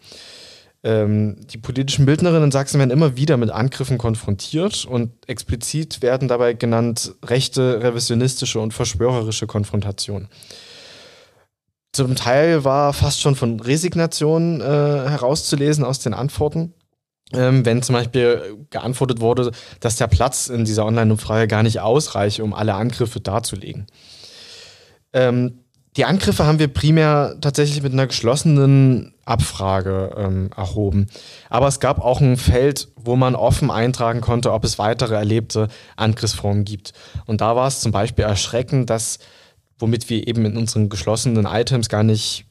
Ähm, 0.83 1.37
die 1.47 1.59
politischen 1.59 2.07
Bildnerinnen 2.07 2.45
in 2.45 2.53
Sachsen 2.53 2.79
werden 2.79 2.91
immer 2.91 3.17
wieder 3.17 3.37
mit 3.37 3.51
Angriffen 3.51 3.99
konfrontiert 3.99 4.85
und 4.85 5.13
explizit 5.27 6.03
werden 6.03 6.29
dabei 6.29 6.53
genannt 6.53 7.15
rechte, 7.25 7.83
revisionistische 7.83 8.61
und 8.61 8.75
verschwörerische 8.75 9.47
Konfrontationen. 9.47 10.29
Zum 11.95 12.17
Teil 12.17 12.65
war 12.65 12.93
fast 12.93 13.21
schon 13.21 13.37
von 13.37 13.61
Resignation 13.61 14.61
äh, 14.61 14.65
herauszulesen 14.65 15.85
aus 15.85 16.01
den 16.01 16.13
Antworten. 16.13 16.75
Ähm, 17.37 17.65
wenn 17.65 17.83
zum 17.83 17.95
Beispiel 17.95 18.59
geantwortet 18.71 19.21
wurde, 19.21 19.51
dass 19.81 19.97
der 19.97 20.07
Platz 20.07 20.49
in 20.49 20.65
dieser 20.65 20.87
Online-Umfrage 20.87 21.49
gar 21.49 21.63
nicht 21.63 21.81
ausreiche, 21.81 22.45
um 22.45 22.55
alle 22.55 22.75
Angriffe 22.75 23.21
darzulegen. 23.21 23.87
Ähm, 25.13 25.61
die 25.97 26.05
Angriffe 26.05 26.45
haben 26.45 26.59
wir 26.59 26.69
primär 26.69 27.37
tatsächlich 27.41 27.83
mit 27.83 27.93
einer 27.93 28.09
geschlossenen 28.09 29.15
Abfrage 29.25 30.13
ähm, 30.17 30.51
erhoben. 30.57 31.07
Aber 31.49 31.69
es 31.69 31.79
gab 31.79 32.01
auch 32.01 32.21
ein 32.21 32.37
Feld, 32.37 32.89
wo 32.97 33.15
man 33.15 33.37
offen 33.37 33.71
eintragen 33.71 34.21
konnte, 34.21 34.53
ob 34.53 34.65
es 34.65 34.79
weitere 34.79 35.15
erlebte 35.15 35.69
Angriffsformen 35.97 36.65
gibt. 36.65 36.93
Und 37.27 37.41
da 37.41 37.55
war 37.55 37.69
es 37.69 37.81
zum 37.81 37.93
Beispiel 37.93 38.25
erschreckend, 38.25 38.91
dass, 38.91 39.19
womit 39.79 40.11
wir 40.11 40.27
eben 40.27 40.45
in 40.45 40.57
unseren 40.57 40.89
geschlossenen 40.89 41.47
Items 41.47 41.89
gar 41.89 42.03
nicht 42.03 42.47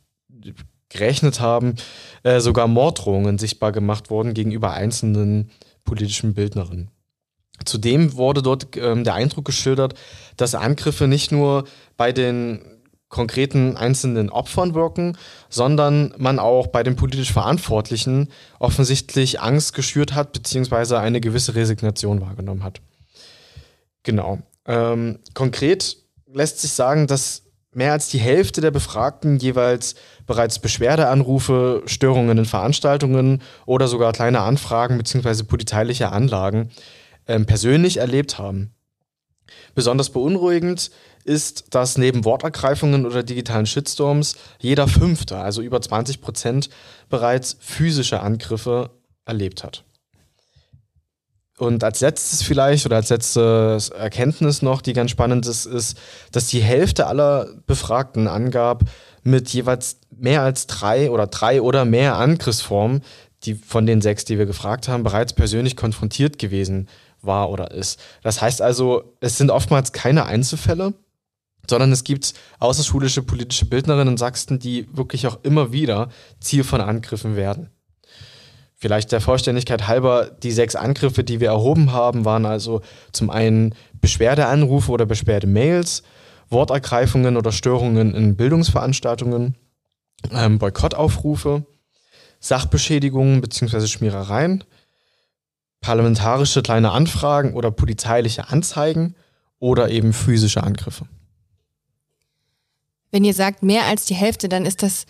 gerechnet 0.94 1.40
haben, 1.40 1.76
äh, 2.24 2.40
sogar 2.40 2.68
Morddrohungen 2.68 3.38
sichtbar 3.38 3.72
gemacht 3.72 4.10
wurden 4.10 4.34
gegenüber 4.34 4.72
einzelnen 4.72 5.52
politischen 5.84 6.34
Bildnerinnen. 6.34 6.90
Zudem 7.66 8.16
wurde 8.16 8.42
dort 8.42 8.76
ähm, 8.78 9.04
der 9.04 9.14
Eindruck 9.14 9.46
geschildert, 9.46 9.94
dass 10.38 10.56
Angriffe 10.56 11.08
nicht 11.08 11.32
nur 11.32 11.66
bei 11.98 12.12
den 12.12 12.62
konkreten 13.10 13.78
einzelnen 13.78 14.32
Opfern 14.32 14.74
wirken, 14.74 15.18
sondern 15.48 16.16
man 16.18 16.40
auch 16.40 16.68
bei 16.68 16.82
den 16.82 16.96
politisch 16.96 17.32
Verantwortlichen 17.32 18.30
offensichtlich 18.58 19.40
Angst 19.40 19.76
geschürt 19.76 20.16
hat, 20.16 20.34
beziehungsweise 20.34 21.00
eine 21.00 21.22
gewisse 21.22 21.54
Resignation 21.54 22.22
wahrgenommen 22.22 22.64
hat. 22.64 22.82
Genau. 24.02 24.40
Ähm, 24.66 25.20
konkret 25.36 25.98
lässt 26.34 26.60
sich 26.62 26.72
sagen, 26.72 27.06
dass 27.06 27.43
mehr 27.76 27.92
als 27.92 28.10
die 28.10 28.20
Hälfte 28.20 28.62
der 28.62 28.72
Befragten 28.72 29.38
jeweils 29.38 29.96
bereits 30.26 30.60
Beschwerdeanrufe, 30.60 31.84
Störungen 31.86 32.38
in 32.38 32.46
Veranstaltungen 32.46 33.42
oder 33.66 33.88
sogar 33.88 34.14
kleine 34.14 34.42
Anfragen 34.42 34.98
bzw. 34.98 35.44
polizeiliche 35.44 36.12
Anlagen 36.12 36.72
ähm, 37.28 37.46
persönlich 37.46 37.98
erlebt 37.98 38.40
haben. 38.40 38.74
Besonders 39.76 40.10
beunruhigend 40.10 40.92
ist, 41.24 41.74
dass 41.74 41.98
neben 41.98 42.26
Wortergreifungen 42.26 43.06
oder 43.06 43.24
digitalen 43.24 43.66
Shitstorms 43.66 44.36
jeder 44.60 44.88
Fünfte, 44.88 45.38
also 45.38 45.62
über 45.62 45.82
20 45.82 46.22
Prozent, 46.22 46.70
bereits 47.10 47.58
physische 47.60 48.22
Angriffe 48.22 48.92
erlebt 49.26 49.64
hat. 49.64 49.84
Und 51.64 51.84
als 51.84 52.02
letztes 52.02 52.44
vielleicht 52.44 52.86
oder 52.86 52.98
als 52.98 53.10
letzte 53.10 53.80
Erkenntnis 53.98 54.62
noch, 54.62 54.82
die 54.82 54.94
ganz 54.94 55.12
spannend 55.12 55.48
ist, 55.48 55.66
ist, 55.66 55.98
dass 56.32 56.48
die 56.48 56.62
Hälfte 56.62 57.08
aller 57.08 57.48
Befragten 57.66 58.28
angab, 58.28 58.84
mit 59.24 59.50
jeweils 59.50 60.00
mehr 60.12 60.42
als 60.42 60.68
drei 60.68 61.10
oder 61.10 61.28
drei 61.28 61.62
oder 61.62 61.86
mehr 61.86 62.18
Angriffsformen, 62.18 63.02
die 63.44 63.56
von 63.56 63.86
den 63.86 64.02
sechs, 64.02 64.26
die 64.26 64.38
wir 64.38 64.46
gefragt 64.46 64.90
haben, 64.90 65.04
bereits 65.04 65.32
persönlich 65.34 65.78
konfrontiert 65.78 66.38
gewesen 66.38 66.90
war 67.22 67.50
oder 67.50 67.72
ist. 67.72 68.00
Das 68.22 68.42
heißt 68.42 68.62
also, 68.62 69.16
es 69.22 69.38
sind 69.38 69.50
oftmals 69.50 69.94
keine 69.94 70.26
Einzelfälle, 70.26 70.94
sondern 71.70 71.94
es 71.94 72.04
gibt 72.04 72.34
außerschulische 72.60 73.24
politische 73.24 73.66
Bildnerinnen 73.66 74.10
in 74.10 74.18
Sachsen, 74.18 74.60
die 74.60 74.90
wirklich 74.92 75.28
auch 75.28 75.40
immer 75.44 75.72
wieder 75.72 76.10
Ziel 76.42 76.66
von 76.66 76.82
Angriffen 76.82 77.38
werden. 77.38 77.70
Vielleicht 78.84 79.14
der 79.14 79.22
Vollständigkeit 79.22 79.88
halber, 79.88 80.30
die 80.44 80.52
sechs 80.52 80.76
Angriffe, 80.76 81.24
die 81.24 81.40
wir 81.40 81.48
erhoben 81.48 81.94
haben, 81.94 82.26
waren 82.26 82.46
also 82.46 82.82
zum 83.14 83.30
einen 83.30 83.76
Beschwerdeanrufe 84.02 84.92
oder 84.92 85.06
Beschwerdemails, 85.06 86.04
Wortergreifungen 86.50 87.38
oder 87.38 87.54
Störungen 87.54 88.14
in 88.14 88.36
Bildungsveranstaltungen, 88.36 89.56
ähm, 90.34 90.60
Boykottaufrufe, 90.60 91.66
Sachbeschädigungen 92.42 93.40
bzw. 93.40 93.88
Schmierereien, 93.88 94.66
parlamentarische 95.80 96.62
kleine 96.62 96.92
Anfragen 96.92 97.54
oder 97.54 97.72
polizeiliche 97.72 98.50
Anzeigen 98.50 99.16
oder 99.60 99.92
eben 99.92 100.12
physische 100.12 100.62
Angriffe. 100.62 101.06
Wenn 103.12 103.24
ihr 103.24 103.34
sagt 103.34 103.64
mehr 103.64 103.86
als 103.86 104.04
die 104.04 104.16
Hälfte, 104.16 104.50
dann 104.50 104.66
ist 104.66 104.84
das 104.84 105.06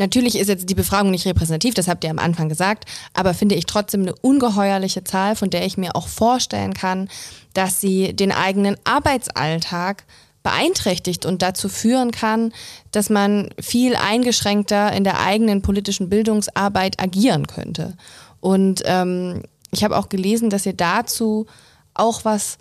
Natürlich 0.00 0.38
ist 0.38 0.48
jetzt 0.48 0.70
die 0.70 0.74
Befragung 0.74 1.10
nicht 1.10 1.26
repräsentativ, 1.26 1.74
das 1.74 1.86
habt 1.86 2.02
ihr 2.04 2.10
am 2.10 2.18
Anfang 2.18 2.48
gesagt, 2.48 2.86
aber 3.12 3.34
finde 3.34 3.54
ich 3.54 3.66
trotzdem 3.66 4.00
eine 4.00 4.14
ungeheuerliche 4.14 5.04
Zahl, 5.04 5.36
von 5.36 5.50
der 5.50 5.66
ich 5.66 5.76
mir 5.76 5.94
auch 5.94 6.08
vorstellen 6.08 6.72
kann, 6.72 7.10
dass 7.52 7.82
sie 7.82 8.14
den 8.14 8.32
eigenen 8.32 8.76
Arbeitsalltag 8.84 10.04
beeinträchtigt 10.42 11.26
und 11.26 11.42
dazu 11.42 11.68
führen 11.68 12.12
kann, 12.12 12.54
dass 12.92 13.10
man 13.10 13.50
viel 13.60 13.94
eingeschränkter 13.94 14.90
in 14.94 15.04
der 15.04 15.20
eigenen 15.20 15.60
politischen 15.60 16.08
Bildungsarbeit 16.08 16.98
agieren 16.98 17.46
könnte. 17.46 17.94
Und 18.40 18.80
ähm, 18.86 19.42
ich 19.70 19.84
habe 19.84 19.98
auch 19.98 20.08
gelesen, 20.08 20.48
dass 20.48 20.64
ihr 20.64 20.72
dazu 20.72 21.44
auch 21.92 22.24
was 22.24 22.56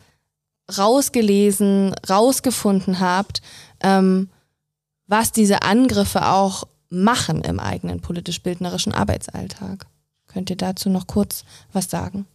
rausgelesen, 0.77 1.95
rausgefunden 2.09 2.99
habt, 2.99 3.41
ähm, 3.81 4.27
was 5.07 5.31
diese 5.31 5.61
Angriffe 5.61 6.27
auch 6.27 6.65
machen 6.89 7.41
im 7.41 7.59
eigenen 7.59 8.01
politisch-bildnerischen 8.01 8.93
Arbeitsalltag. 8.93 9.85
Könnt 10.27 10.49
ihr 10.49 10.57
dazu 10.57 10.89
noch 10.89 11.07
kurz 11.07 11.43
was 11.71 11.89
sagen? 11.89 12.25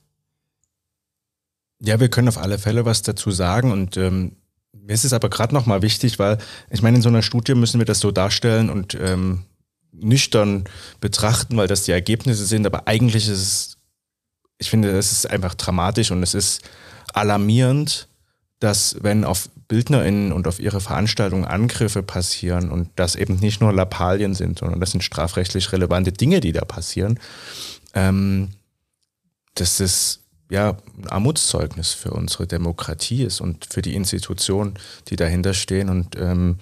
Ja, 1.81 2.01
wir 2.01 2.09
können 2.09 2.29
auf 2.29 2.39
alle 2.39 2.59
Fälle 2.59 2.85
was 2.85 3.03
dazu 3.03 3.31
sagen 3.31 3.73
und 3.73 3.97
ähm, 3.97 4.37
mir 4.73 4.93
ist 4.93 5.05
es 5.05 5.13
aber 5.13 5.31
gerade 5.31 5.55
nochmal 5.55 5.83
wichtig, 5.83 6.19
weil 6.19 6.39
ich 6.71 6.83
meine, 6.83 6.97
in 6.97 7.03
so 7.03 7.09
einer 7.09 7.23
Studie 7.23 7.55
müssen 7.55 7.81
wir 7.81 7.87
das 7.87 8.01
so 8.01 8.11
darstellen 8.11 8.71
und 8.71 8.95
ähm, 8.95 9.45
nüchtern 9.93 10.65
betrachten, 11.01 11.57
weil 11.57 11.69
das 11.69 11.85
die 11.85 11.93
Ergebnisse 11.93 12.45
sind, 12.45 12.67
aber 12.67 12.87
eigentlich 12.87 13.29
ist 13.29 13.39
es, 13.39 13.77
ich 14.59 14.71
finde, 14.71 14.93
das 14.93 15.13
ist 15.13 15.31
einfach 15.31 15.55
dramatisch 15.55 16.11
und 16.11 16.23
es 16.23 16.35
ist 16.35 16.63
alarmierend, 17.13 18.09
dass 18.65 18.97
wenn 19.03 19.25
auf 19.25 19.51
BildnerInnen 19.69 20.33
und 20.33 20.49
auf 20.49 20.59
ihre 20.59 20.81
Veranstaltungen 20.81 21.45
Angriffe 21.45 22.03
passieren 22.03 22.71
und 22.71 22.89
das 22.97 23.15
eben 23.15 23.37
nicht 23.37 23.61
nur 23.61 23.75
Lappalien 23.75 24.35
sind, 24.35 24.59
sondern 24.59 24.81
das 24.81 24.93
sind 24.93 25.05
strafrechtlich 25.05 25.71
relevante 25.71 26.13
Dinge, 26.13 26.41
die 26.41 26.53
da 26.53 26.65
passieren, 26.65 27.21
ähm, 27.93 28.49
dass 29.55 29.81
es 29.81 30.21
ja 30.49 30.79
ein 30.97 31.09
Armutszeugnis 31.09 31.93
für 31.93 32.13
unsere 32.13 32.47
Demokratie 32.47 33.25
ist 33.25 33.43
und 33.43 33.67
für 33.67 33.83
die 33.83 33.95
Institutionen, 33.95 34.79
die 35.09 35.17
dahinter 35.17 35.53
stehen. 35.53 35.91
Und 35.91 36.17
ähm, 36.17 36.57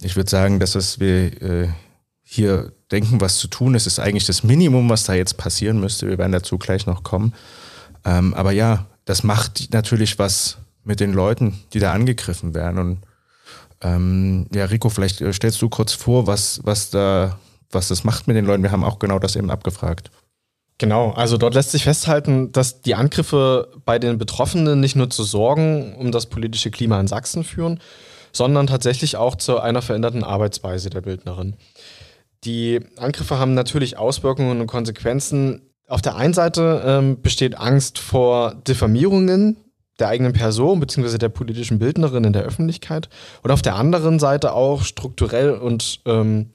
ich 0.00 0.16
würde 0.16 0.28
sagen, 0.28 0.58
dass 0.58 0.74
es 0.74 0.98
wir 0.98 1.40
äh, 1.40 1.68
hier 2.24 2.72
denken, 2.90 3.20
was 3.20 3.38
zu 3.38 3.46
tun 3.46 3.76
ist, 3.76 3.86
ist 3.86 4.00
eigentlich 4.00 4.26
das 4.26 4.42
Minimum, 4.42 4.88
was 4.88 5.04
da 5.04 5.14
jetzt 5.14 5.36
passieren 5.36 5.78
müsste. 5.78 6.08
Wir 6.08 6.18
werden 6.18 6.32
dazu 6.32 6.58
gleich 6.58 6.86
noch 6.86 7.04
kommen. 7.04 7.32
Ähm, 8.04 8.34
aber 8.34 8.50
ja, 8.50 8.86
das 9.04 9.22
macht 9.22 9.72
natürlich 9.72 10.18
was 10.18 10.58
mit 10.88 11.00
den 11.00 11.12
Leuten, 11.12 11.60
die 11.74 11.78
da 11.78 11.92
angegriffen 11.92 12.54
werden. 12.54 12.78
Und 12.78 12.98
ähm, 13.82 14.46
ja, 14.52 14.64
Rico, 14.64 14.88
vielleicht 14.88 15.20
äh, 15.20 15.32
stellst 15.32 15.62
du 15.62 15.68
kurz 15.68 15.92
vor, 15.92 16.26
was, 16.26 16.60
was 16.64 16.90
da, 16.90 17.38
was 17.70 17.88
das 17.88 18.02
macht 18.02 18.26
mit 18.26 18.36
den 18.36 18.46
Leuten. 18.46 18.62
Wir 18.62 18.72
haben 18.72 18.82
auch 18.82 18.98
genau 18.98 19.18
das 19.18 19.36
eben 19.36 19.50
abgefragt. 19.50 20.10
Genau, 20.78 21.10
also 21.10 21.36
dort 21.36 21.54
lässt 21.54 21.72
sich 21.72 21.84
festhalten, 21.84 22.52
dass 22.52 22.80
die 22.80 22.94
Angriffe 22.94 23.68
bei 23.84 23.98
den 23.98 24.16
Betroffenen 24.16 24.80
nicht 24.80 24.96
nur 24.96 25.10
zu 25.10 25.24
Sorgen 25.24 25.94
um 25.96 26.10
das 26.10 26.26
politische 26.26 26.70
Klima 26.70 26.98
in 26.98 27.08
Sachsen 27.08 27.44
führen, 27.44 27.80
sondern 28.32 28.68
tatsächlich 28.68 29.16
auch 29.16 29.34
zu 29.36 29.60
einer 29.60 29.82
veränderten 29.82 30.24
Arbeitsweise 30.24 30.88
der 30.88 31.00
Bildnerin. 31.02 31.56
Die 32.44 32.80
Angriffe 32.96 33.38
haben 33.38 33.54
natürlich 33.54 33.98
Auswirkungen 33.98 34.60
und 34.60 34.68
Konsequenzen. 34.68 35.62
Auf 35.88 36.00
der 36.00 36.16
einen 36.16 36.34
Seite 36.34 36.82
ähm, 36.86 37.20
besteht 37.20 37.58
Angst 37.58 37.98
vor 37.98 38.54
Diffamierungen 38.54 39.56
der 39.98 40.08
eigenen 40.08 40.32
Person 40.32 40.80
bzw. 40.80 41.18
der 41.18 41.28
politischen 41.28 41.78
Bildnerin 41.78 42.24
in 42.24 42.32
der 42.32 42.42
Öffentlichkeit 42.42 43.08
und 43.42 43.50
auf 43.50 43.62
der 43.62 43.76
anderen 43.76 44.18
Seite 44.18 44.52
auch 44.52 44.82
strukturell 44.82 45.52
und 45.52 46.00
ähm, 46.06 46.50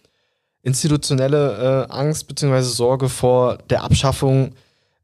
institutionelle 0.61 1.87
äh, 1.89 1.93
Angst 1.93 2.27
bzw. 2.27 2.61
Sorge 2.61 3.09
vor 3.09 3.57
der 3.69 3.83
Abschaffung 3.83 4.53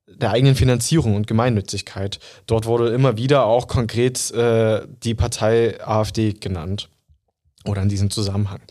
der 0.07 0.31
eigenen 0.31 0.55
Finanzierung 0.55 1.15
und 1.15 1.27
Gemeinnützigkeit. 1.27 2.19
Dort 2.47 2.65
wurde 2.65 2.89
immer 2.89 3.17
wieder 3.17 3.45
auch 3.45 3.67
konkret 3.67 4.31
äh, 4.31 4.81
die 5.03 5.15
Partei 5.15 5.77
AfD 5.85 6.33
genannt 6.33 6.89
oder 7.65 7.81
in 7.81 7.89
diesem 7.89 8.09
Zusammenhang. 8.09 8.61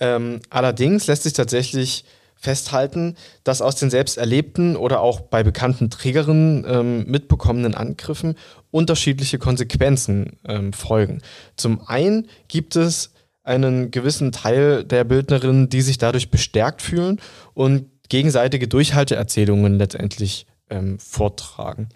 Ähm, 0.00 0.40
allerdings 0.50 1.06
lässt 1.06 1.24
sich 1.24 1.32
tatsächlich 1.32 2.04
festhalten, 2.40 3.16
dass 3.42 3.60
aus 3.60 3.76
den 3.76 3.90
selbst 3.90 4.16
erlebten 4.16 4.76
oder 4.76 5.00
auch 5.00 5.20
bei 5.20 5.42
bekannten 5.42 5.90
Trägerinnen 5.90 6.64
ähm, 6.68 7.04
mitbekommenen 7.06 7.74
Angriffen 7.74 8.36
unterschiedliche 8.70 9.38
Konsequenzen 9.38 10.38
ähm, 10.46 10.72
folgen. 10.72 11.22
Zum 11.56 11.86
einen 11.86 12.28
gibt 12.48 12.76
es 12.76 13.12
einen 13.42 13.90
gewissen 13.90 14.30
Teil 14.30 14.84
der 14.84 15.04
Bildnerinnen, 15.04 15.68
die 15.68 15.80
sich 15.80 15.98
dadurch 15.98 16.30
bestärkt 16.30 16.82
fühlen 16.82 17.20
und 17.54 17.86
gegenseitige 18.08 18.68
Durchhalteerzählungen 18.68 19.78
letztendlich 19.78 20.46
ähm, 20.70 20.98
vortragen. 20.98 21.88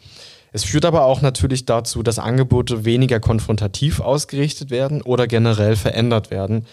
Es 0.53 0.65
führt 0.65 0.85
aber 0.85 1.05
auch 1.05 1.23
natürlich 1.23 1.65
dazu, 1.65 2.03
dass 2.03 2.19
Angebote 2.19 2.85
weniger 2.85 3.21
konfrontativ 3.21 4.01
ausgerichtet 4.01 4.71
werden 4.71 5.01
oder 5.03 5.27
generell 5.27 5.77
verändert 5.77 6.31
werden. 6.31 6.67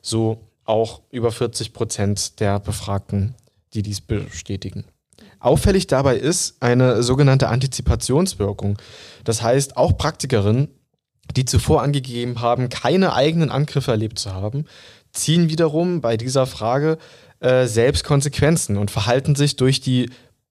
So 0.00 0.40
auch 0.64 1.02
über 1.10 1.30
40 1.30 1.72
Prozent 1.72 2.40
der 2.40 2.58
Befragten, 2.60 3.34
die 3.74 3.82
dies 3.82 4.00
bestätigen. 4.00 4.84
Auffällig 5.40 5.86
dabei 5.86 6.16
ist 6.16 6.56
eine 6.60 7.02
sogenannte 7.02 7.48
Antizipationswirkung. 7.48 8.78
Das 9.24 9.42
heißt, 9.42 9.76
auch 9.76 9.96
Praktikerinnen, 9.96 10.68
die 11.36 11.44
zuvor 11.44 11.82
angegeben 11.82 12.40
haben, 12.40 12.68
keine 12.68 13.12
eigenen 13.12 13.50
Angriffe 13.50 13.90
erlebt 13.90 14.18
zu 14.18 14.32
haben, 14.32 14.64
ziehen 15.12 15.48
wiederum 15.48 16.00
bei 16.00 16.16
dieser 16.16 16.46
Frage 16.46 16.98
äh, 17.40 17.66
selbst 17.66 18.04
Konsequenzen 18.04 18.76
und 18.76 18.90
verhalten 18.90 19.34
sich 19.34 19.56
durch 19.56 19.80
die 19.80 20.10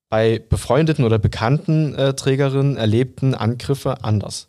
bei 0.09 0.39
befreundeten 0.39 1.03
oder 1.03 1.19
bekannten 1.19 1.93
äh, 1.95 2.13
Trägerinnen 2.13 2.77
erlebten 2.77 3.35
Angriffe 3.35 4.03
anders. 4.03 4.47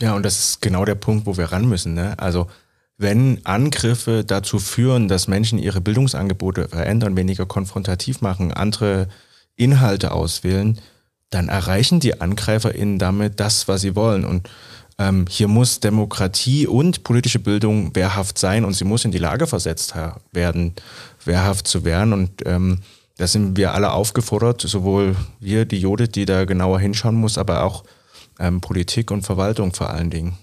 Ja, 0.00 0.14
und 0.14 0.24
das 0.24 0.38
ist 0.38 0.62
genau 0.62 0.84
der 0.84 0.94
Punkt, 0.94 1.26
wo 1.26 1.36
wir 1.36 1.52
ran 1.52 1.68
müssen. 1.68 1.94
Ne? 1.94 2.18
Also 2.18 2.48
wenn 3.00 3.40
Angriffe 3.46 4.24
dazu 4.26 4.58
führen, 4.58 5.08
dass 5.08 5.26
Menschen 5.26 5.58
ihre 5.58 5.80
Bildungsangebote 5.80 6.68
verändern, 6.68 7.16
weniger 7.16 7.46
konfrontativ 7.46 8.20
machen, 8.20 8.52
andere 8.52 9.08
Inhalte 9.56 10.12
auswählen, 10.12 10.78
dann 11.30 11.48
erreichen 11.48 12.00
die 12.00 12.20
AngreiferInnen 12.20 12.98
damit 12.98 13.40
das, 13.40 13.68
was 13.68 13.80
sie 13.80 13.96
wollen. 13.96 14.26
Und 14.26 14.50
ähm, 14.98 15.24
hier 15.30 15.48
muss 15.48 15.80
Demokratie 15.80 16.66
und 16.66 17.02
politische 17.02 17.38
Bildung 17.38 17.96
wehrhaft 17.96 18.36
sein 18.36 18.66
und 18.66 18.74
sie 18.74 18.84
muss 18.84 19.06
in 19.06 19.12
die 19.12 19.18
Lage 19.18 19.46
versetzt 19.46 19.94
werden, 20.32 20.74
wehrhaft 21.24 21.66
zu 21.66 21.86
werden. 21.86 22.12
Und 22.12 22.42
ähm, 22.44 22.80
da 23.16 23.26
sind 23.26 23.56
wir 23.56 23.72
alle 23.72 23.92
aufgefordert, 23.92 24.60
sowohl 24.60 25.16
wir, 25.38 25.64
die 25.64 25.80
Jode, 25.80 26.06
die 26.06 26.26
da 26.26 26.44
genauer 26.44 26.80
hinschauen 26.80 27.16
muss, 27.16 27.38
aber 27.38 27.64
auch 27.64 27.82
ähm, 28.38 28.60
Politik 28.60 29.10
und 29.10 29.22
Verwaltung 29.22 29.72
vor 29.72 29.88
allen 29.88 30.10
Dingen. 30.10 30.36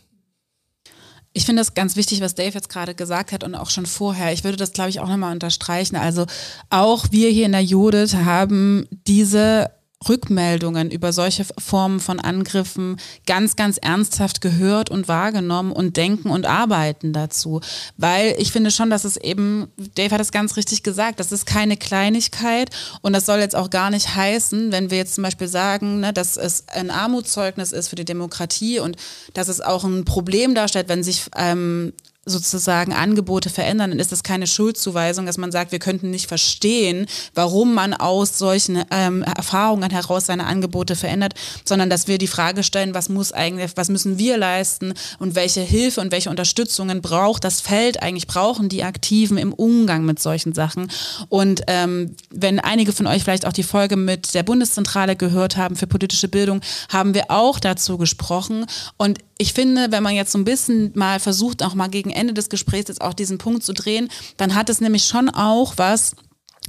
Ich 1.37 1.45
finde 1.45 1.61
es 1.61 1.75
ganz 1.75 1.95
wichtig, 1.95 2.19
was 2.21 2.33
Dave 2.33 2.55
jetzt 2.55 2.67
gerade 2.67 2.95
gesagt 2.95 3.31
hat 3.31 3.43
und 3.43 3.53
auch 3.53 3.69
schon 3.69 3.85
vorher. 3.85 4.33
Ich 4.33 4.43
würde 4.43 4.57
das, 4.57 4.73
glaube 4.73 4.89
ich, 4.89 4.99
auch 4.99 5.07
nochmal 5.07 5.33
unterstreichen. 5.33 5.95
Also 5.95 6.25
auch 6.71 7.05
wir 7.11 7.29
hier 7.29 7.45
in 7.45 7.51
der 7.51 7.61
Judith 7.61 8.15
haben 8.15 8.87
diese 9.05 9.69
Rückmeldungen 10.07 10.91
über 10.91 11.11
solche 11.11 11.45
Formen 11.57 11.99
von 11.99 12.19
Angriffen 12.19 12.97
ganz, 13.25 13.55
ganz 13.55 13.77
ernsthaft 13.77 14.41
gehört 14.41 14.91
und 14.91 15.07
wahrgenommen 15.07 15.71
und 15.71 15.97
denken 15.97 16.29
und 16.29 16.45
arbeiten 16.45 17.13
dazu. 17.13 17.61
Weil 17.97 18.35
ich 18.37 18.51
finde 18.51 18.69
schon, 18.69 18.91
dass 18.91 19.05
es 19.05 19.17
eben, 19.17 19.67
Dave 19.95 20.11
hat 20.13 20.21
es 20.21 20.31
ganz 20.31 20.55
richtig 20.55 20.83
gesagt, 20.83 21.19
das 21.19 21.31
ist 21.31 21.45
keine 21.47 21.77
Kleinigkeit 21.77 22.69
und 23.01 23.13
das 23.13 23.25
soll 23.25 23.39
jetzt 23.39 23.55
auch 23.55 23.71
gar 23.71 23.89
nicht 23.89 24.15
heißen, 24.15 24.71
wenn 24.71 24.91
wir 24.91 24.97
jetzt 24.97 25.15
zum 25.15 25.23
Beispiel 25.23 25.47
sagen, 25.47 25.99
ne, 25.99 26.13
dass 26.13 26.37
es 26.37 26.67
ein 26.67 26.91
Armutszeugnis 26.91 27.71
ist 27.71 27.87
für 27.87 27.95
die 27.95 28.05
Demokratie 28.05 28.79
und 28.79 28.97
dass 29.33 29.47
es 29.47 29.61
auch 29.61 29.83
ein 29.83 30.05
Problem 30.05 30.53
darstellt, 30.53 30.89
wenn 30.89 31.03
sich 31.03 31.23
ähm, 31.35 31.93
sozusagen 32.27 32.93
Angebote 32.93 33.49
verändern, 33.49 33.91
dann 33.91 33.99
ist 33.99 34.11
das 34.11 34.23
keine 34.23 34.47
Schuldzuweisung, 34.47 35.25
dass 35.25 35.37
man 35.37 35.51
sagt, 35.51 35.71
wir 35.71 35.79
könnten 35.79 36.11
nicht 36.11 36.27
verstehen, 36.27 37.07
warum 37.33 37.73
man 37.73 37.93
aus 37.93 38.37
solchen 38.37 38.83
ähm, 38.91 39.23
Erfahrungen 39.23 39.89
heraus 39.89 40.27
seine 40.27 40.45
Angebote 40.45 40.95
verändert, 40.95 41.33
sondern 41.65 41.89
dass 41.89 42.07
wir 42.07 42.17
die 42.17 42.27
Frage 42.27 42.63
stellen, 42.63 42.93
was 42.93 43.09
muss 43.09 43.31
eigentlich, 43.31 43.71
was 43.75 43.89
müssen 43.89 44.17
wir 44.17 44.37
leisten 44.37 44.93
und 45.19 45.35
welche 45.35 45.61
Hilfe 45.61 46.01
und 46.01 46.11
welche 46.11 46.29
Unterstützungen 46.29 47.01
braucht 47.01 47.43
das 47.43 47.61
Feld 47.61 48.01
eigentlich 48.01 48.27
brauchen 48.27 48.69
die 48.69 48.83
Aktiven 48.83 49.37
im 49.37 49.53
Umgang 49.53 50.05
mit 50.05 50.19
solchen 50.19 50.53
Sachen. 50.53 50.91
Und 51.29 51.61
ähm, 51.67 52.15
wenn 52.29 52.59
einige 52.59 52.93
von 52.93 53.07
euch 53.07 53.23
vielleicht 53.23 53.45
auch 53.45 53.53
die 53.53 53.63
Folge 53.63 53.95
mit 53.95 54.33
der 54.33 54.43
Bundeszentrale 54.43 55.15
gehört 55.15 55.57
haben 55.57 55.75
für 55.75 55.87
politische 55.87 56.27
Bildung, 56.27 56.61
haben 56.89 57.13
wir 57.13 57.25
auch 57.29 57.59
dazu 57.59 57.97
gesprochen. 57.97 58.65
Und 58.97 59.19
ich 59.37 59.53
finde, 59.53 59.91
wenn 59.91 60.03
man 60.03 60.15
jetzt 60.15 60.31
so 60.31 60.37
ein 60.37 60.45
bisschen 60.45 60.91
mal 60.95 61.19
versucht, 61.19 61.63
auch 61.63 61.75
mal 61.75 61.89
gegen 61.89 62.09
Ende 62.09 62.33
des 62.33 62.49
Gesprächs 62.49 62.87
jetzt 62.87 63.01
auch 63.01 63.13
diesen 63.13 63.37
Punkt 63.37 63.63
zu 63.63 63.73
drehen, 63.73 64.09
dann 64.37 64.55
hat 64.55 64.69
es 64.69 64.81
nämlich 64.81 65.05
schon 65.05 65.29
auch 65.29 65.73
was 65.77 66.15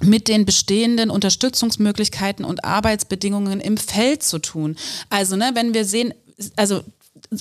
mit 0.01 0.29
den 0.29 0.45
bestehenden 0.45 1.11
Unterstützungsmöglichkeiten 1.11 2.45
und 2.45 2.64
Arbeitsbedingungen 2.64 3.61
im 3.61 3.77
Feld 3.77 4.23
zu 4.23 4.39
tun. 4.39 4.77
Also, 5.11 5.37
ne, 5.37 5.51
wenn 5.55 5.75
wir 5.75 5.85
sehen, 5.85 6.14
also 6.57 6.83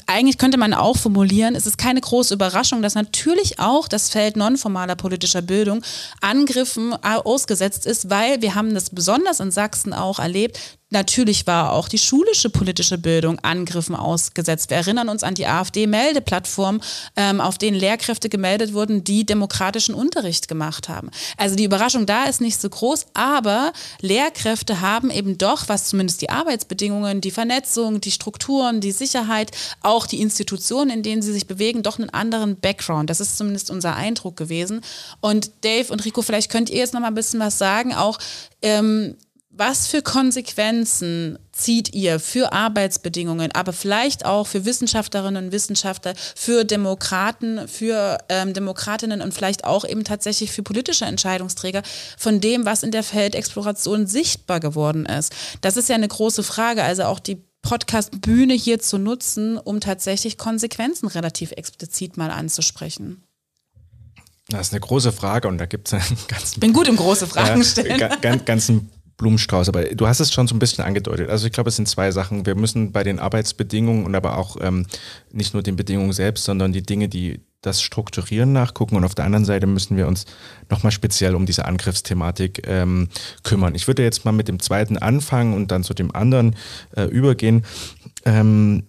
eigentlich 0.07 0.37
könnte 0.37 0.57
man 0.57 0.73
auch 0.73 0.97
formulieren, 0.97 1.55
es 1.55 1.67
ist 1.67 1.77
keine 1.77 2.01
große 2.01 2.33
Überraschung, 2.33 2.81
dass 2.81 2.95
natürlich 2.95 3.59
auch 3.59 3.87
das 3.87 4.09
Feld 4.09 4.35
nonformaler 4.35 4.95
politischer 4.95 5.41
Bildung 5.41 5.83
Angriffen 6.19 6.93
ausgesetzt 7.03 7.85
ist, 7.85 8.09
weil 8.09 8.41
wir 8.41 8.55
haben 8.55 8.73
das 8.73 8.89
besonders 8.89 9.39
in 9.39 9.51
Sachsen 9.51 9.93
auch 9.93 10.19
erlebt, 10.19 10.59
Natürlich 10.89 11.45
war 11.45 11.73
auch 11.73 11.89
die 11.89 11.97
schulische 11.97 12.49
politische 12.49 12.97
Bildung 12.97 13.39
Angriffen 13.39 13.93
ausgesetzt. 13.93 14.69
Wir 14.69 14.77
erinnern 14.77 15.09
uns 15.09 15.21
an 15.21 15.35
die 15.35 15.45
AfD-Meldeplattform, 15.45 16.79
ähm, 17.17 17.41
auf 17.41 17.57
denen 17.57 17.77
Lehrkräfte 17.77 18.29
gemeldet 18.29 18.73
wurden, 18.73 19.03
die 19.03 19.25
demokratischen 19.25 19.93
Unterricht 19.93 20.47
gemacht 20.47 20.87
haben. 20.87 21.11
Also 21.35 21.57
die 21.57 21.65
Überraschung 21.65 22.05
da 22.05 22.23
ist 22.23 22.39
nicht 22.39 22.61
so 22.61 22.69
groß, 22.69 23.07
aber 23.13 23.73
Lehrkräfte 23.99 24.79
haben 24.79 25.11
eben 25.11 25.37
doch, 25.37 25.67
was 25.67 25.89
zumindest 25.89 26.21
die 26.21 26.29
Arbeitsbedingungen, 26.29 27.19
die 27.19 27.31
Vernetzung, 27.31 27.99
die 27.99 28.11
Strukturen, 28.11 28.79
die 28.79 28.93
Sicherheit, 28.93 29.51
auch 29.81 30.07
die 30.07 30.21
Institutionen, 30.21 30.89
in 30.89 31.03
denen 31.03 31.21
sie 31.21 31.33
sich 31.33 31.47
bewegen, 31.47 31.83
doch 31.83 31.99
einen 31.99 32.11
anderen 32.11 32.57
Background. 32.61 33.09
Das 33.09 33.19
ist 33.19 33.37
zumindest 33.37 33.71
unser 33.71 33.97
Eindruck 33.97 34.37
gewesen. 34.37 34.79
Und 35.19 35.51
Dave 35.65 35.91
und 35.91 36.05
Rico, 36.05 36.21
vielleicht 36.21 36.49
könnt 36.49 36.69
ihr 36.69 36.77
jetzt 36.77 36.93
noch 36.93 37.01
mal 37.01 37.07
ein 37.07 37.13
bisschen 37.13 37.41
was 37.41 37.57
sagen, 37.57 37.93
auch 37.93 38.19
ähm, 38.61 39.17
was 39.57 39.87
für 39.87 40.01
Konsequenzen 40.01 41.39
zieht 41.51 41.93
ihr 41.93 42.19
für 42.19 42.53
Arbeitsbedingungen, 42.53 43.51
aber 43.53 43.73
vielleicht 43.73 44.25
auch 44.25 44.45
für 44.45 44.65
Wissenschaftlerinnen 44.65 45.45
und 45.45 45.51
Wissenschaftler, 45.51 46.13
für 46.35 46.63
Demokraten, 46.63 47.67
für 47.67 48.19
ähm, 48.29 48.53
Demokratinnen 48.53 49.21
und 49.21 49.33
vielleicht 49.33 49.63
auch 49.63 49.83
eben 49.83 50.03
tatsächlich 50.03 50.51
für 50.51 50.63
politische 50.63 51.05
Entscheidungsträger 51.05 51.81
von 52.17 52.39
dem, 52.39 52.65
was 52.65 52.83
in 52.83 52.91
der 52.91 53.03
Feldexploration 53.03 54.05
sichtbar 54.05 54.59
geworden 54.59 55.05
ist? 55.05 55.33
Das 55.61 55.77
ist 55.77 55.89
ja 55.89 55.95
eine 55.95 56.07
große 56.07 56.43
Frage. 56.43 56.83
Also 56.83 57.03
auch 57.03 57.19
die 57.19 57.41
Podcast-Bühne 57.63 58.53
hier 58.53 58.79
zu 58.79 58.97
nutzen, 58.97 59.57
um 59.57 59.81
tatsächlich 59.81 60.37
Konsequenzen 60.37 61.07
relativ 61.07 61.51
explizit 61.51 62.15
mal 62.15 62.31
anzusprechen. 62.31 63.23
Das 64.49 64.67
ist 64.67 64.73
eine 64.73 64.79
große 64.79 65.11
Frage 65.11 65.47
und 65.47 65.57
da 65.57 65.65
gibt 65.65 65.91
es 65.91 65.93
einen 65.93 66.17
ganzen. 66.27 66.59
Bin 66.59 66.71
gut 66.71 66.87
im 66.87 66.95
große 66.95 67.27
Fragen 67.27 67.63
stellen. 67.63 67.99
Äh, 67.99 68.37
ganzen 68.45 68.89
Blumenstrauß, 69.17 69.69
aber 69.69 69.83
du 69.83 70.07
hast 70.07 70.19
es 70.19 70.31
schon 70.31 70.47
so 70.47 70.55
ein 70.55 70.59
bisschen 70.59 70.83
angedeutet. 70.83 71.29
Also 71.29 71.47
ich 71.47 71.53
glaube, 71.53 71.69
es 71.69 71.75
sind 71.75 71.87
zwei 71.87 72.11
Sachen. 72.11 72.45
Wir 72.45 72.55
müssen 72.55 72.91
bei 72.91 73.03
den 73.03 73.19
Arbeitsbedingungen 73.19 74.05
und 74.05 74.15
aber 74.15 74.37
auch 74.37 74.57
ähm, 74.61 74.85
nicht 75.31 75.53
nur 75.53 75.63
den 75.63 75.75
Bedingungen 75.75 76.13
selbst, 76.13 76.45
sondern 76.45 76.71
die 76.71 76.83
Dinge, 76.83 77.09
die 77.09 77.41
das 77.61 77.81
Strukturieren 77.81 78.53
nachgucken. 78.53 78.95
Und 78.95 79.03
auf 79.03 79.15
der 79.15 79.25
anderen 79.25 79.45
Seite 79.45 79.65
müssen 79.65 79.97
wir 79.97 80.07
uns 80.07 80.25
nochmal 80.69 80.91
speziell 80.91 81.35
um 81.35 81.45
diese 81.45 81.65
Angriffsthematik 81.65 82.61
ähm, 82.67 83.09
kümmern. 83.43 83.73
Ich 83.73 83.87
würde 83.87 84.03
jetzt 84.03 84.23
mal 84.25 84.31
mit 84.31 84.47
dem 84.47 84.59
zweiten 84.59 84.97
anfangen 84.97 85.55
und 85.55 85.71
dann 85.71 85.83
zu 85.83 85.95
dem 85.95 86.15
anderen 86.15 86.55
äh, 86.95 87.05
übergehen. 87.05 87.65
Ähm, 88.25 88.83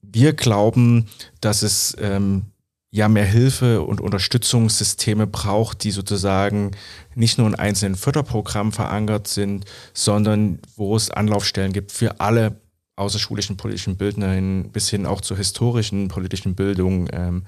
wir 0.00 0.32
glauben, 0.32 1.06
dass 1.40 1.62
es 1.62 1.94
ähm, 2.00 2.46
ja 2.90 3.08
mehr 3.08 3.24
Hilfe 3.24 3.82
und 3.82 4.00
Unterstützungssysteme 4.00 5.26
braucht, 5.26 5.82
die 5.82 5.90
sozusagen 5.90 6.70
nicht 7.14 7.38
nur 7.38 7.46
in 7.46 7.54
einzelnen 7.54 7.94
Förderprogrammen 7.94 8.72
verankert 8.72 9.28
sind, 9.28 9.64
sondern 9.92 10.60
wo 10.76 10.96
es 10.96 11.10
Anlaufstellen 11.10 11.72
gibt 11.72 11.92
für 11.92 12.20
alle 12.20 12.60
außerschulischen 12.96 13.56
politischen 13.56 13.96
Bildnerinnen 13.96 14.70
bis 14.70 14.88
hin 14.88 15.06
auch 15.06 15.20
zur 15.20 15.36
historischen 15.36 16.08
politischen 16.08 16.54
Bildung. 16.54 17.08
Ähm, 17.12 17.44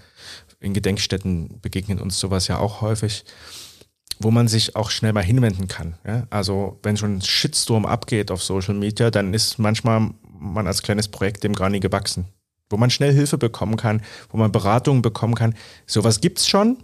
in 0.60 0.74
Gedenkstätten 0.74 1.60
begegnet 1.60 2.00
uns 2.00 2.18
sowas 2.18 2.48
ja 2.48 2.58
auch 2.58 2.80
häufig, 2.80 3.24
wo 4.18 4.30
man 4.30 4.48
sich 4.48 4.74
auch 4.74 4.90
schnell 4.90 5.12
mal 5.12 5.22
hinwenden 5.22 5.68
kann. 5.68 5.96
Ja? 6.04 6.26
Also 6.30 6.80
wenn 6.82 6.96
schon 6.96 7.16
ein 7.16 7.22
Shitstorm 7.22 7.86
abgeht 7.86 8.30
auf 8.30 8.42
Social 8.42 8.74
Media, 8.74 9.10
dann 9.10 9.34
ist 9.34 9.58
manchmal 9.58 10.10
man 10.38 10.66
als 10.66 10.82
kleines 10.82 11.08
Projekt 11.08 11.44
dem 11.44 11.54
gar 11.54 11.70
nie 11.70 11.80
gewachsen 11.80 12.26
wo 12.70 12.76
man 12.76 12.90
schnell 12.90 13.12
Hilfe 13.12 13.38
bekommen 13.38 13.76
kann, 13.76 14.02
wo 14.30 14.38
man 14.38 14.52
Beratungen 14.52 15.02
bekommen 15.02 15.34
kann. 15.34 15.54
Sowas 15.86 16.20
gibt 16.20 16.38
es 16.38 16.48
schon, 16.48 16.78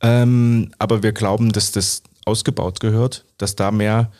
ähm, 0.00 0.72
aber 0.78 1.02
wir 1.02 1.12
glauben, 1.12 1.52
dass 1.52 1.72
das 1.72 2.02
ausgebaut 2.24 2.80
gehört, 2.80 3.24
dass 3.38 3.56
da 3.56 3.70
mehr 3.70 4.10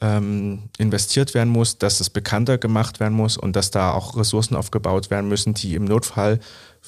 ähm, 0.00 0.70
investiert 0.78 1.34
werden 1.34 1.50
muss, 1.50 1.78
dass 1.78 1.98
das 1.98 2.10
bekannter 2.10 2.58
gemacht 2.58 3.00
werden 3.00 3.14
muss 3.14 3.36
und 3.36 3.54
dass 3.54 3.70
da 3.70 3.92
auch 3.92 4.16
Ressourcen 4.16 4.56
aufgebaut 4.56 5.10
werden 5.10 5.28
müssen, 5.28 5.54
die 5.54 5.74
im 5.74 5.84
Notfall 5.84 6.40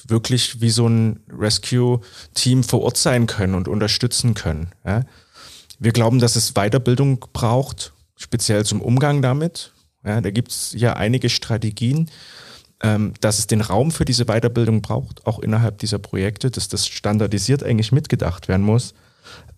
wirklich 0.07 0.61
wie 0.61 0.71
so 0.71 0.87
ein 0.87 1.19
Rescue-Team 1.31 2.63
vor 2.63 2.81
Ort 2.81 2.97
sein 2.97 3.27
können 3.27 3.53
und 3.53 3.67
unterstützen 3.67 4.33
können. 4.33 4.71
Ja? 4.83 5.03
Wir 5.79 5.91
glauben, 5.91 6.19
dass 6.19 6.35
es 6.35 6.53
Weiterbildung 6.53 7.25
braucht, 7.33 7.93
speziell 8.15 8.65
zum 8.65 8.81
Umgang 8.81 9.21
damit. 9.21 9.71
Ja, 10.05 10.19
da 10.19 10.31
gibt 10.31 10.51
es 10.51 10.73
ja 10.75 10.93
einige 10.93 11.29
Strategien 11.29 12.09
dass 13.21 13.39
es 13.39 13.47
den 13.47 13.61
Raum 13.61 13.91
für 13.91 14.03
diese 14.03 14.25
Weiterbildung 14.25 14.81
braucht, 14.81 15.25
auch 15.25 15.39
innerhalb 15.39 15.77
dieser 15.79 15.99
Projekte, 15.99 16.51
dass 16.51 16.67
das 16.67 16.85
standardisiert 16.87 17.63
eigentlich 17.63 17.93
mitgedacht 17.93 18.49
werden 18.49 18.65
muss. 18.65 18.93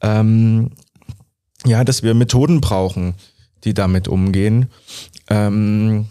Ähm, 0.01 0.71
ja, 1.65 1.83
dass 1.83 2.03
wir 2.03 2.13
Methoden 2.13 2.61
brauchen, 2.61 3.15
die 3.63 3.73
damit 3.73 4.07
umgehen. 4.07 4.69
Ähm, 5.27 6.07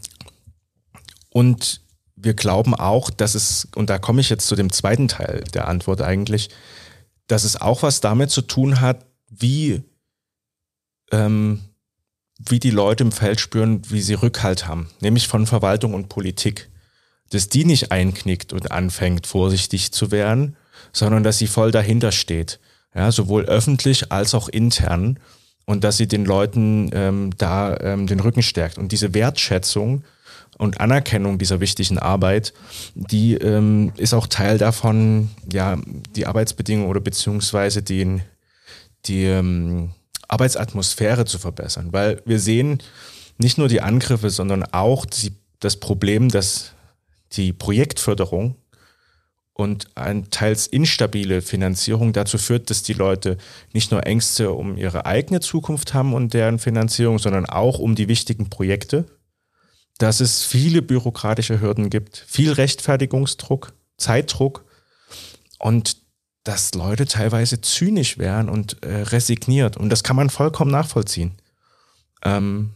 und 1.31 1.83
wir 2.17 2.35
glauben 2.35 2.75
auch, 2.75 3.11
dass 3.11 3.37
es, 3.37 3.69
und 3.77 3.91
da 3.91 3.99
komme 3.99 4.21
ich 4.21 4.29
jetzt 4.29 4.49
zu 4.49 4.57
dem 4.57 4.73
zweiten 4.73 5.07
Teil 5.07 5.45
der 5.55 5.69
Antwort 5.69 6.03
eigentlich, 6.03 6.51
dass 7.29 7.45
es 7.45 7.61
auch 7.61 7.83
was 7.83 8.01
damit 8.01 8.31
zu 8.31 8.43
tun 8.43 8.81
hat, 8.81 9.07
wie, 9.29 9.83
ähm, 11.13 11.61
wie 12.39 12.59
die 12.59 12.71
Leute 12.71 13.05
im 13.05 13.13
Feld 13.13 13.39
spüren, 13.39 13.83
wie 13.89 14.01
sie 14.01 14.15
Rückhalt 14.15 14.67
haben, 14.67 14.89
nämlich 15.01 15.29
von 15.29 15.47
Verwaltung 15.47 15.95
und 15.95 16.09
Politik. 16.09 16.71
Dass 17.31 17.49
die 17.49 17.65
nicht 17.65 17.91
einknickt 17.93 18.53
und 18.53 18.71
anfängt, 18.71 19.27
vorsichtig 19.27 19.93
zu 19.93 20.11
werden, 20.11 20.57
sondern 20.93 21.23
dass 21.23 21.39
sie 21.39 21.47
voll 21.47 21.71
dahinter 21.71 22.13
steht. 22.13 22.61
Ja, 22.95 23.11
sowohl 23.11 23.45
öffentlich 23.45 24.13
als 24.13 24.35
auch 24.35 24.49
intern. 24.49 25.19
Und 25.67 25.83
dass 25.83 25.97
sie 25.97 26.07
den 26.07 26.27
Leuten 26.27 26.91
ähm, 26.93 27.31
da 27.39 27.77
ähm, 27.79 28.07
den 28.07 28.21
Rücken 28.21 28.43
stärkt. 28.43 28.77
Und 28.77 28.93
diese 28.93 29.15
Wertschätzung 29.15 30.05
und 30.59 30.81
Anerkennung 30.81 31.39
dieser 31.39 31.61
wichtigen 31.61 31.99
Arbeit, 31.99 32.53
die 32.95 33.35
ähm, 33.35 33.93
ist 33.97 34.13
auch 34.13 34.27
Teil 34.27 34.59
davon, 34.59 35.31
ja, 35.51 35.79
die 36.15 36.27
Arbeitsbedingungen 36.27 36.91
oder 36.91 37.01
beziehungsweise 37.01 37.83
den, 37.83 38.23
die 39.07 39.25
ähm, 39.25 39.93
Arbeitsatmosphäre 40.29 41.25
zu 41.25 41.39
verbessern. 41.39 41.89
Weil 41.93 42.21
wir 42.25 42.39
sehen 42.39 42.83
nicht 43.39 43.59
nur 43.59 43.69
die 43.69 43.81
Angriffe, 43.81 44.31
sondern 44.31 44.65
auch 44.65 45.07
die, 45.07 45.33
das 45.61 45.77
Problem, 45.77 46.29
dass 46.29 46.74
die 47.37 47.53
Projektförderung 47.53 48.57
und 49.53 49.97
eine 49.97 50.29
teils 50.31 50.67
instabile 50.67 51.41
Finanzierung 51.41 52.13
dazu 52.13 52.39
führt, 52.39 52.71
dass 52.71 52.83
die 52.83 52.93
Leute 52.93 53.39
nicht 53.73 53.93
nur 53.93 54.05
Ängste 54.05 54.51
um 54.51 54.77
ihre 54.77 55.07
eigene 55.07 55.41
Zukunft 55.41 55.95
haben 55.95 56.13
und 56.13 56.35
deren 56.35 56.59
Finanzierung, 56.59 57.19
sondern 57.19 57.47
auch 57.47 57.79
um 57.79 57.95
die 57.95 58.09
wichtigen 58.09 58.51
Projekte, 58.51 59.07
dass 59.99 60.19
es 60.19 60.43
viele 60.43 60.83
bürokratische 60.83 61.61
Hürden 61.61 61.89
gibt, 61.89 62.25
viel 62.27 62.53
Rechtfertigungsdruck, 62.53 63.75
Zeitdruck 63.97 64.65
und 65.61 65.99
dass 66.43 66.75
Leute 66.75 67.07
teilweise 67.07 67.61
zynisch 67.61 68.19
wären 68.19 68.49
und 68.49 68.83
äh, 68.83 69.03
resigniert. 69.03 69.77
Und 69.77 69.89
das 69.89 70.03
kann 70.03 70.17
man 70.17 70.31
vollkommen 70.31 70.73
nachvollziehen. 70.73 71.33
Ähm, 72.25 72.75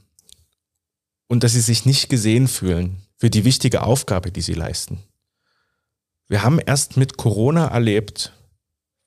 und 1.26 1.42
dass 1.42 1.52
sie 1.52 1.60
sich 1.60 1.84
nicht 1.84 2.08
gesehen 2.08 2.48
fühlen 2.48 3.02
für 3.18 3.30
die 3.30 3.44
wichtige 3.44 3.82
Aufgabe, 3.82 4.30
die 4.30 4.40
sie 4.40 4.54
leisten. 4.54 5.02
Wir 6.28 6.42
haben 6.42 6.60
erst 6.64 6.96
mit 6.96 7.16
Corona 7.16 7.66
erlebt, 7.66 8.32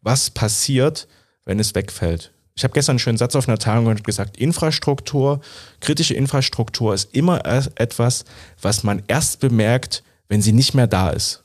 was 0.02 0.30
passiert, 0.30 1.08
wenn 1.46 1.60
es 1.60 1.74
wegfällt. 1.74 2.34
Ich 2.56 2.64
habe 2.64 2.74
gestern 2.74 2.94
einen 2.94 3.00
schönen 3.00 3.18
Satz 3.18 3.36
auf 3.36 3.48
einer 3.48 3.58
Tagung 3.58 3.96
gesagt, 3.96 4.38
Infrastruktur, 4.38 5.40
kritische 5.80 6.14
Infrastruktur 6.14 6.94
ist 6.94 7.16
immer 7.16 7.46
etwas, 7.76 8.26
was 8.62 8.84
man 8.84 9.02
erst 9.08 9.40
bemerkt, 9.40 10.04
wenn 10.28 10.42
sie 10.42 10.52
nicht 10.52 10.74
mehr 10.74 10.88
da 10.88 11.12
ist. 11.12 11.44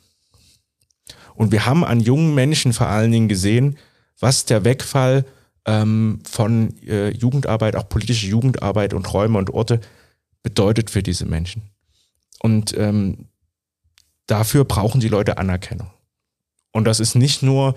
Und 1.35 1.53
wir 1.53 1.67
haben 1.67 1.85
an 1.85 2.01
jungen 2.01 2.35
Menschen 2.35 2.73
vor 2.73 2.89
allen 2.89 3.13
Dingen 3.13 3.29
gesehen, 3.29 3.79
was 4.19 4.47
der 4.47 4.65
Wegfall 4.65 5.25
ähm, 5.67 6.21
von 6.29 6.77
äh, 6.83 7.11
Jugendarbeit, 7.11 7.77
auch 7.77 7.89
politische 7.89 8.27
Jugendarbeit 8.27 8.95
und 8.95 9.13
Räume 9.13 9.39
und 9.39 9.51
Orte 9.51 9.81
bedeutet 10.43 10.91
für 10.91 11.03
diese 11.03 11.27
Menschen. 11.27 11.71
Und 12.47 12.79
ähm, 12.79 13.27
dafür 14.27 14.65
brauchen 14.65 15.01
die 15.01 15.09
Leute 15.09 15.37
Anerkennung. 15.37 15.91
Und 16.71 16.85
das 16.85 17.01
ist 17.01 17.17
nicht 17.17 17.43
nur 17.43 17.75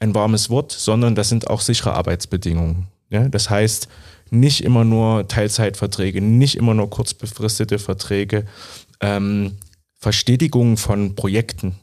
ein 0.00 0.12
warmes 0.12 0.50
Wort, 0.50 0.72
sondern 0.72 1.14
das 1.14 1.28
sind 1.28 1.48
auch 1.48 1.60
sichere 1.60 1.92
Arbeitsbedingungen. 1.94 2.88
Ja? 3.10 3.28
Das 3.28 3.48
heißt, 3.48 3.86
nicht 4.30 4.64
immer 4.64 4.82
nur 4.82 5.28
Teilzeitverträge, 5.28 6.20
nicht 6.20 6.56
immer 6.56 6.74
nur 6.74 6.90
kurzbefristete 6.90 7.78
Verträge, 7.78 8.44
ähm, 9.00 9.58
Verstetigung 9.94 10.78
von 10.78 11.14
Projekten, 11.14 11.76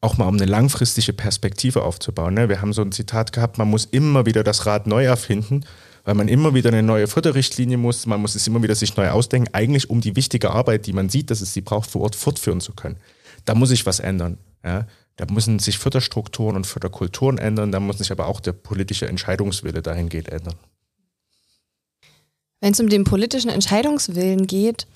auch 0.00 0.16
mal 0.16 0.26
um 0.26 0.34
eine 0.34 0.46
langfristige 0.46 1.12
Perspektive 1.12 1.84
aufzubauen. 1.84 2.34
Ne? 2.34 2.48
Wir 2.48 2.62
haben 2.62 2.72
so 2.72 2.82
ein 2.82 2.90
Zitat 2.90 3.32
gehabt, 3.32 3.58
man 3.58 3.70
muss 3.70 3.84
immer 3.84 4.26
wieder 4.26 4.42
das 4.42 4.66
Rad 4.66 4.88
neu 4.88 5.04
erfinden, 5.04 5.64
weil 6.04 6.14
man 6.14 6.28
immer 6.28 6.54
wieder 6.54 6.68
eine 6.68 6.82
neue 6.82 7.06
Förderrichtlinie 7.06 7.78
muss, 7.78 8.06
man 8.06 8.20
muss 8.20 8.34
es 8.34 8.46
immer 8.46 8.62
wieder 8.62 8.74
sich 8.74 8.96
neu 8.96 9.08
ausdenken, 9.08 9.52
eigentlich 9.52 9.88
um 9.90 10.00
die 10.00 10.16
wichtige 10.16 10.50
Arbeit, 10.50 10.86
die 10.86 10.92
man 10.92 11.08
sieht, 11.08 11.30
dass 11.30 11.40
es 11.40 11.54
sie 11.54 11.62
braucht, 11.62 11.90
vor 11.90 12.02
Ort 12.02 12.14
fortführen 12.14 12.60
zu 12.60 12.72
können. 12.72 12.96
Da 13.44 13.54
muss 13.54 13.70
sich 13.70 13.86
was 13.86 14.00
ändern. 14.00 14.38
Ja? 14.62 14.86
Da 15.16 15.26
müssen 15.30 15.58
sich 15.58 15.78
Förderstrukturen 15.78 16.56
und 16.56 16.66
Förderkulturen 16.66 17.38
ändern, 17.38 17.72
da 17.72 17.80
muss 17.80 17.98
sich 17.98 18.12
aber 18.12 18.26
auch 18.26 18.40
der 18.40 18.52
politische 18.52 19.08
Entscheidungswille 19.08 19.80
dahingehend 19.80 20.28
ändern. 20.28 20.56
Wenn 22.60 22.72
es 22.72 22.80
um 22.80 22.88
den 22.88 23.04
politischen 23.04 23.50
Entscheidungswillen 23.50 24.46
geht, 24.46 24.86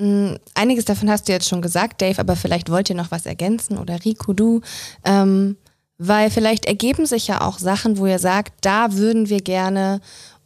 mh, 0.00 0.38
einiges 0.54 0.84
davon 0.84 1.10
hast 1.10 1.28
du 1.28 1.32
jetzt 1.32 1.48
schon 1.48 1.62
gesagt, 1.62 2.00
Dave, 2.00 2.18
aber 2.20 2.36
vielleicht 2.36 2.70
wollt 2.70 2.90
ihr 2.90 2.96
noch 2.96 3.10
was 3.10 3.26
ergänzen 3.26 3.78
oder 3.78 4.04
Rico, 4.04 4.32
du. 4.32 4.60
Ähm, 5.04 5.56
weil 5.96 6.30
vielleicht 6.30 6.66
ergeben 6.66 7.06
sich 7.06 7.28
ja 7.28 7.40
auch 7.40 7.58
Sachen, 7.58 7.98
wo 7.98 8.06
ihr 8.06 8.18
sagt, 8.18 8.52
da 8.64 8.94
würden 8.94 9.28
wir 9.28 9.40
gerne 9.40 10.00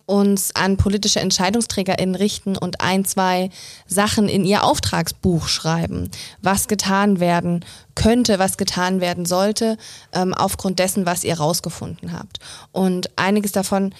uns 0.08 0.56
an 0.56 0.78
politische 0.78 1.20
EntscheidungsträgerInnen 1.20 2.14
richten 2.14 2.56
und 2.56 2.80
ein, 2.80 3.04
zwei 3.04 3.50
Sachen 3.86 4.28
in 4.28 4.44
ihr 4.44 4.64
Auftragsbuch 4.64 5.48
schreiben, 5.48 6.10
was 6.40 6.66
getan 6.66 7.20
werden 7.20 7.64
könnte, 7.94 8.38
was 8.38 8.56
getan 8.56 9.02
werden 9.02 9.26
sollte, 9.26 9.76
ähm, 10.12 10.32
aufgrund 10.32 10.78
dessen, 10.78 11.04
was 11.04 11.24
ihr 11.24 11.38
rausgefunden 11.38 12.14
habt. 12.14 12.38
Und 12.72 13.10
einiges 13.16 13.52
davon 13.52 13.94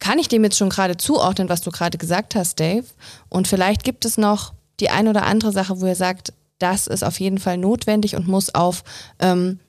kann 0.00 0.18
ich 0.18 0.28
dem 0.28 0.44
jetzt 0.44 0.58
schon 0.58 0.68
gerade 0.68 0.98
zuordnen, 0.98 1.48
was 1.48 1.62
du 1.62 1.70
gerade 1.70 1.96
gesagt 1.96 2.34
hast, 2.34 2.60
Dave. 2.60 2.84
Und 3.30 3.48
vielleicht 3.48 3.84
gibt 3.84 4.04
es 4.04 4.18
noch 4.18 4.52
die 4.80 4.90
ein 4.90 5.08
oder 5.08 5.24
andere 5.24 5.52
Sache, 5.52 5.80
wo 5.80 5.86
ihr 5.86 5.96
sagt, 5.96 6.34
das 6.58 6.86
ist 6.86 7.04
auf 7.04 7.20
jeden 7.20 7.38
Fall 7.38 7.56
notwendig 7.56 8.16
und 8.16 8.28
muss 8.28 8.54
auf 8.54 8.84
ähm, 9.18 9.60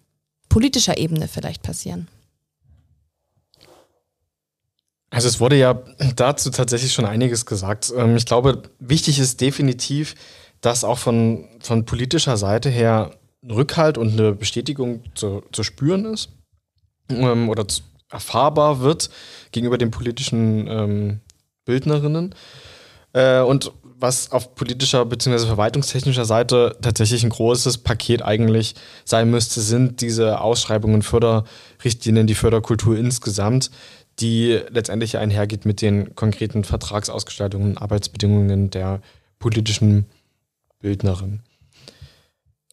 politischer 0.49 0.97
Ebene 0.97 1.29
vielleicht 1.29 1.63
passieren. 1.63 2.09
Also 5.13 5.27
es 5.27 5.39
wurde 5.39 5.55
ja 5.55 5.79
dazu 6.15 6.49
tatsächlich 6.49 6.91
schon 6.91 7.05
einiges 7.05 7.45
gesagt. 7.45 7.93
Ähm, 7.95 8.17
ich 8.17 8.25
glaube, 8.25 8.63
wichtig 8.79 9.19
ist 9.19 9.41
definitiv, 9.41 10.15
dass 10.59 10.83
auch 10.83 10.97
von, 10.97 11.47
von 11.59 11.85
politischer 11.85 12.35
Seite 12.35 12.69
her 12.69 13.11
ein 13.43 13.51
Rückhalt 13.51 13.99
und 13.99 14.13
eine 14.13 14.31
Bestätigung 14.31 15.03
zu, 15.13 15.43
zu 15.51 15.61
spüren 15.61 16.05
ist 16.05 16.29
ähm, 17.09 17.49
oder 17.49 17.65
erfahrbar 18.09 18.79
wird 18.79 19.11
gegenüber 19.51 19.77
den 19.77 19.91
politischen 19.91 20.67
ähm, 20.67 21.19
Bildnerinnen. 21.65 22.33
Äh, 23.13 23.41
und 23.41 23.71
was 24.03 24.31
auf 24.31 24.55
politischer 24.55 25.05
bzw. 25.05 25.45
verwaltungstechnischer 25.45 26.25
Seite 26.25 26.75
tatsächlich 26.81 27.23
ein 27.23 27.29
großes 27.29 27.77
Paket 27.77 28.23
eigentlich 28.23 28.73
sein 29.05 29.29
müsste, 29.29 29.61
sind 29.61 30.01
diese 30.01 30.41
Ausschreibungen, 30.41 31.03
Förderrichtlinien, 31.03 32.27
die 32.27 32.35
Förderkultur 32.35 32.97
insgesamt, 32.97 33.69
die 34.19 34.59
letztendlich 34.69 35.17
einhergeht 35.17 35.65
mit 35.65 35.81
den 35.81 36.15
konkreten 36.15 36.63
Vertragsausgestaltungen, 36.63 37.77
Arbeitsbedingungen 37.77 38.69
der 38.69 39.01
politischen 39.39 40.05
Bildnerin. 40.79 41.41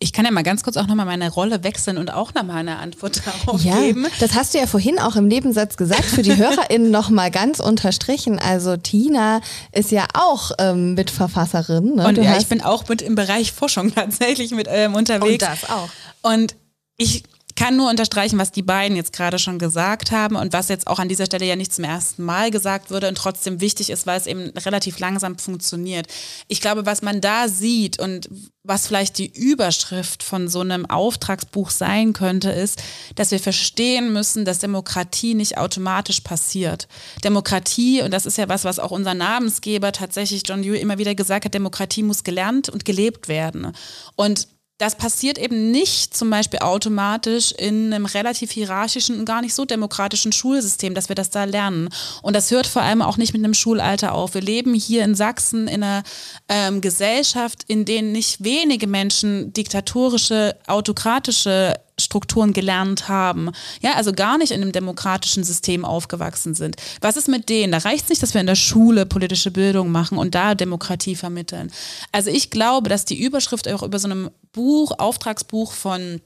Ich 0.03 0.14
kann 0.14 0.24
ja 0.24 0.30
mal 0.30 0.43
ganz 0.43 0.62
kurz 0.62 0.78
auch 0.78 0.86
nochmal 0.86 1.05
meine 1.05 1.30
Rolle 1.30 1.62
wechseln 1.62 1.99
und 1.99 2.11
auch 2.11 2.32
nochmal 2.32 2.57
eine 2.57 2.78
Antwort 2.78 3.20
darauf 3.47 3.62
ja, 3.62 3.78
geben. 3.80 4.07
Das 4.18 4.34
hast 4.34 4.55
du 4.55 4.59
ja 4.59 4.66
vorhin 4.66 4.99
auch 4.99 5.14
im 5.14 5.28
Nebensatz 5.28 5.76
gesagt, 5.76 6.05
für 6.05 6.22
die 6.22 6.36
HörerInnen 6.38 6.91
nochmal 6.91 7.30
ganz 7.30 7.61
unterstrichen. 7.61 8.38
Also 8.38 8.78
Tina 8.78 9.43
ist 9.72 9.91
ja 9.91 10.07
auch 10.14 10.53
ähm, 10.59 10.95
Mitverfasserin. 10.95 11.97
Ne? 11.97 12.09
Und 12.09 12.16
du 12.16 12.22
ja, 12.22 12.38
ich 12.38 12.47
bin 12.47 12.62
auch 12.62 12.88
mit 12.88 13.03
im 13.03 13.14
Bereich 13.14 13.53
Forschung 13.53 13.95
tatsächlich 13.95 14.53
mit 14.53 14.68
ähm, 14.70 14.95
unterwegs. 14.95 15.32
Und 15.32 15.43
das 15.43 15.68
auch. 15.68 15.91
Und 16.22 16.57
ich 16.97 17.24
kann 17.61 17.76
nur 17.76 17.90
unterstreichen, 17.90 18.38
was 18.38 18.52
die 18.52 18.62
beiden 18.62 18.96
jetzt 18.96 19.12
gerade 19.12 19.38
schon 19.38 19.58
gesagt 19.58 20.12
haben 20.12 20.34
und 20.34 20.54
was 20.54 20.70
jetzt 20.70 20.86
auch 20.86 20.98
an 20.98 21.11
dieser 21.11 21.26
Stelle 21.26 21.44
ja 21.44 21.56
nicht 21.56 21.74
zum 21.74 21.84
ersten 21.84 22.24
Mal 22.24 22.50
gesagt 22.50 22.90
wurde 22.90 23.06
und 23.06 23.16
trotzdem 23.16 23.61
wichtig 23.61 23.90
ist, 23.90 24.06
weil 24.06 24.18
es 24.18 24.26
eben 24.26 24.48
relativ 24.56 24.98
langsam 24.98 25.36
funktioniert. 25.36 26.06
Ich 26.48 26.62
glaube, 26.62 26.86
was 26.86 27.02
man 27.02 27.20
da 27.20 27.48
sieht 27.48 28.00
und 28.00 28.30
was 28.62 28.86
vielleicht 28.86 29.18
die 29.18 29.30
Überschrift 29.30 30.22
von 30.22 30.48
so 30.48 30.61
einem 30.61 30.86
Auftragsbuch 30.86 31.68
sein 31.68 32.14
könnte, 32.14 32.48
ist, 32.48 32.82
dass 33.16 33.30
wir 33.30 33.38
verstehen 33.38 34.11
müssen, 34.11 34.46
dass 34.46 34.61
Demokratie 34.61 35.34
nicht 35.34 35.58
automatisch 35.58 36.20
passiert. 36.20 36.88
Demokratie, 37.24 38.00
und 38.00 38.11
das 38.11 38.24
ist 38.24 38.38
ja 38.38 38.48
was, 38.48 38.64
was 38.64 38.78
auch 38.78 38.90
unser 38.90 39.12
Namensgeber 39.12 39.92
tatsächlich 39.92 40.44
John 40.46 40.62
Dewey 40.62 40.80
immer 40.80 40.96
wieder 40.96 41.14
gesagt 41.14 41.44
hat, 41.44 41.52
Demokratie 41.52 42.04
muss 42.04 42.24
gelernt 42.24 42.70
und 42.70 42.86
gelebt 42.86 43.28
werden. 43.28 43.72
Und 44.16 44.48
das 44.80 44.94
passiert 44.94 45.36
eben 45.36 45.70
nicht 45.70 46.16
zum 46.16 46.30
Beispiel 46.30 46.60
automatisch 46.60 47.52
in 47.52 47.92
einem 47.92 48.06
relativ 48.06 48.50
hierarchischen 48.50 49.18
und 49.18 49.26
gar 49.26 49.42
nicht 49.42 49.54
so 49.54 49.66
demokratischen 49.66 50.32
Schulsystem, 50.32 50.94
dass 50.94 51.10
wir 51.10 51.14
das 51.14 51.28
da 51.28 51.44
lernen. 51.44 51.90
Und 52.22 52.34
das 52.34 52.50
hört 52.50 52.66
vor 52.66 52.80
allem 52.80 53.02
auch 53.02 53.18
nicht 53.18 53.34
mit 53.34 53.44
einem 53.44 53.52
Schulalter 53.52 54.14
auf. 54.14 54.32
Wir 54.32 54.40
leben 54.40 54.72
hier 54.72 55.04
in 55.04 55.14
Sachsen 55.14 55.68
in 55.68 55.82
einer 55.82 56.02
ähm, 56.48 56.80
Gesellschaft, 56.80 57.62
in 57.66 57.84
denen 57.84 58.12
nicht 58.12 58.42
wenige 58.42 58.86
Menschen 58.86 59.52
diktatorische, 59.52 60.56
autokratische 60.66 61.74
Strukturen 62.01 62.53
gelernt 62.53 63.09
haben, 63.09 63.51
ja, 63.80 63.94
also 63.94 64.12
gar 64.12 64.38
nicht 64.38 64.53
in 64.53 64.62
einem 64.62 64.72
demokratischen 64.72 65.44
System 65.44 65.84
aufgewachsen 65.84 66.55
sind. 66.55 66.76
Was 67.01 67.16
ist 67.16 67.28
mit 67.28 67.48
denen? 67.48 67.72
Da 67.72 67.78
reicht 67.78 68.05
es 68.05 68.09
nicht, 68.11 68.22
dass 68.22 68.34
wir 68.34 68.40
in 68.40 68.46
der 68.46 68.55
Schule 68.55 69.07
politische 69.07 69.51
Bildung 69.51 69.92
machen 69.92 70.18
und 70.18 70.34
da 70.34 70.55
Demokratie 70.55 71.14
vermitteln. 71.14 71.70
Also 72.12 72.30
ich 72.30 72.51
glaube, 72.51 72.88
dass 72.88 73.05
die 73.05 73.22
Überschrift 73.22 73.68
auch 73.68 73.82
über 73.82 73.98
so 73.98 74.09
einem 74.09 74.30
Buch, 74.53 74.92
Auftragsbuch 74.98 75.72
von 75.72 76.20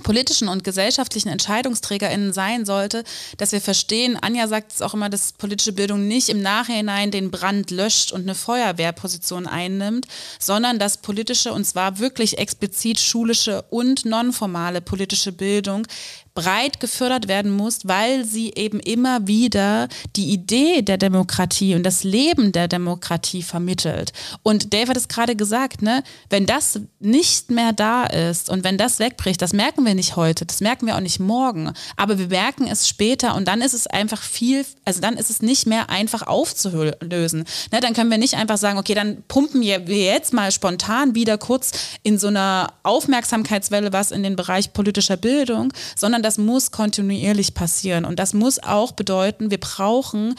politischen 0.00 0.48
und 0.48 0.64
gesellschaftlichen 0.64 1.28
EntscheidungsträgerInnen 1.28 2.32
sein 2.32 2.64
sollte, 2.64 3.04
dass 3.38 3.52
wir 3.52 3.60
verstehen, 3.60 4.16
Anja 4.20 4.48
sagt 4.48 4.72
es 4.72 4.82
auch 4.82 4.94
immer, 4.94 5.08
dass 5.08 5.32
politische 5.32 5.72
Bildung 5.72 6.08
nicht 6.08 6.28
im 6.28 6.42
Nachhinein 6.42 7.10
den 7.10 7.30
Brand 7.30 7.70
löscht 7.70 8.12
und 8.12 8.22
eine 8.22 8.34
Feuerwehrposition 8.34 9.46
einnimmt, 9.46 10.06
sondern 10.38 10.78
dass 10.78 10.98
politische, 10.98 11.52
und 11.52 11.64
zwar 11.64 11.98
wirklich 11.98 12.38
explizit 12.38 13.00
schulische 13.00 13.62
und 13.70 14.04
nonformale 14.04 14.80
politische 14.80 15.32
Bildung 15.32 15.86
breit 16.34 16.80
gefördert 16.80 17.28
werden 17.28 17.50
muss, 17.50 17.80
weil 17.86 18.24
sie 18.24 18.52
eben 18.54 18.80
immer 18.80 19.26
wieder 19.26 19.88
die 20.16 20.30
Idee 20.30 20.82
der 20.82 20.96
Demokratie 20.96 21.74
und 21.74 21.82
das 21.82 22.04
Leben 22.04 22.52
der 22.52 22.68
Demokratie 22.68 23.42
vermittelt. 23.42 24.12
Und 24.42 24.72
Dave 24.72 24.90
hat 24.90 24.96
es 24.96 25.08
gerade 25.08 25.34
gesagt, 25.34 25.82
ne, 25.82 26.02
wenn 26.28 26.46
das 26.46 26.80
nicht 27.00 27.50
mehr 27.50 27.72
da 27.72 28.04
ist 28.04 28.48
und 28.48 28.64
wenn 28.64 28.78
das 28.78 28.98
wegbricht, 28.98 29.42
das 29.42 29.52
merken 29.52 29.84
wir 29.84 29.94
nicht 29.94 30.16
heute, 30.16 30.46
das 30.46 30.60
merken 30.60 30.86
wir 30.86 30.96
auch 30.96 31.00
nicht 31.00 31.20
morgen, 31.20 31.72
aber 31.96 32.18
wir 32.18 32.28
merken 32.28 32.66
es 32.66 32.88
später 32.88 33.34
und 33.34 33.48
dann 33.48 33.60
ist 33.60 33.74
es 33.74 33.86
einfach 33.86 34.22
viel, 34.22 34.64
also 34.84 35.00
dann 35.00 35.16
ist 35.16 35.30
es 35.30 35.42
nicht 35.42 35.66
mehr 35.66 35.90
einfach 35.90 36.26
aufzulösen. 36.26 37.44
Ne, 37.72 37.80
dann 37.80 37.92
können 37.92 38.10
wir 38.10 38.18
nicht 38.18 38.34
einfach 38.34 38.58
sagen, 38.58 38.78
okay, 38.78 38.94
dann 38.94 39.22
pumpen 39.26 39.60
wir 39.60 39.80
jetzt 39.80 40.32
mal 40.32 40.52
spontan 40.52 41.14
wieder 41.14 41.38
kurz 41.38 41.72
in 42.02 42.18
so 42.18 42.28
einer 42.28 42.72
Aufmerksamkeitswelle 42.82 43.92
was 43.92 44.10
in 44.10 44.22
den 44.22 44.36
Bereich 44.36 44.72
politischer 44.72 45.16
Bildung, 45.16 45.72
sondern 45.96 46.19
das 46.22 46.38
das 46.38 46.38
muss 46.38 46.70
kontinuierlich 46.70 47.54
passieren. 47.54 48.04
Und 48.04 48.18
das 48.18 48.34
muss 48.34 48.58
auch 48.58 48.92
bedeuten, 48.92 49.50
wir 49.50 49.60
brauchen 49.60 50.34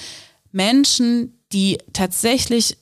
Menschen, 0.51 1.39
die 1.53 1.77
tatsächlich 1.93 2.77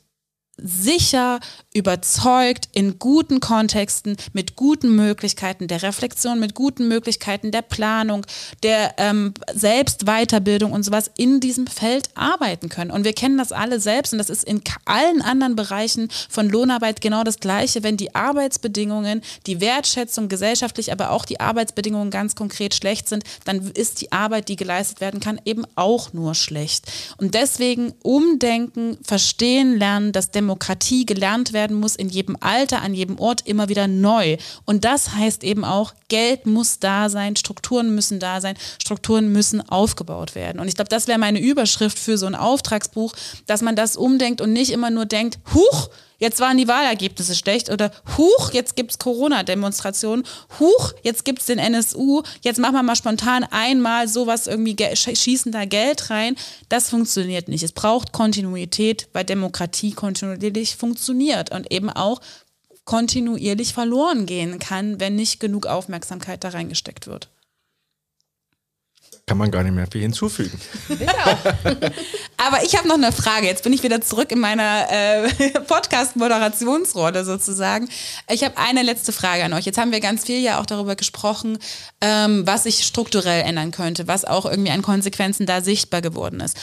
sicher, 0.63 1.39
überzeugt, 1.73 2.67
in 2.71 2.99
guten 2.99 3.39
Kontexten, 3.39 4.17
mit 4.33 4.55
guten 4.55 4.95
Möglichkeiten 4.95 5.67
der 5.67 5.83
Reflexion, 5.83 6.39
mit 6.39 6.55
guten 6.55 6.87
Möglichkeiten 6.87 7.51
der 7.51 7.61
Planung, 7.61 8.25
der 8.63 8.95
ähm, 8.97 9.33
Selbstweiterbildung 9.53 10.71
und 10.71 10.83
sowas 10.83 11.11
in 11.17 11.39
diesem 11.39 11.67
Feld 11.67 12.09
arbeiten 12.15 12.69
können. 12.69 12.91
Und 12.91 13.03
wir 13.03 13.13
kennen 13.13 13.37
das 13.37 13.51
alle 13.51 13.79
selbst 13.79 14.13
und 14.13 14.19
das 14.19 14.29
ist 14.29 14.43
in 14.43 14.61
allen 14.85 15.21
anderen 15.21 15.55
Bereichen 15.55 16.09
von 16.29 16.49
Lohnarbeit 16.49 17.01
genau 17.01 17.23
das 17.23 17.39
Gleiche. 17.39 17.83
Wenn 17.83 17.97
die 17.97 18.15
Arbeitsbedingungen, 18.15 19.21
die 19.45 19.61
Wertschätzung 19.61 20.27
gesellschaftlich, 20.27 20.91
aber 20.91 21.11
auch 21.11 21.25
die 21.25 21.39
Arbeitsbedingungen 21.39 22.09
ganz 22.09 22.35
konkret 22.35 22.73
schlecht 22.73 23.07
sind, 23.07 23.23
dann 23.45 23.71
ist 23.71 24.01
die 24.01 24.11
Arbeit, 24.11 24.49
die 24.49 24.55
geleistet 24.55 25.01
werden 25.01 25.19
kann, 25.19 25.39
eben 25.45 25.65
auch 25.75 26.13
nur 26.13 26.35
schlecht. 26.35 26.85
Und 27.17 27.35
deswegen 27.35 27.93
umdenken, 28.03 28.97
verstehen, 29.03 29.77
lernen, 29.77 30.11
dass 30.11 30.31
Demokratie 30.31 30.48
Demokratie 30.49 31.05
gelernt 31.05 31.53
werden 31.53 31.79
muss 31.79 31.95
in 31.95 32.09
jedem 32.09 32.35
Alter, 32.39 32.81
an 32.81 32.95
jedem 32.95 33.19
Ort 33.19 33.45
immer 33.45 33.69
wieder 33.69 33.87
neu. 33.87 34.37
Und 34.65 34.83
das 34.83 35.13
heißt 35.13 35.43
eben 35.43 35.63
auch, 35.63 35.93
Geld 36.07 36.47
muss 36.47 36.79
da 36.79 37.09
sein, 37.09 37.35
Strukturen 37.35 37.93
müssen 37.93 38.19
da 38.19 38.41
sein, 38.41 38.55
Strukturen 38.81 39.31
müssen 39.31 39.61
aufgebaut 39.69 40.33
werden. 40.33 40.59
Und 40.59 40.67
ich 40.67 40.73
glaube, 40.73 40.89
das 40.89 41.07
wäre 41.07 41.19
meine 41.19 41.39
Überschrift 41.39 41.99
für 41.99 42.17
so 42.17 42.25
ein 42.25 42.33
Auftragsbuch, 42.33 43.13
dass 43.45 43.61
man 43.61 43.75
das 43.75 43.95
umdenkt 43.95 44.41
und 44.41 44.51
nicht 44.51 44.71
immer 44.71 44.89
nur 44.89 45.05
denkt, 45.05 45.37
huch, 45.53 45.89
jetzt 46.19 46.39
waren 46.39 46.57
die 46.57 46.67
Wahlergebnisse 46.67 47.35
schlecht 47.35 47.69
oder 47.69 47.91
huch, 48.17 48.51
jetzt 48.51 48.75
gibt 48.75 48.91
es 48.91 48.99
Corona-Demonstrationen, 48.99 50.25
huch, 50.59 50.93
jetzt 51.03 51.25
gibt 51.25 51.39
es 51.39 51.47
den 51.47 51.57
NSU, 51.59 52.21
jetzt 52.41 52.59
machen 52.59 52.75
wir 52.75 52.83
mal 52.83 52.95
spontan 52.95 53.43
einmal 53.49 54.07
sowas 54.07 54.47
irgendwie, 54.47 54.75
schießen 54.95 55.51
da 55.51 55.65
Geld 55.65 56.09
rein. 56.09 56.35
Das 56.69 56.89
funktioniert 56.89 57.47
nicht. 57.47 57.63
Es 57.63 57.71
braucht 57.71 58.11
Kontinuität, 58.11 59.07
weil 59.13 59.23
Demokratie 59.23 59.91
kontinuierlich 59.91 60.75
funktioniert 60.75 61.51
und 61.51 61.71
eben 61.71 61.89
auch 61.89 62.21
kontinuierlich 62.85 63.73
verloren 63.73 64.25
gehen 64.25 64.59
kann, 64.59 64.99
wenn 64.99 65.15
nicht 65.15 65.39
genug 65.39 65.65
Aufmerksamkeit 65.65 66.43
da 66.43 66.49
reingesteckt 66.49 67.07
wird 67.07 67.29
kann 69.29 69.37
man 69.37 69.51
gar 69.51 69.61
nicht 69.61 69.75
mehr 69.75 69.85
viel 69.85 70.01
hinzufügen. 70.01 70.59
Ja. 70.89 71.37
Aber 72.37 72.63
ich 72.63 72.75
habe 72.75 72.87
noch 72.87 72.95
eine 72.95 73.11
Frage. 73.11 73.45
Jetzt 73.45 73.63
bin 73.63 73.73
ich 73.73 73.83
wieder 73.83 74.01
zurück 74.01 74.31
in 74.31 74.39
meiner 74.39 74.87
äh, 74.89 75.29
Podcast-Moderationsrolle 75.67 77.23
sozusagen. 77.23 77.87
Ich 78.27 78.43
habe 78.43 78.57
eine 78.57 78.81
letzte 78.81 79.11
Frage 79.11 79.43
an 79.43 79.53
euch. 79.53 79.65
Jetzt 79.65 79.77
haben 79.77 79.91
wir 79.91 79.99
ganz 79.99 80.25
viel 80.25 80.41
ja 80.41 80.59
auch 80.59 80.65
darüber 80.65 80.95
gesprochen, 80.95 81.59
ähm, 82.01 82.47
was 82.47 82.63
sich 82.63 82.83
strukturell 82.83 83.43
ändern 83.43 83.69
könnte, 83.69 84.07
was 84.07 84.25
auch 84.25 84.47
irgendwie 84.47 84.71
an 84.71 84.81
Konsequenzen 84.81 85.45
da 85.45 85.61
sichtbar 85.61 86.01
geworden 86.01 86.39
ist. 86.39 86.57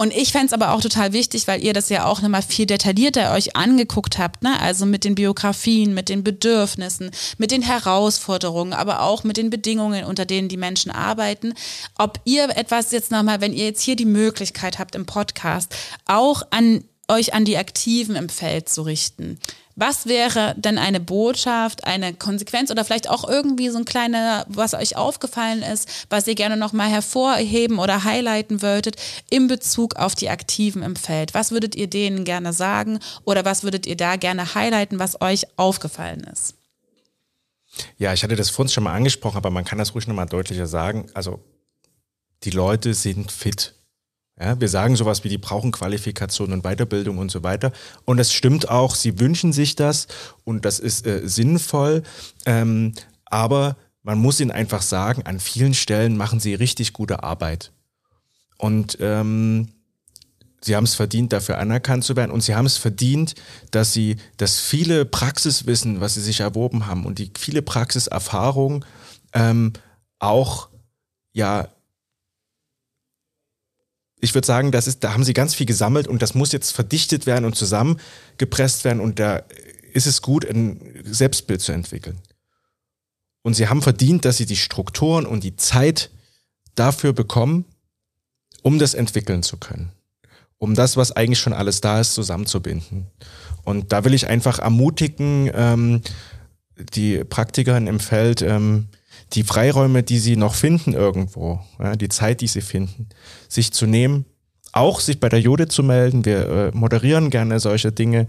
Und 0.00 0.14
ich 0.16 0.32
fände 0.32 0.46
es 0.46 0.52
aber 0.54 0.72
auch 0.72 0.80
total 0.80 1.12
wichtig, 1.12 1.46
weil 1.46 1.62
ihr 1.62 1.74
das 1.74 1.90
ja 1.90 2.06
auch 2.06 2.22
nochmal 2.22 2.40
viel 2.40 2.64
detaillierter 2.64 3.34
euch 3.34 3.54
angeguckt 3.54 4.16
habt, 4.16 4.42
ne? 4.42 4.58
Also 4.58 4.86
mit 4.86 5.04
den 5.04 5.14
Biografien, 5.14 5.92
mit 5.92 6.08
den 6.08 6.24
Bedürfnissen, 6.24 7.10
mit 7.36 7.50
den 7.50 7.60
Herausforderungen, 7.60 8.72
aber 8.72 9.02
auch 9.02 9.24
mit 9.24 9.36
den 9.36 9.50
Bedingungen, 9.50 10.06
unter 10.06 10.24
denen 10.24 10.48
die 10.48 10.56
Menschen 10.56 10.90
arbeiten. 10.90 11.52
Ob 11.98 12.18
ihr 12.24 12.48
etwas 12.56 12.92
jetzt 12.92 13.10
nochmal, 13.10 13.42
wenn 13.42 13.52
ihr 13.52 13.66
jetzt 13.66 13.82
hier 13.82 13.94
die 13.94 14.06
Möglichkeit 14.06 14.78
habt 14.78 14.94
im 14.94 15.04
Podcast, 15.04 15.76
auch 16.06 16.44
an 16.48 16.82
euch 17.08 17.34
an 17.34 17.44
die 17.44 17.58
Aktiven 17.58 18.16
im 18.16 18.30
Feld 18.30 18.70
zu 18.70 18.80
richten. 18.80 19.38
Was 19.76 20.06
wäre 20.06 20.54
denn 20.58 20.78
eine 20.78 21.00
Botschaft, 21.00 21.84
eine 21.84 22.12
Konsequenz 22.12 22.70
oder 22.70 22.84
vielleicht 22.84 23.08
auch 23.08 23.28
irgendwie 23.28 23.70
so 23.70 23.78
ein 23.78 23.84
kleiner, 23.84 24.44
was 24.48 24.74
euch 24.74 24.96
aufgefallen 24.96 25.62
ist, 25.62 25.88
was 26.10 26.26
ihr 26.26 26.34
gerne 26.34 26.56
nochmal 26.56 26.90
hervorheben 26.90 27.78
oder 27.78 28.04
highlighten 28.04 28.62
wolltet 28.62 28.96
in 29.30 29.46
Bezug 29.46 29.96
auf 29.96 30.14
die 30.14 30.28
Aktiven 30.28 30.82
im 30.82 30.96
Feld? 30.96 31.34
Was 31.34 31.52
würdet 31.52 31.76
ihr 31.76 31.88
denen 31.88 32.24
gerne 32.24 32.52
sagen 32.52 32.98
oder 33.24 33.44
was 33.44 33.62
würdet 33.62 33.86
ihr 33.86 33.96
da 33.96 34.16
gerne 34.16 34.54
highlighten, 34.54 34.98
was 34.98 35.20
euch 35.20 35.46
aufgefallen 35.56 36.26
ist? 36.32 36.54
Ja, 37.96 38.12
ich 38.12 38.24
hatte 38.24 38.36
das 38.36 38.50
vorhin 38.50 38.72
schon 38.72 38.84
mal 38.84 38.94
angesprochen, 38.94 39.36
aber 39.36 39.50
man 39.50 39.64
kann 39.64 39.78
das 39.78 39.94
ruhig 39.94 40.06
nochmal 40.06 40.26
deutlicher 40.26 40.66
sagen. 40.66 41.06
Also 41.14 41.42
die 42.42 42.50
Leute 42.50 42.94
sind 42.94 43.30
fit. 43.30 43.74
Ja, 44.40 44.58
wir 44.58 44.70
sagen 44.70 44.96
sowas 44.96 45.22
wie, 45.22 45.28
die 45.28 45.36
brauchen 45.36 45.70
Qualifikation 45.70 46.52
und 46.54 46.62
Weiterbildung 46.62 47.18
und 47.18 47.30
so 47.30 47.42
weiter. 47.42 47.72
Und 48.06 48.16
das 48.16 48.32
stimmt 48.32 48.70
auch, 48.70 48.94
sie 48.94 49.20
wünschen 49.20 49.52
sich 49.52 49.76
das 49.76 50.06
und 50.44 50.64
das 50.64 50.78
ist 50.78 51.06
äh, 51.06 51.20
sinnvoll. 51.28 52.02
Ähm, 52.46 52.94
aber 53.26 53.76
man 54.02 54.18
muss 54.18 54.40
ihnen 54.40 54.50
einfach 54.50 54.80
sagen, 54.80 55.22
an 55.26 55.40
vielen 55.40 55.74
Stellen 55.74 56.16
machen 56.16 56.40
sie 56.40 56.54
richtig 56.54 56.94
gute 56.94 57.22
Arbeit. 57.22 57.72
Und 58.56 58.96
ähm, 59.00 59.68
sie 60.62 60.74
haben 60.74 60.84
es 60.84 60.94
verdient, 60.94 61.34
dafür 61.34 61.58
anerkannt 61.58 62.04
zu 62.04 62.16
werden. 62.16 62.30
Und 62.30 62.40
sie 62.40 62.54
haben 62.54 62.66
es 62.66 62.78
verdient, 62.78 63.34
dass 63.72 63.92
sie 63.92 64.16
das 64.38 64.58
viele 64.58 65.04
Praxiswissen, 65.04 66.00
was 66.00 66.14
sie 66.14 66.22
sich 66.22 66.40
erworben 66.40 66.86
haben 66.86 67.04
und 67.04 67.18
die 67.18 67.30
viele 67.38 67.60
Praxiserfahrung 67.60 68.86
ähm, 69.34 69.74
auch 70.18 70.70
ja 71.32 71.68
ich 74.20 74.34
würde 74.34 74.46
sagen, 74.46 74.70
das 74.70 74.86
ist, 74.86 75.02
da 75.02 75.12
haben 75.12 75.24
sie 75.24 75.32
ganz 75.32 75.54
viel 75.54 75.66
gesammelt 75.66 76.06
und 76.06 76.22
das 76.22 76.34
muss 76.34 76.52
jetzt 76.52 76.72
verdichtet 76.72 77.26
werden 77.26 77.44
und 77.44 77.56
zusammengepresst 77.56 78.84
werden 78.84 79.00
und 79.00 79.18
da 79.18 79.42
ist 79.92 80.06
es 80.06 80.22
gut, 80.22 80.44
ein 80.44 80.80
Selbstbild 81.04 81.60
zu 81.60 81.72
entwickeln. 81.72 82.18
Und 83.42 83.54
sie 83.54 83.68
haben 83.68 83.82
verdient, 83.82 84.24
dass 84.24 84.36
sie 84.36 84.46
die 84.46 84.56
Strukturen 84.56 85.26
und 85.26 85.42
die 85.42 85.56
Zeit 85.56 86.10
dafür 86.74 87.12
bekommen, 87.12 87.64
um 88.62 88.78
das 88.78 88.94
entwickeln 88.94 89.42
zu 89.42 89.56
können. 89.56 89.92
Um 90.58 90.74
das, 90.74 90.96
was 90.98 91.12
eigentlich 91.12 91.38
schon 91.38 91.54
alles 91.54 91.80
da 91.80 92.00
ist, 92.00 92.12
zusammenzubinden. 92.12 93.06
Und 93.64 93.92
da 93.92 94.04
will 94.04 94.12
ich 94.12 94.26
einfach 94.26 94.58
ermutigen, 94.58 95.50
ähm, 95.54 96.02
die 96.94 97.24
Praktikerin 97.24 97.86
im 97.86 97.98
Feld, 97.98 98.42
ähm, 98.42 98.88
die 99.32 99.44
Freiräume, 99.44 100.02
die 100.02 100.18
sie 100.18 100.36
noch 100.36 100.54
finden 100.54 100.92
irgendwo, 100.92 101.60
ja, 101.78 101.96
die 101.96 102.08
Zeit, 102.08 102.40
die 102.40 102.46
sie 102.46 102.60
finden, 102.60 103.08
sich 103.48 103.72
zu 103.72 103.86
nehmen, 103.86 104.24
auch 104.72 105.00
sich 105.00 105.20
bei 105.20 105.28
der 105.28 105.40
Jode 105.40 105.68
zu 105.68 105.82
melden. 105.82 106.24
Wir 106.24 106.48
äh, 106.48 106.70
moderieren 106.72 107.30
gerne 107.30 107.60
solche 107.60 107.92
Dinge, 107.92 108.28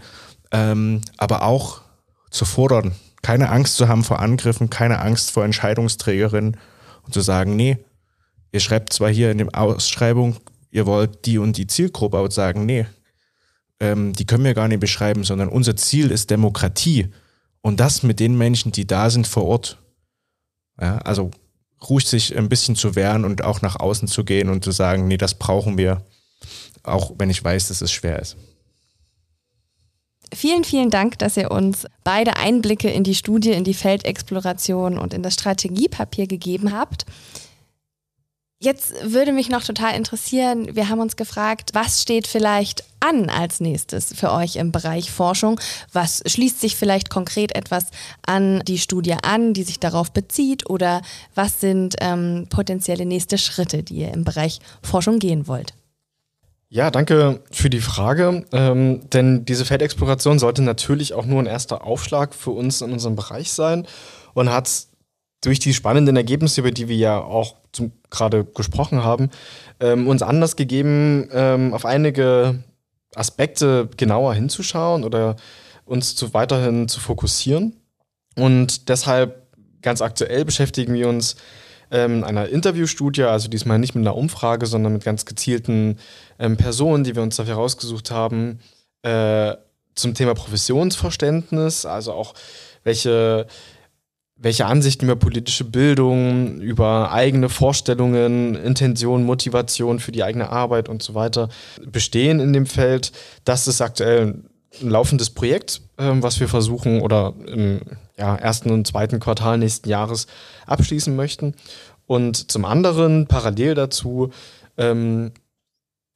ähm, 0.51 1.01
aber 1.17 1.43
auch 1.43 1.81
zu 2.29 2.45
fordern, 2.45 2.93
keine 3.21 3.49
Angst 3.49 3.75
zu 3.75 3.87
haben 3.87 4.03
vor 4.03 4.19
Angriffen, 4.19 4.69
keine 4.69 4.99
Angst 4.99 5.31
vor 5.31 5.45
Entscheidungsträgerinnen 5.45 6.57
und 7.03 7.13
zu 7.13 7.21
sagen, 7.21 7.55
nee, 7.55 7.77
ihr 8.51 8.59
schreibt 8.59 8.93
zwar 8.93 9.09
hier 9.09 9.31
in 9.31 9.39
der 9.39 9.47
Ausschreibung, 9.53 10.37
ihr 10.71 10.85
wollt 10.85 11.25
die 11.25 11.37
und 11.37 11.57
die 11.57 11.67
Zielgruppe, 11.67 12.17
aber 12.17 12.31
sagen, 12.31 12.65
nee, 12.65 12.85
ähm, 13.79 14.13
die 14.13 14.25
können 14.25 14.43
wir 14.43 14.53
gar 14.53 14.67
nicht 14.67 14.79
beschreiben, 14.79 15.23
sondern 15.23 15.49
unser 15.49 15.75
Ziel 15.75 16.11
ist 16.11 16.29
Demokratie. 16.29 17.09
Und 17.61 17.79
das 17.79 18.01
mit 18.01 18.19
den 18.19 18.37
Menschen, 18.37 18.71
die 18.71 18.87
da 18.87 19.09
sind 19.09 19.27
vor 19.27 19.45
Ort. 19.45 19.77
Ja, 20.81 20.97
also 20.97 21.29
ruhig 21.87 22.05
sich 22.07 22.37
ein 22.37 22.49
bisschen 22.49 22.75
zu 22.75 22.95
wehren 22.95 23.23
und 23.23 23.43
auch 23.43 23.61
nach 23.61 23.79
außen 23.79 24.07
zu 24.07 24.23
gehen 24.25 24.49
und 24.49 24.63
zu 24.63 24.71
sagen, 24.71 25.07
nee, 25.07 25.17
das 25.17 25.35
brauchen 25.35 25.77
wir, 25.77 26.03
auch 26.83 27.13
wenn 27.17 27.29
ich 27.29 27.43
weiß, 27.43 27.67
dass 27.67 27.81
es 27.81 27.91
schwer 27.91 28.19
ist. 28.19 28.35
vielen, 30.33 30.63
vielen 30.63 30.89
Dank, 30.89 31.19
dass 31.19 31.37
ihr 31.37 31.51
uns 31.51 31.85
beide 32.03 32.37
Einblicke 32.37 32.89
in 32.89 33.03
die 33.03 33.15
Studie, 33.15 33.51
in 33.51 33.63
die 33.63 33.73
Feldexploration 33.73 34.97
und 34.97 35.13
in 35.13 35.23
das 35.23 35.35
Strategiepapier 35.35 36.25
gegeben 36.25 36.71
habt. 36.71 37.05
Jetzt 38.63 38.93
würde 39.03 39.31
mich 39.31 39.49
noch 39.49 39.63
total 39.63 39.95
interessieren, 39.95 40.75
wir 40.75 40.87
haben 40.87 40.99
uns 40.99 41.15
gefragt, 41.15 41.71
was 41.73 41.99
steht 41.99 42.27
vielleicht 42.27 42.83
an 42.99 43.27
als 43.31 43.59
nächstes 43.59 44.13
für 44.13 44.31
euch 44.31 44.57
im 44.57 44.71
Bereich 44.71 45.09
Forschung? 45.09 45.59
Was 45.93 46.21
schließt 46.27 46.61
sich 46.61 46.75
vielleicht 46.75 47.09
konkret 47.09 47.55
etwas 47.55 47.87
an 48.23 48.61
die 48.67 48.77
Studie 48.77 49.15
an, 49.23 49.55
die 49.55 49.63
sich 49.63 49.79
darauf 49.79 50.11
bezieht? 50.11 50.69
Oder 50.69 51.01
was 51.33 51.59
sind 51.59 51.95
ähm, 52.01 52.45
potenzielle 52.51 53.07
nächste 53.07 53.39
Schritte, 53.39 53.81
die 53.81 53.95
ihr 53.95 54.13
im 54.13 54.25
Bereich 54.25 54.59
Forschung 54.83 55.17
gehen 55.17 55.47
wollt? 55.47 55.73
Ja, 56.69 56.91
danke 56.91 57.41
für 57.49 57.71
die 57.71 57.81
Frage. 57.81 58.45
Ähm, 58.51 59.09
denn 59.09 59.43
diese 59.43 59.65
Feldexploration 59.65 60.37
sollte 60.37 60.61
natürlich 60.61 61.15
auch 61.15 61.25
nur 61.25 61.41
ein 61.41 61.47
erster 61.47 61.83
Aufschlag 61.83 62.35
für 62.35 62.51
uns 62.51 62.81
in 62.81 62.93
unserem 62.93 63.15
Bereich 63.15 63.51
sein 63.51 63.87
und 64.35 64.51
hat 64.51 64.90
durch 65.41 65.59
die 65.59 65.73
spannenden 65.73 66.15
Ergebnisse, 66.15 66.61
über 66.61 66.71
die 66.71 66.87
wir 66.87 66.95
ja 66.95 67.19
auch 67.19 67.55
gerade 68.09 68.45
gesprochen 68.45 69.03
haben, 69.03 69.29
ähm, 69.79 70.07
uns 70.07 70.21
Anlass 70.21 70.55
gegeben, 70.55 71.29
ähm, 71.31 71.73
auf 71.73 71.85
einige 71.85 72.63
Aspekte 73.15 73.89
genauer 73.97 74.33
hinzuschauen 74.33 75.03
oder 75.03 75.35
uns 75.85 76.15
zu, 76.15 76.33
weiterhin 76.33 76.87
zu 76.87 76.99
fokussieren. 76.99 77.75
Und 78.35 78.87
deshalb 78.89 79.47
ganz 79.81 80.01
aktuell 80.01 80.45
beschäftigen 80.45 80.93
wir 80.93 81.09
uns 81.09 81.35
ähm, 81.89 82.23
einer 82.23 82.47
Interviewstudie, 82.47 83.23
also 83.23 83.49
diesmal 83.49 83.79
nicht 83.79 83.95
mit 83.95 84.05
einer 84.05 84.15
Umfrage, 84.15 84.65
sondern 84.65 84.93
mit 84.93 85.03
ganz 85.03 85.25
gezielten 85.25 85.97
ähm, 86.39 86.55
Personen, 86.55 87.03
die 87.03 87.15
wir 87.15 87.23
uns 87.23 87.35
dafür 87.35 87.55
herausgesucht 87.55 88.11
haben, 88.11 88.59
äh, 89.01 89.55
zum 89.95 90.13
Thema 90.13 90.33
Professionsverständnis, 90.33 91.85
also 91.85 92.13
auch 92.13 92.33
welche 92.83 93.47
welche 94.41 94.65
Ansichten 94.65 95.05
über 95.05 95.15
politische 95.15 95.63
Bildung, 95.63 96.59
über 96.59 97.11
eigene 97.11 97.47
Vorstellungen, 97.47 98.55
Intention, 98.55 99.23
Motivation 99.23 99.99
für 99.99 100.11
die 100.11 100.23
eigene 100.23 100.49
Arbeit 100.49 100.89
und 100.89 101.03
so 101.03 101.13
weiter 101.13 101.49
bestehen 101.85 102.39
in 102.39 102.51
dem 102.51 102.65
Feld. 102.65 103.11
Das 103.45 103.67
ist 103.67 103.81
aktuell 103.81 104.41
ein 104.81 104.89
laufendes 104.89 105.29
Projekt, 105.29 105.81
ähm, 105.99 106.23
was 106.23 106.39
wir 106.39 106.47
versuchen 106.47 107.01
oder 107.01 107.33
im 107.45 107.81
ja, 108.17 108.35
ersten 108.35 108.71
und 108.71 108.87
zweiten 108.87 109.19
Quartal 109.19 109.59
nächsten 109.59 109.89
Jahres 109.89 110.25
abschließen 110.65 111.15
möchten. 111.15 111.53
Und 112.07 112.51
zum 112.51 112.65
anderen, 112.65 113.27
parallel 113.27 113.75
dazu, 113.75 114.31
ähm, 114.77 115.31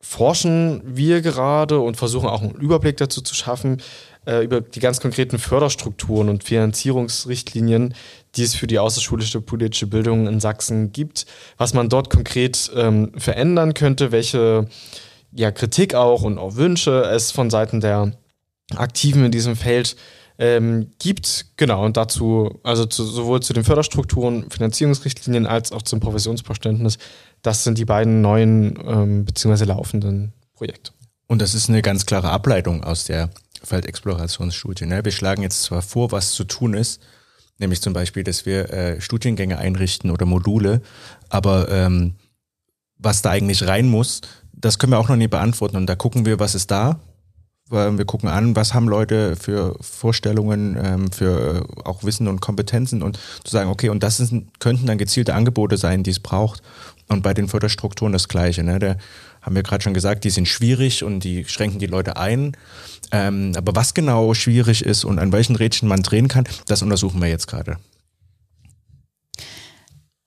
forschen 0.01 0.81
wir 0.83 1.21
gerade 1.21 1.79
und 1.79 1.97
versuchen 1.97 2.29
auch 2.29 2.41
einen 2.41 2.55
Überblick 2.55 2.97
dazu 2.97 3.21
zu 3.21 3.35
schaffen, 3.35 3.81
äh, 4.25 4.43
über 4.43 4.61
die 4.61 4.79
ganz 4.79 4.99
konkreten 4.99 5.39
Förderstrukturen 5.39 6.29
und 6.29 6.43
Finanzierungsrichtlinien, 6.43 7.93
die 8.35 8.43
es 8.43 8.55
für 8.55 8.67
die 8.67 8.79
außerschulische 8.79 9.41
politische 9.41 9.87
Bildung 9.87 10.27
in 10.27 10.39
Sachsen 10.39 10.91
gibt, 10.91 11.25
was 11.57 11.73
man 11.73 11.89
dort 11.89 12.09
konkret 12.09 12.71
ähm, 12.75 13.11
verändern 13.17 13.73
könnte, 13.73 14.11
welche 14.11 14.67
ja, 15.31 15.51
Kritik 15.51 15.95
auch 15.95 16.23
und 16.23 16.37
auch 16.37 16.55
Wünsche 16.55 17.03
es 17.03 17.31
von 17.31 17.49
Seiten 17.49 17.81
der 17.81 18.13
Aktiven 18.75 19.25
in 19.25 19.31
diesem 19.31 19.55
Feld 19.55 19.95
ähm, 20.37 20.91
gibt. 20.99 21.47
Genau, 21.57 21.85
und 21.85 21.97
dazu, 21.97 22.59
also 22.63 22.85
zu, 22.85 23.03
sowohl 23.03 23.41
zu 23.41 23.53
den 23.53 23.63
Förderstrukturen, 23.63 24.49
Finanzierungsrichtlinien 24.49 25.45
als 25.45 25.71
auch 25.71 25.81
zum 25.81 25.99
Professionsverständnis, 25.99 26.97
das 27.41 27.63
sind 27.63 27.77
die 27.77 27.85
beiden 27.85 28.21
neuen 28.21 28.77
ähm, 28.85 29.25
bzw. 29.25 29.65
laufenden 29.65 30.33
Projekte. 30.53 30.91
Und 31.27 31.41
das 31.41 31.53
ist 31.53 31.69
eine 31.69 31.81
ganz 31.81 32.05
klare 32.05 32.29
Ableitung 32.29 32.83
aus 32.83 33.05
der 33.05 33.29
Feldexplorationsstudie. 33.65 34.85
Ne? 34.85 35.03
Wir 35.03 35.11
schlagen 35.11 35.41
jetzt 35.41 35.63
zwar 35.63 35.81
vor, 35.81 36.11
was 36.11 36.31
zu 36.31 36.43
tun 36.43 36.73
ist, 36.73 37.01
nämlich 37.57 37.81
zum 37.81 37.93
Beispiel, 37.93 38.23
dass 38.23 38.45
wir 38.45 38.71
äh, 38.71 39.01
Studiengänge 39.01 39.57
einrichten 39.57 40.11
oder 40.11 40.25
Module, 40.25 40.81
aber 41.29 41.69
ähm, 41.69 42.15
was 42.97 43.21
da 43.21 43.31
eigentlich 43.31 43.67
rein 43.67 43.87
muss, 43.87 44.21
das 44.53 44.79
können 44.79 44.93
wir 44.93 44.99
auch 44.99 45.09
noch 45.09 45.15
nie 45.15 45.27
beantworten. 45.27 45.77
Und 45.77 45.87
da 45.87 45.95
gucken 45.95 46.25
wir, 46.25 46.39
was 46.39 46.55
ist 46.55 46.71
da. 46.71 46.99
Wir 47.69 48.05
gucken 48.05 48.29
an, 48.29 48.55
was 48.55 48.75
haben 48.75 48.87
Leute 48.87 49.35
für 49.35 49.75
Vorstellungen, 49.81 50.77
ähm, 50.79 51.11
für 51.11 51.65
äh, 51.65 51.81
auch 51.83 52.03
Wissen 52.03 52.27
und 52.27 52.39
Kompetenzen 52.39 53.01
und 53.01 53.17
zu 53.43 53.51
sagen, 53.51 53.71
okay, 53.71 53.89
und 53.89 54.03
das 54.03 54.19
ist, 54.19 54.33
könnten 54.59 54.85
dann 54.85 54.99
gezielte 54.99 55.33
Angebote 55.33 55.77
sein, 55.77 56.03
die 56.03 56.11
es 56.11 56.19
braucht. 56.19 56.61
Und 57.07 57.23
bei 57.23 57.33
den 57.33 57.47
Förderstrukturen 57.47 58.13
das 58.13 58.27
Gleiche. 58.27 58.63
Ne? 58.63 58.77
Da 58.77 58.95
haben 59.45 59.55
wir 59.55 59.63
gerade 59.63 59.83
schon 59.83 59.93
gesagt, 59.93 60.23
die 60.23 60.31
sind 60.31 60.47
schwierig 60.47 61.03
und 61.03 61.23
die 61.23 61.45
schränken 61.45 61.79
die 61.79 61.85
Leute 61.85 62.17
ein. 62.17 62.57
Ähm, 63.11 63.53
aber 63.55 63.75
was 63.75 63.93
genau 63.93 64.33
schwierig 64.33 64.83
ist 64.83 65.05
und 65.05 65.19
an 65.19 65.31
welchen 65.31 65.55
Rädchen 65.55 65.87
man 65.87 66.01
drehen 66.01 66.27
kann, 66.27 66.45
das 66.65 66.81
untersuchen 66.81 67.21
wir 67.21 67.29
jetzt 67.29 67.47
gerade. 67.47 67.77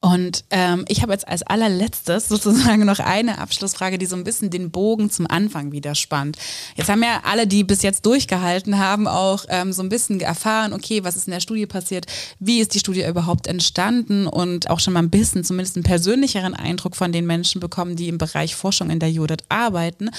Und 0.01 0.45
ähm, 0.51 0.85
ich 0.87 1.03
habe 1.03 1.13
jetzt 1.13 1.27
als 1.27 1.43
allerletztes 1.43 2.29
sozusagen 2.29 2.85
noch 2.85 3.01
eine 3.01 3.39
Abschlussfrage, 3.39 3.99
die 3.99 4.07
so 4.07 4.15
ein 4.15 4.23
bisschen 4.23 4.49
den 4.49 4.71
Bogen 4.71 5.11
zum 5.11 5.27
Anfang 5.29 5.73
wieder 5.73 5.97
spannt. 5.97 6.39
Jetzt 6.77 6.89
haben 6.89 7.03
ja 7.03 7.23
alle, 7.25 7.49
die 7.49 7.65
bis 7.65 7.83
jetzt 7.83 8.07
durchgehalten 8.07 8.79
haben, 8.79 9.09
auch 9.09 9.45
ähm, 9.49 9.73
so 9.73 9.83
ein 9.83 9.89
bisschen 9.89 10.21
erfahren, 10.21 10.73
okay, 10.73 11.03
was 11.03 11.17
ist 11.17 11.27
in 11.27 11.33
der 11.33 11.41
Studie 11.41 11.67
passiert, 11.67 12.07
wie 12.39 12.61
ist 12.61 12.75
die 12.75 12.79
Studie 12.79 13.05
überhaupt 13.05 13.49
entstanden 13.49 14.29
und 14.29 14.71
auch 14.71 14.79
schon 14.79 14.93
mal 14.93 15.03
ein 15.03 15.11
bisschen, 15.11 15.43
zumindest 15.43 15.77
einen 15.77 15.83
persönlicheren 15.83 16.55
Eindruck 16.55 16.95
von 16.95 17.11
den 17.11 17.27
Menschen 17.27 17.61
bekommen, 17.61 17.97
die 17.97 18.09
im 18.09 18.19
Bereich 18.19 18.55
Forschung 18.55 18.91
in 18.91 19.01
der 19.01 19.11
Judith 19.11 19.45
arbeiten. 19.49 20.11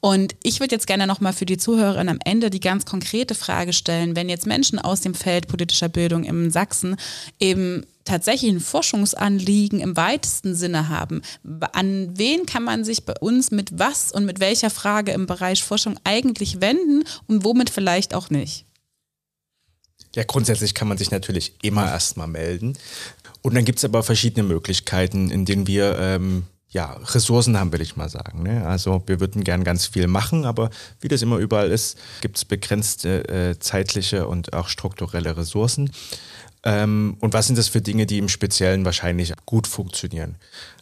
Und 0.00 0.34
ich 0.42 0.58
würde 0.58 0.74
jetzt 0.74 0.88
gerne 0.88 1.06
nochmal 1.06 1.32
für 1.32 1.46
die 1.46 1.58
Zuhörerinnen 1.58 2.08
am 2.08 2.18
Ende 2.24 2.50
die 2.50 2.60
ganz 2.60 2.86
konkrete 2.86 3.36
Frage 3.36 3.72
stellen, 3.72 4.16
wenn 4.16 4.28
jetzt 4.28 4.46
Menschen 4.46 4.80
aus 4.80 5.00
dem 5.00 5.14
Feld 5.14 5.46
politischer 5.46 5.88
Bildung 5.88 6.24
in 6.24 6.50
Sachsen 6.50 6.96
eben 7.38 7.84
tatsächlich 8.08 8.50
ein 8.50 8.60
Forschungsanliegen 8.60 9.80
im 9.80 9.96
weitesten 9.96 10.54
Sinne 10.54 10.88
haben, 10.88 11.22
an 11.72 12.18
wen 12.18 12.46
kann 12.46 12.64
man 12.64 12.84
sich 12.84 13.04
bei 13.04 13.14
uns 13.20 13.50
mit 13.50 13.78
was 13.78 14.12
und 14.12 14.24
mit 14.24 14.40
welcher 14.40 14.70
Frage 14.70 15.12
im 15.12 15.26
Bereich 15.26 15.62
Forschung 15.62 15.98
eigentlich 16.04 16.60
wenden 16.60 17.04
und 17.26 17.44
womit 17.44 17.70
vielleicht 17.70 18.14
auch 18.14 18.30
nicht? 18.30 18.64
Ja, 20.14 20.24
grundsätzlich 20.24 20.74
kann 20.74 20.88
man 20.88 20.98
sich 20.98 21.10
natürlich 21.10 21.54
immer 21.62 21.86
erstmal 21.86 22.28
melden. 22.28 22.76
Und 23.42 23.54
dann 23.54 23.64
gibt 23.64 23.78
es 23.78 23.84
aber 23.84 24.02
verschiedene 24.02 24.42
Möglichkeiten, 24.42 25.30
in 25.30 25.44
denen 25.44 25.66
wir 25.66 25.98
ähm, 25.98 26.44
ja, 26.70 26.92
Ressourcen 27.14 27.58
haben, 27.58 27.72
will 27.72 27.80
ich 27.80 27.96
mal 27.96 28.08
sagen. 28.08 28.42
Ne? 28.42 28.66
Also 28.66 29.02
wir 29.06 29.20
würden 29.20 29.44
gern 29.44 29.64
ganz 29.64 29.86
viel 29.86 30.06
machen, 30.06 30.44
aber 30.44 30.70
wie 31.00 31.08
das 31.08 31.22
immer 31.22 31.38
überall 31.38 31.70
ist, 31.70 31.98
gibt 32.20 32.36
es 32.36 32.44
begrenzte 32.44 33.28
äh, 33.28 33.58
zeitliche 33.58 34.26
und 34.26 34.52
auch 34.52 34.68
strukturelle 34.68 35.36
Ressourcen. 35.36 35.90
Ähm, 36.64 37.16
und 37.20 37.34
was 37.34 37.46
sind 37.46 37.58
das 37.58 37.68
für 37.68 37.80
Dinge, 37.80 38.06
die 38.06 38.18
im 38.18 38.28
Speziellen 38.28 38.84
wahrscheinlich 38.84 39.32
gut 39.46 39.66
funktionieren? 39.66 40.36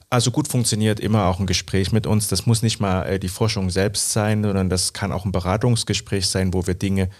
Also 0.09 0.31
gut 0.31 0.49
funktioniert 0.49 1.01
immer 1.01 1.27
auch 1.27 1.41
ein 1.41 1.47
Gespräch 1.47 1.93
mit 1.93 2.07
uns. 2.07 2.29
Das 2.29 2.47
muss 2.47 2.62
nicht 2.62 2.81
mal 2.81 3.05
äh, 3.05 3.18
die 3.18 3.29
Forschung 3.29 3.70
selbst 3.70 4.12
sein, 4.12 4.43
sondern 4.43 4.70
das 4.70 4.93
kann 4.93 5.12
auch 5.12 5.24
ein 5.24 5.33
Beratungsgespräch 5.33 6.29
sein, 6.29 6.55
wo 6.55 6.66
wir 6.66 6.74
Dinge, 6.74 7.11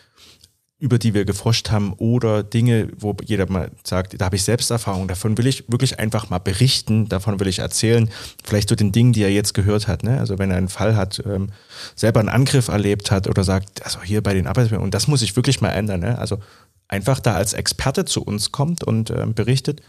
über 0.79 0.99
die 0.99 1.15
wir 1.15 1.25
geforscht 1.25 1.71
haben 1.71 1.95
oder 1.95 2.43
Dinge, 2.43 2.91
wo 2.99 3.17
jeder 3.25 3.51
mal 3.51 3.71
sagt, 3.83 4.21
da 4.21 4.27
habe 4.27 4.37
ich 4.37 4.43
Selbsterfahrung, 4.43 5.09
davon 5.09 5.39
will 5.39 5.47
ich 5.47 5.65
wirklich 5.69 5.99
einfach 5.99 6.29
mal 6.29 6.39
berichten, 6.39 7.09
davon 7.09 7.41
will 7.41 7.47
ich 7.47 7.61
erzählen, 7.61 8.11
vielleicht 8.45 8.69
zu 8.69 8.77
den 8.77 8.93
Dingen, 8.93 9.15
die 9.15 9.23
er 9.23 9.33
jetzt 9.33 9.55
gehört 9.55 9.89
hat. 9.89 10.03
Ne? 10.03 10.19
Also 10.21 10.39
wenn 10.39 10.51
er 10.51 10.59
einen 10.59 10.69
Fall 10.69 10.95
hat, 10.95 11.23
ähm, 11.25 11.49
selber 11.95 12.21
einen 12.21 12.29
Angriff 12.29 12.69
erlebt 12.69 13.11
hat 13.11 13.27
oder 13.27 13.43
sagt, 13.43 13.85
also 13.85 14.03
hier 14.03 14.23
bei 14.23 14.35
den 14.35 14.47
Arbeitsmitteln, 14.47 14.85
und 14.85 14.93
das 14.93 15.09
muss 15.09 15.23
ich 15.23 15.35
wirklich 15.35 15.63
mal 15.63 15.71
ändern. 15.71 16.01
Ne? 16.01 16.19
Also 16.19 16.41
einfach 16.89 17.21
da 17.21 17.35
als 17.35 17.55
Experte 17.55 18.05
zu 18.05 18.23
uns 18.23 18.53
kommt 18.53 18.85
und 18.85 19.09
äh, 19.09 19.27
berichtet, 19.27 19.81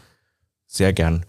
sehr 0.66 0.94
gern. 0.94 1.26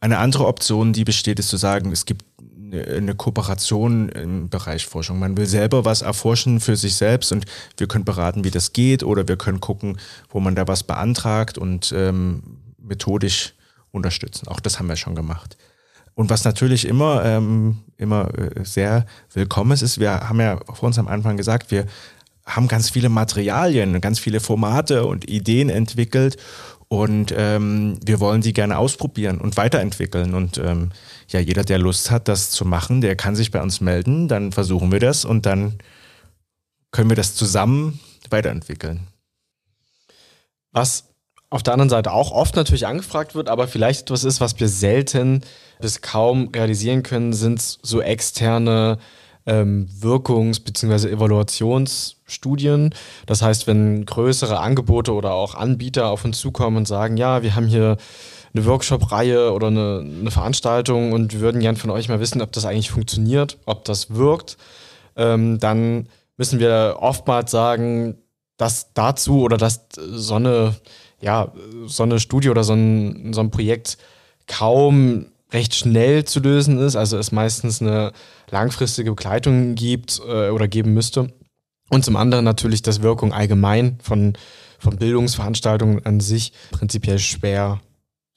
Eine 0.00 0.18
andere 0.18 0.46
Option, 0.46 0.92
die 0.92 1.04
besteht, 1.04 1.40
ist 1.40 1.48
zu 1.48 1.56
sagen, 1.56 1.90
es 1.90 2.06
gibt 2.06 2.24
eine 2.72 3.14
Kooperation 3.14 4.08
im 4.08 4.48
Bereich 4.48 4.86
Forschung. 4.86 5.18
Man 5.18 5.36
will 5.36 5.46
selber 5.46 5.84
was 5.84 6.02
erforschen 6.02 6.60
für 6.60 6.76
sich 6.76 6.96
selbst 6.96 7.32
und 7.32 7.46
wir 7.76 7.86
können 7.86 8.04
beraten, 8.04 8.44
wie 8.44 8.50
das 8.50 8.72
geht 8.72 9.02
oder 9.02 9.26
wir 9.28 9.36
können 9.36 9.60
gucken, 9.60 9.98
wo 10.28 10.40
man 10.40 10.54
da 10.54 10.66
was 10.68 10.82
beantragt 10.82 11.58
und 11.58 11.92
ähm, 11.96 12.42
methodisch 12.78 13.54
unterstützen. 13.90 14.48
Auch 14.48 14.60
das 14.60 14.78
haben 14.78 14.88
wir 14.88 14.96
schon 14.96 15.14
gemacht. 15.14 15.56
Und 16.14 16.30
was 16.30 16.44
natürlich 16.44 16.86
immer, 16.86 17.24
ähm, 17.24 17.78
immer 17.96 18.28
äh, 18.38 18.64
sehr 18.64 19.06
willkommen 19.32 19.72
ist, 19.72 19.82
ist, 19.82 19.98
wir 19.98 20.28
haben 20.28 20.40
ja 20.40 20.58
vor 20.72 20.86
uns 20.86 20.98
am 20.98 21.08
Anfang 21.08 21.36
gesagt, 21.36 21.70
wir 21.70 21.86
haben 22.46 22.68
ganz 22.68 22.90
viele 22.90 23.08
Materialien, 23.08 24.00
ganz 24.00 24.18
viele 24.18 24.38
Formate 24.38 25.06
und 25.06 25.28
Ideen 25.28 25.70
entwickelt 25.70 26.36
und 27.02 27.34
ähm, 27.36 27.98
wir 28.04 28.20
wollen 28.20 28.40
die 28.40 28.52
gerne 28.52 28.78
ausprobieren 28.78 29.40
und 29.40 29.56
weiterentwickeln. 29.56 30.34
Und 30.34 30.58
ähm, 30.58 30.90
ja, 31.28 31.40
jeder, 31.40 31.64
der 31.64 31.78
Lust 31.78 32.10
hat, 32.10 32.28
das 32.28 32.50
zu 32.50 32.64
machen, 32.64 33.00
der 33.00 33.16
kann 33.16 33.36
sich 33.36 33.50
bei 33.50 33.62
uns 33.62 33.80
melden, 33.80 34.28
dann 34.28 34.52
versuchen 34.52 34.92
wir 34.92 35.00
das 35.00 35.24
und 35.24 35.46
dann 35.46 35.78
können 36.90 37.10
wir 37.10 37.16
das 37.16 37.34
zusammen 37.34 38.00
weiterentwickeln. 38.30 39.06
Was 40.72 41.08
auf 41.50 41.62
der 41.62 41.72
anderen 41.72 41.90
Seite 41.90 42.12
auch 42.12 42.32
oft 42.32 42.56
natürlich 42.56 42.86
angefragt 42.86 43.34
wird, 43.34 43.48
aber 43.48 43.68
vielleicht 43.68 44.02
etwas 44.02 44.24
ist, 44.24 44.40
was 44.40 44.58
wir 44.58 44.68
selten 44.68 45.42
bis 45.80 46.00
kaum 46.00 46.48
realisieren 46.48 47.02
können, 47.02 47.32
sind 47.32 47.60
so 47.60 48.00
externe 48.00 48.98
ähm, 49.46 49.88
Wirkungs- 50.00 50.62
bzw. 50.64 51.10
Evaluationsstudien. 51.10 52.94
Das 53.26 53.42
heißt, 53.42 53.66
wenn 53.66 54.06
größere 54.06 54.58
Angebote 54.58 55.12
oder 55.12 55.32
auch 55.32 55.54
Anbieter 55.54 56.08
auf 56.08 56.24
uns 56.24 56.38
zukommen 56.38 56.78
und 56.78 56.88
sagen, 56.88 57.16
ja, 57.16 57.42
wir 57.42 57.54
haben 57.54 57.66
hier 57.66 57.96
eine 58.54 58.66
Workshop-Reihe 58.66 59.52
oder 59.52 59.66
eine, 59.66 60.04
eine, 60.20 60.30
Veranstaltung 60.30 61.12
und 61.12 61.32
wir 61.32 61.40
würden 61.40 61.60
gern 61.60 61.76
von 61.76 61.90
euch 61.90 62.08
mal 62.08 62.20
wissen, 62.20 62.40
ob 62.40 62.52
das 62.52 62.64
eigentlich 62.64 62.90
funktioniert, 62.90 63.58
ob 63.66 63.84
das 63.84 64.14
wirkt, 64.14 64.56
ähm, 65.16 65.58
dann 65.58 66.08
müssen 66.36 66.60
wir 66.60 66.96
oftmals 67.00 67.50
sagen, 67.50 68.16
dass 68.56 68.92
dazu 68.94 69.42
oder 69.42 69.56
dass 69.56 69.86
so 69.96 70.34
eine, 70.34 70.74
ja, 71.20 71.52
so 71.86 72.04
eine 72.04 72.20
Studie 72.20 72.50
oder 72.50 72.62
so 72.62 72.74
ein, 72.74 73.32
so 73.32 73.40
ein 73.40 73.50
Projekt 73.50 73.98
kaum 74.46 75.26
recht 75.52 75.74
schnell 75.74 76.24
zu 76.24 76.40
lösen 76.40 76.78
ist, 76.78 76.96
also 76.96 77.18
es 77.18 77.32
meistens 77.32 77.80
eine 77.80 78.12
langfristige 78.50 79.10
Begleitung 79.10 79.74
gibt 79.74 80.20
äh, 80.26 80.50
oder 80.50 80.68
geben 80.68 80.94
müsste. 80.94 81.32
Und 81.90 82.04
zum 82.04 82.16
anderen 82.16 82.44
natürlich, 82.44 82.82
dass 82.82 83.02
Wirkung 83.02 83.32
allgemein 83.32 83.98
von, 84.02 84.34
von 84.78 84.96
Bildungsveranstaltungen 84.96 86.04
an 86.04 86.20
sich 86.20 86.52
prinzipiell 86.70 87.18
schwer 87.18 87.80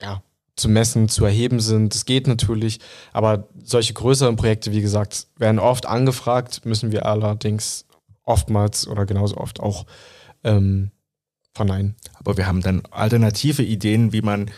ja, 0.01 0.21
zu 0.55 0.69
messen, 0.69 1.07
zu 1.07 1.25
erheben 1.25 1.59
sind. 1.59 1.95
Es 1.95 2.05
geht 2.05 2.27
natürlich, 2.27 2.79
aber 3.13 3.47
solche 3.63 3.93
größeren 3.93 4.35
Projekte, 4.35 4.71
wie 4.71 4.81
gesagt, 4.81 5.27
werden 5.37 5.59
oft 5.59 5.85
angefragt, 5.85 6.65
müssen 6.65 6.91
wir 6.91 7.05
allerdings 7.05 7.85
oftmals 8.23 8.87
oder 8.87 9.05
genauso 9.05 9.37
oft 9.37 9.59
auch 9.59 9.85
ähm, 10.43 10.91
verneinen. 11.53 11.95
Aber 12.19 12.37
wir 12.37 12.47
haben 12.47 12.61
dann 12.61 12.83
alternative 12.91 13.63
Ideen, 13.63 14.11
wie 14.13 14.21
man 14.21 14.51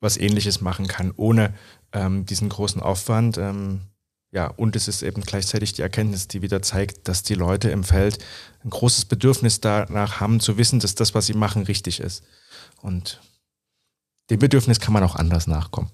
was 0.00 0.16
ähnliches 0.16 0.60
machen 0.60 0.86
kann, 0.86 1.12
ohne 1.16 1.54
ähm, 1.92 2.26
diesen 2.26 2.48
großen 2.48 2.82
Aufwand. 2.82 3.38
Ähm, 3.38 3.80
ja, 4.30 4.48
und 4.48 4.76
es 4.76 4.88
ist 4.88 5.02
eben 5.02 5.22
gleichzeitig 5.22 5.72
die 5.72 5.82
Erkenntnis, 5.82 6.28
die 6.28 6.42
wieder 6.42 6.60
zeigt, 6.60 7.08
dass 7.08 7.22
die 7.22 7.34
Leute 7.34 7.70
im 7.70 7.82
Feld 7.82 8.18
ein 8.62 8.70
großes 8.70 9.06
Bedürfnis 9.06 9.60
danach 9.60 10.20
haben, 10.20 10.40
zu 10.40 10.58
wissen, 10.58 10.80
dass 10.80 10.94
das, 10.94 11.14
was 11.14 11.26
sie 11.26 11.34
machen, 11.34 11.62
richtig 11.62 12.00
ist. 12.00 12.22
Und 12.82 13.20
dem 14.30 14.38
Bedürfnis 14.38 14.80
kann 14.80 14.92
man 14.92 15.02
auch 15.02 15.16
anders 15.16 15.46
nachkommen. 15.46 15.90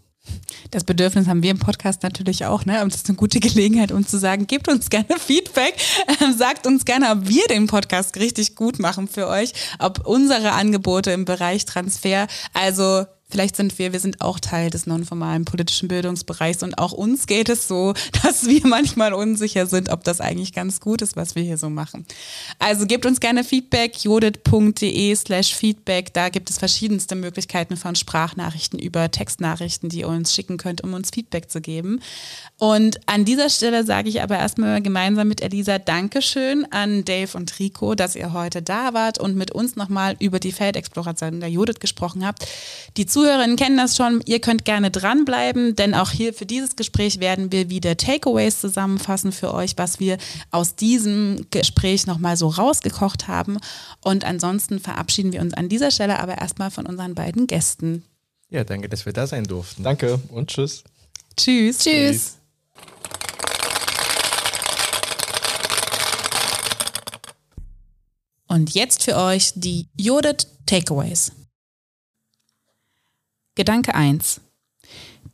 Das 0.70 0.84
Bedürfnis 0.84 1.28
haben 1.28 1.42
wir 1.42 1.50
im 1.50 1.58
Podcast 1.58 2.02
natürlich 2.02 2.46
auch, 2.46 2.64
ne? 2.64 2.82
Und 2.82 2.92
das 2.92 3.02
ist 3.02 3.08
eine 3.08 3.16
gute 3.16 3.40
Gelegenheit, 3.40 3.92
uns 3.92 4.08
zu 4.08 4.18
sagen, 4.18 4.46
gebt 4.46 4.68
uns 4.68 4.88
gerne 4.90 5.18
Feedback, 5.18 5.74
äh, 6.06 6.32
sagt 6.32 6.66
uns 6.66 6.84
gerne, 6.84 7.10
ob 7.10 7.28
wir 7.28 7.46
den 7.48 7.66
Podcast 7.66 8.16
richtig 8.16 8.56
gut 8.56 8.78
machen 8.78 9.06
für 9.06 9.28
euch, 9.28 9.52
ob 9.78 10.06
unsere 10.06 10.52
Angebote 10.52 11.12
im 11.12 11.26
Bereich 11.26 11.66
Transfer, 11.66 12.26
also 12.54 13.04
Vielleicht 13.30 13.56
sind 13.56 13.78
wir, 13.78 13.92
wir 13.92 14.00
sind 14.00 14.20
auch 14.20 14.38
Teil 14.38 14.70
des 14.70 14.86
nonformalen 14.86 15.44
politischen 15.44 15.88
Bildungsbereichs 15.88 16.62
und 16.62 16.78
auch 16.78 16.92
uns 16.92 17.26
geht 17.26 17.48
es 17.48 17.66
so, 17.66 17.94
dass 18.22 18.46
wir 18.46 18.66
manchmal 18.66 19.12
unsicher 19.12 19.66
sind, 19.66 19.88
ob 19.88 20.04
das 20.04 20.20
eigentlich 20.20 20.52
ganz 20.52 20.80
gut 20.80 21.02
ist, 21.02 21.16
was 21.16 21.34
wir 21.34 21.42
hier 21.42 21.58
so 21.58 21.70
machen. 21.70 22.06
Also 22.58 22.86
gebt 22.86 23.06
uns 23.06 23.20
gerne 23.20 23.42
Feedback, 23.42 23.96
jodit.de 24.04 25.16
slash 25.16 25.54
Feedback. 25.54 26.12
Da 26.12 26.28
gibt 26.28 26.50
es 26.50 26.58
verschiedenste 26.58 27.14
Möglichkeiten 27.14 27.76
von 27.76 27.96
Sprachnachrichten 27.96 28.78
über 28.78 29.10
Textnachrichten, 29.10 29.88
die 29.88 30.00
ihr 30.00 30.08
uns 30.08 30.34
schicken 30.34 30.58
könnt, 30.58 30.82
um 30.82 30.92
uns 30.94 31.10
Feedback 31.10 31.50
zu 31.50 31.60
geben. 31.60 32.00
Und 32.58 33.00
an 33.06 33.24
dieser 33.24 33.48
Stelle 33.48 33.84
sage 33.84 34.08
ich 34.08 34.22
aber 34.22 34.38
erstmal 34.38 34.80
gemeinsam 34.80 35.28
mit 35.28 35.40
Elisa 35.40 35.78
Dankeschön 35.78 36.66
an 36.70 37.04
Dave 37.04 37.36
und 37.36 37.58
Rico, 37.58 37.94
dass 37.94 38.16
ihr 38.16 38.32
heute 38.32 38.62
da 38.62 38.94
wart 38.94 39.18
und 39.18 39.34
mit 39.34 39.50
uns 39.50 39.76
nochmal 39.76 40.14
über 40.20 40.38
die 40.38 40.52
Feldexploration 40.52 41.40
der 41.40 41.50
Judith 41.50 41.80
gesprochen 41.80 42.24
habt. 42.24 42.46
Die 42.96 43.06
Zuhörerinnen 43.14 43.54
kennen 43.54 43.76
das 43.76 43.96
schon. 43.96 44.22
Ihr 44.26 44.40
könnt 44.40 44.64
gerne 44.64 44.90
dranbleiben, 44.90 45.76
denn 45.76 45.94
auch 45.94 46.10
hier 46.10 46.34
für 46.34 46.46
dieses 46.46 46.74
Gespräch 46.74 47.20
werden 47.20 47.52
wir 47.52 47.70
wieder 47.70 47.96
Takeaways 47.96 48.60
zusammenfassen 48.60 49.30
für 49.30 49.54
euch, 49.54 49.74
was 49.76 50.00
wir 50.00 50.18
aus 50.50 50.74
diesem 50.74 51.46
Gespräch 51.52 52.08
nochmal 52.08 52.36
so 52.36 52.48
rausgekocht 52.48 53.28
haben. 53.28 53.58
Und 54.00 54.24
ansonsten 54.24 54.80
verabschieden 54.80 55.32
wir 55.32 55.42
uns 55.42 55.54
an 55.54 55.68
dieser 55.68 55.92
Stelle 55.92 56.18
aber 56.18 56.38
erstmal 56.38 56.72
von 56.72 56.86
unseren 56.86 57.14
beiden 57.14 57.46
Gästen. 57.46 58.02
Ja, 58.50 58.64
danke, 58.64 58.88
dass 58.88 59.06
wir 59.06 59.12
da 59.12 59.28
sein 59.28 59.44
durften. 59.44 59.84
Danke 59.84 60.18
und 60.30 60.50
tschüss. 60.50 60.82
Tschüss. 61.36 61.78
Tschüss. 61.78 62.38
Und 68.48 68.74
jetzt 68.74 69.04
für 69.04 69.14
euch 69.14 69.52
die 69.54 69.86
Jodit 69.96 70.48
Takeaways. 70.66 71.30
Gedanke 73.56 73.94
1. 73.94 74.40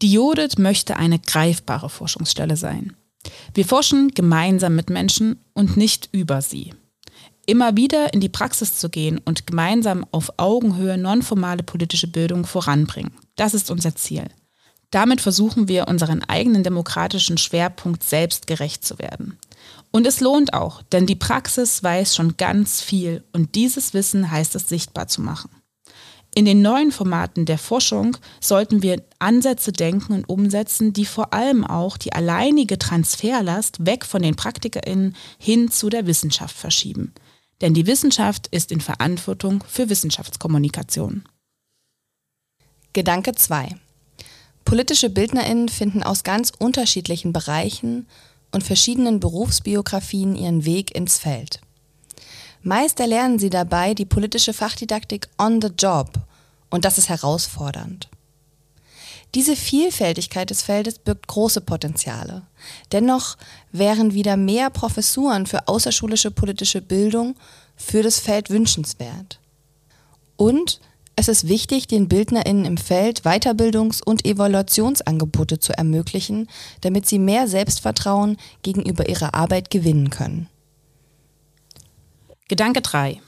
Die 0.02 0.12
Jodit 0.12 0.58
möchte 0.58 0.96
eine 0.96 1.18
greifbare 1.18 1.88
Forschungsstelle 1.88 2.56
sein. 2.56 2.94
Wir 3.54 3.64
forschen 3.64 4.08
gemeinsam 4.08 4.76
mit 4.76 4.90
Menschen 4.90 5.42
und 5.54 5.78
nicht 5.78 6.10
über 6.12 6.42
sie. 6.42 6.74
Immer 7.46 7.76
wieder 7.76 8.12
in 8.12 8.20
die 8.20 8.28
Praxis 8.28 8.76
zu 8.76 8.90
gehen 8.90 9.18
und 9.24 9.46
gemeinsam 9.46 10.06
auf 10.10 10.34
Augenhöhe 10.36 10.98
nonformale 10.98 11.62
politische 11.62 12.08
Bildung 12.08 12.44
voranbringen. 12.44 13.12
Das 13.36 13.54
ist 13.54 13.70
unser 13.70 13.96
Ziel. 13.96 14.26
Damit 14.90 15.22
versuchen 15.22 15.68
wir, 15.68 15.88
unseren 15.88 16.22
eigenen 16.22 16.62
demokratischen 16.62 17.38
Schwerpunkt 17.38 18.02
selbst 18.02 18.46
gerecht 18.46 18.84
zu 18.84 18.98
werden. 18.98 19.38
Und 19.92 20.06
es 20.06 20.20
lohnt 20.20 20.52
auch, 20.52 20.82
denn 20.82 21.06
die 21.06 21.16
Praxis 21.16 21.82
weiß 21.82 22.14
schon 22.14 22.36
ganz 22.36 22.82
viel 22.82 23.24
und 23.32 23.54
dieses 23.54 23.94
Wissen 23.94 24.30
heißt 24.30 24.54
es 24.56 24.68
sichtbar 24.68 25.08
zu 25.08 25.22
machen. 25.22 25.50
In 26.34 26.44
den 26.44 26.62
neuen 26.62 26.92
Formaten 26.92 27.44
der 27.44 27.58
Forschung 27.58 28.16
sollten 28.40 28.82
wir 28.82 29.02
Ansätze 29.18 29.72
denken 29.72 30.12
und 30.12 30.28
umsetzen, 30.28 30.92
die 30.92 31.04
vor 31.04 31.32
allem 31.32 31.64
auch 31.64 31.96
die 31.96 32.12
alleinige 32.12 32.78
Transferlast 32.78 33.84
weg 33.84 34.04
von 34.04 34.22
den 34.22 34.36
PraktikerInnen 34.36 35.16
hin 35.38 35.70
zu 35.70 35.88
der 35.88 36.06
Wissenschaft 36.06 36.56
verschieben. 36.56 37.12
Denn 37.60 37.74
die 37.74 37.86
Wissenschaft 37.86 38.46
ist 38.48 38.70
in 38.70 38.80
Verantwortung 38.80 39.64
für 39.66 39.88
Wissenschaftskommunikation. 39.88 41.24
Gedanke 42.92 43.32
2. 43.34 43.76
Politische 44.64 45.10
BildnerInnen 45.10 45.68
finden 45.68 46.02
aus 46.02 46.22
ganz 46.22 46.52
unterschiedlichen 46.56 47.32
Bereichen 47.32 48.06
und 48.52 48.62
verschiedenen 48.62 49.20
Berufsbiografien 49.20 50.36
ihren 50.36 50.64
Weg 50.64 50.94
ins 50.94 51.18
Feld. 51.18 51.60
Meist 52.62 53.00
erlernen 53.00 53.38
sie 53.38 53.50
dabei 53.50 53.94
die 53.94 54.04
politische 54.04 54.52
Fachdidaktik 54.52 55.28
on 55.38 55.62
the 55.62 55.68
job 55.68 56.11
und 56.68 56.84
das 56.84 56.98
ist 56.98 57.08
herausfordernd. 57.08 58.08
Diese 59.34 59.54
Vielfältigkeit 59.54 60.50
des 60.50 60.62
Feldes 60.62 60.98
birgt 60.98 61.28
große 61.28 61.61
Potenziale. 61.61 62.42
Dennoch 62.90 63.36
wären 63.70 64.12
wieder 64.12 64.36
mehr 64.36 64.70
Professuren 64.70 65.46
für 65.46 65.68
außerschulische 65.68 66.32
politische 66.32 66.82
Bildung 66.82 67.36
für 67.76 68.02
das 68.02 68.18
Feld 68.18 68.50
wünschenswert. 68.50 69.38
Und 70.36 70.80
es 71.16 71.28
ist 71.28 71.48
wichtig, 71.48 71.86
den 71.86 72.08
BildnerInnen 72.08 72.64
im 72.64 72.76
Feld 72.76 73.22
Weiterbildungs- 73.22 74.02
und 74.02 74.24
Evaluationsangebote 74.24 75.61
zu 75.61 75.76
ermöglichen, 75.76 76.48
damit 76.80 77.06
sie 77.06 77.18
mehr 77.18 77.46
Selbstvertrauen 77.46 78.36
gegenüber 78.62 79.08
ihrer 79.08 79.34
Arbeit 79.34 79.70
gewinnen 79.70 80.11
können. 80.11 80.48
Gedanke 82.51 82.80
3. 82.80 83.22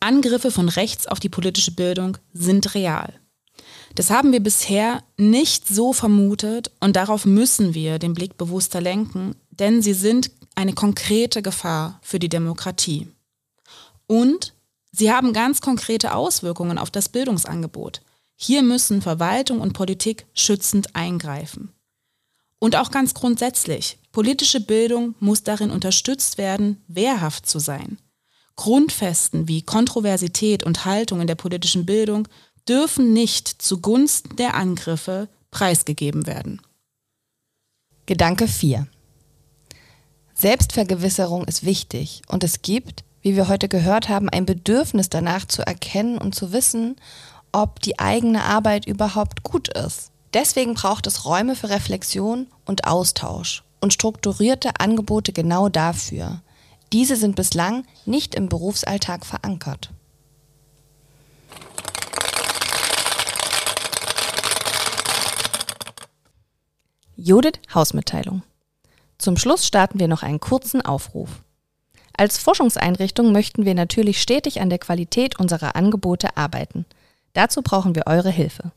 Angriffe 0.00 0.50
von 0.50 0.70
rechts 0.70 1.06
auf 1.06 1.20
die 1.20 1.28
politische 1.28 1.72
Bildung 1.72 2.16
sind 2.32 2.72
real. 2.72 3.12
Das 3.96 4.08
haben 4.08 4.32
wir 4.32 4.40
bisher 4.40 5.02
nicht 5.18 5.68
so 5.68 5.92
vermutet 5.92 6.70
und 6.80 6.96
darauf 6.96 7.26
müssen 7.26 7.74
wir 7.74 7.98
den 7.98 8.14
Blick 8.14 8.38
bewusster 8.38 8.80
lenken, 8.80 9.36
denn 9.50 9.82
sie 9.82 9.92
sind 9.92 10.30
eine 10.54 10.72
konkrete 10.72 11.42
Gefahr 11.42 11.98
für 12.00 12.18
die 12.18 12.30
Demokratie. 12.30 13.08
Und 14.06 14.54
sie 14.90 15.12
haben 15.12 15.34
ganz 15.34 15.60
konkrete 15.60 16.14
Auswirkungen 16.14 16.78
auf 16.78 16.90
das 16.90 17.10
Bildungsangebot. 17.10 18.00
Hier 18.36 18.62
müssen 18.62 19.02
Verwaltung 19.02 19.60
und 19.60 19.74
Politik 19.74 20.24
schützend 20.32 20.96
eingreifen. 20.96 21.74
Und 22.58 22.74
auch 22.74 22.90
ganz 22.90 23.12
grundsätzlich, 23.12 23.98
politische 24.12 24.62
Bildung 24.62 25.14
muss 25.20 25.42
darin 25.42 25.70
unterstützt 25.70 26.38
werden, 26.38 26.82
wehrhaft 26.88 27.46
zu 27.46 27.58
sein. 27.58 27.98
Grundfesten 28.56 29.48
wie 29.48 29.62
Kontroversität 29.62 30.64
und 30.64 30.84
Haltung 30.84 31.20
in 31.20 31.26
der 31.26 31.34
politischen 31.34 31.86
Bildung 31.86 32.28
dürfen 32.68 33.12
nicht 33.12 33.48
zugunsten 33.62 34.36
der 34.36 34.54
Angriffe 34.54 35.28
preisgegeben 35.50 36.26
werden. 36.26 36.60
Gedanke 38.06 38.48
4. 38.48 38.86
Selbstvergewisserung 40.34 41.44
ist 41.44 41.64
wichtig 41.64 42.22
und 42.28 42.44
es 42.44 42.62
gibt, 42.62 43.04
wie 43.22 43.36
wir 43.36 43.48
heute 43.48 43.68
gehört 43.68 44.08
haben, 44.08 44.28
ein 44.28 44.46
Bedürfnis 44.46 45.08
danach 45.08 45.46
zu 45.46 45.66
erkennen 45.66 46.18
und 46.18 46.34
zu 46.34 46.52
wissen, 46.52 46.96
ob 47.52 47.80
die 47.80 47.98
eigene 47.98 48.42
Arbeit 48.42 48.86
überhaupt 48.86 49.42
gut 49.42 49.68
ist. 49.68 50.10
Deswegen 50.34 50.74
braucht 50.74 51.06
es 51.06 51.24
Räume 51.24 51.54
für 51.54 51.70
Reflexion 51.70 52.48
und 52.66 52.86
Austausch 52.86 53.62
und 53.80 53.92
strukturierte 53.92 54.80
Angebote 54.80 55.32
genau 55.32 55.68
dafür. 55.68 56.42
Diese 56.92 57.16
sind 57.16 57.36
bislang 57.36 57.86
nicht 58.06 58.34
im 58.34 58.48
Berufsalltag 58.48 59.26
verankert. 59.26 59.90
Judith 67.16 67.60
Hausmitteilung. 67.72 68.42
Zum 69.18 69.36
Schluss 69.36 69.66
starten 69.66 69.98
wir 69.98 70.08
noch 70.08 70.22
einen 70.22 70.40
kurzen 70.40 70.82
Aufruf. 70.82 71.42
Als 72.16 72.38
Forschungseinrichtung 72.38 73.32
möchten 73.32 73.64
wir 73.64 73.74
natürlich 73.74 74.20
stetig 74.20 74.60
an 74.60 74.68
der 74.68 74.78
Qualität 74.78 75.38
unserer 75.40 75.74
Angebote 75.74 76.36
arbeiten. 76.36 76.84
Dazu 77.32 77.62
brauchen 77.62 77.94
wir 77.94 78.06
eure 78.06 78.30
Hilfe. 78.30 78.72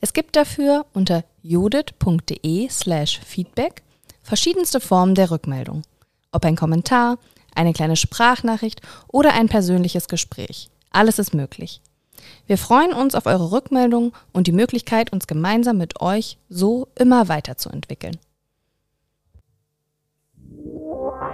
Es 0.00 0.12
gibt 0.12 0.36
dafür 0.36 0.86
unter 0.92 1.24
judith.de 1.42 2.68
slash 2.68 3.20
feedback 3.20 3.82
verschiedenste 4.22 4.80
Formen 4.80 5.14
der 5.14 5.30
Rückmeldung. 5.30 5.82
Ob 6.32 6.44
ein 6.44 6.56
Kommentar, 6.56 7.18
eine 7.54 7.72
kleine 7.72 7.96
Sprachnachricht 7.96 8.80
oder 9.08 9.34
ein 9.34 9.48
persönliches 9.48 10.08
Gespräch. 10.08 10.70
Alles 10.90 11.18
ist 11.18 11.34
möglich. 11.34 11.80
Wir 12.46 12.58
freuen 12.58 12.92
uns 12.92 13.14
auf 13.14 13.26
eure 13.26 13.52
Rückmeldung 13.52 14.12
und 14.32 14.46
die 14.46 14.52
Möglichkeit, 14.52 15.12
uns 15.12 15.26
gemeinsam 15.26 15.78
mit 15.78 16.00
euch 16.00 16.38
so 16.48 16.88
immer 16.94 17.28
weiterzuentwickeln. 17.28 18.18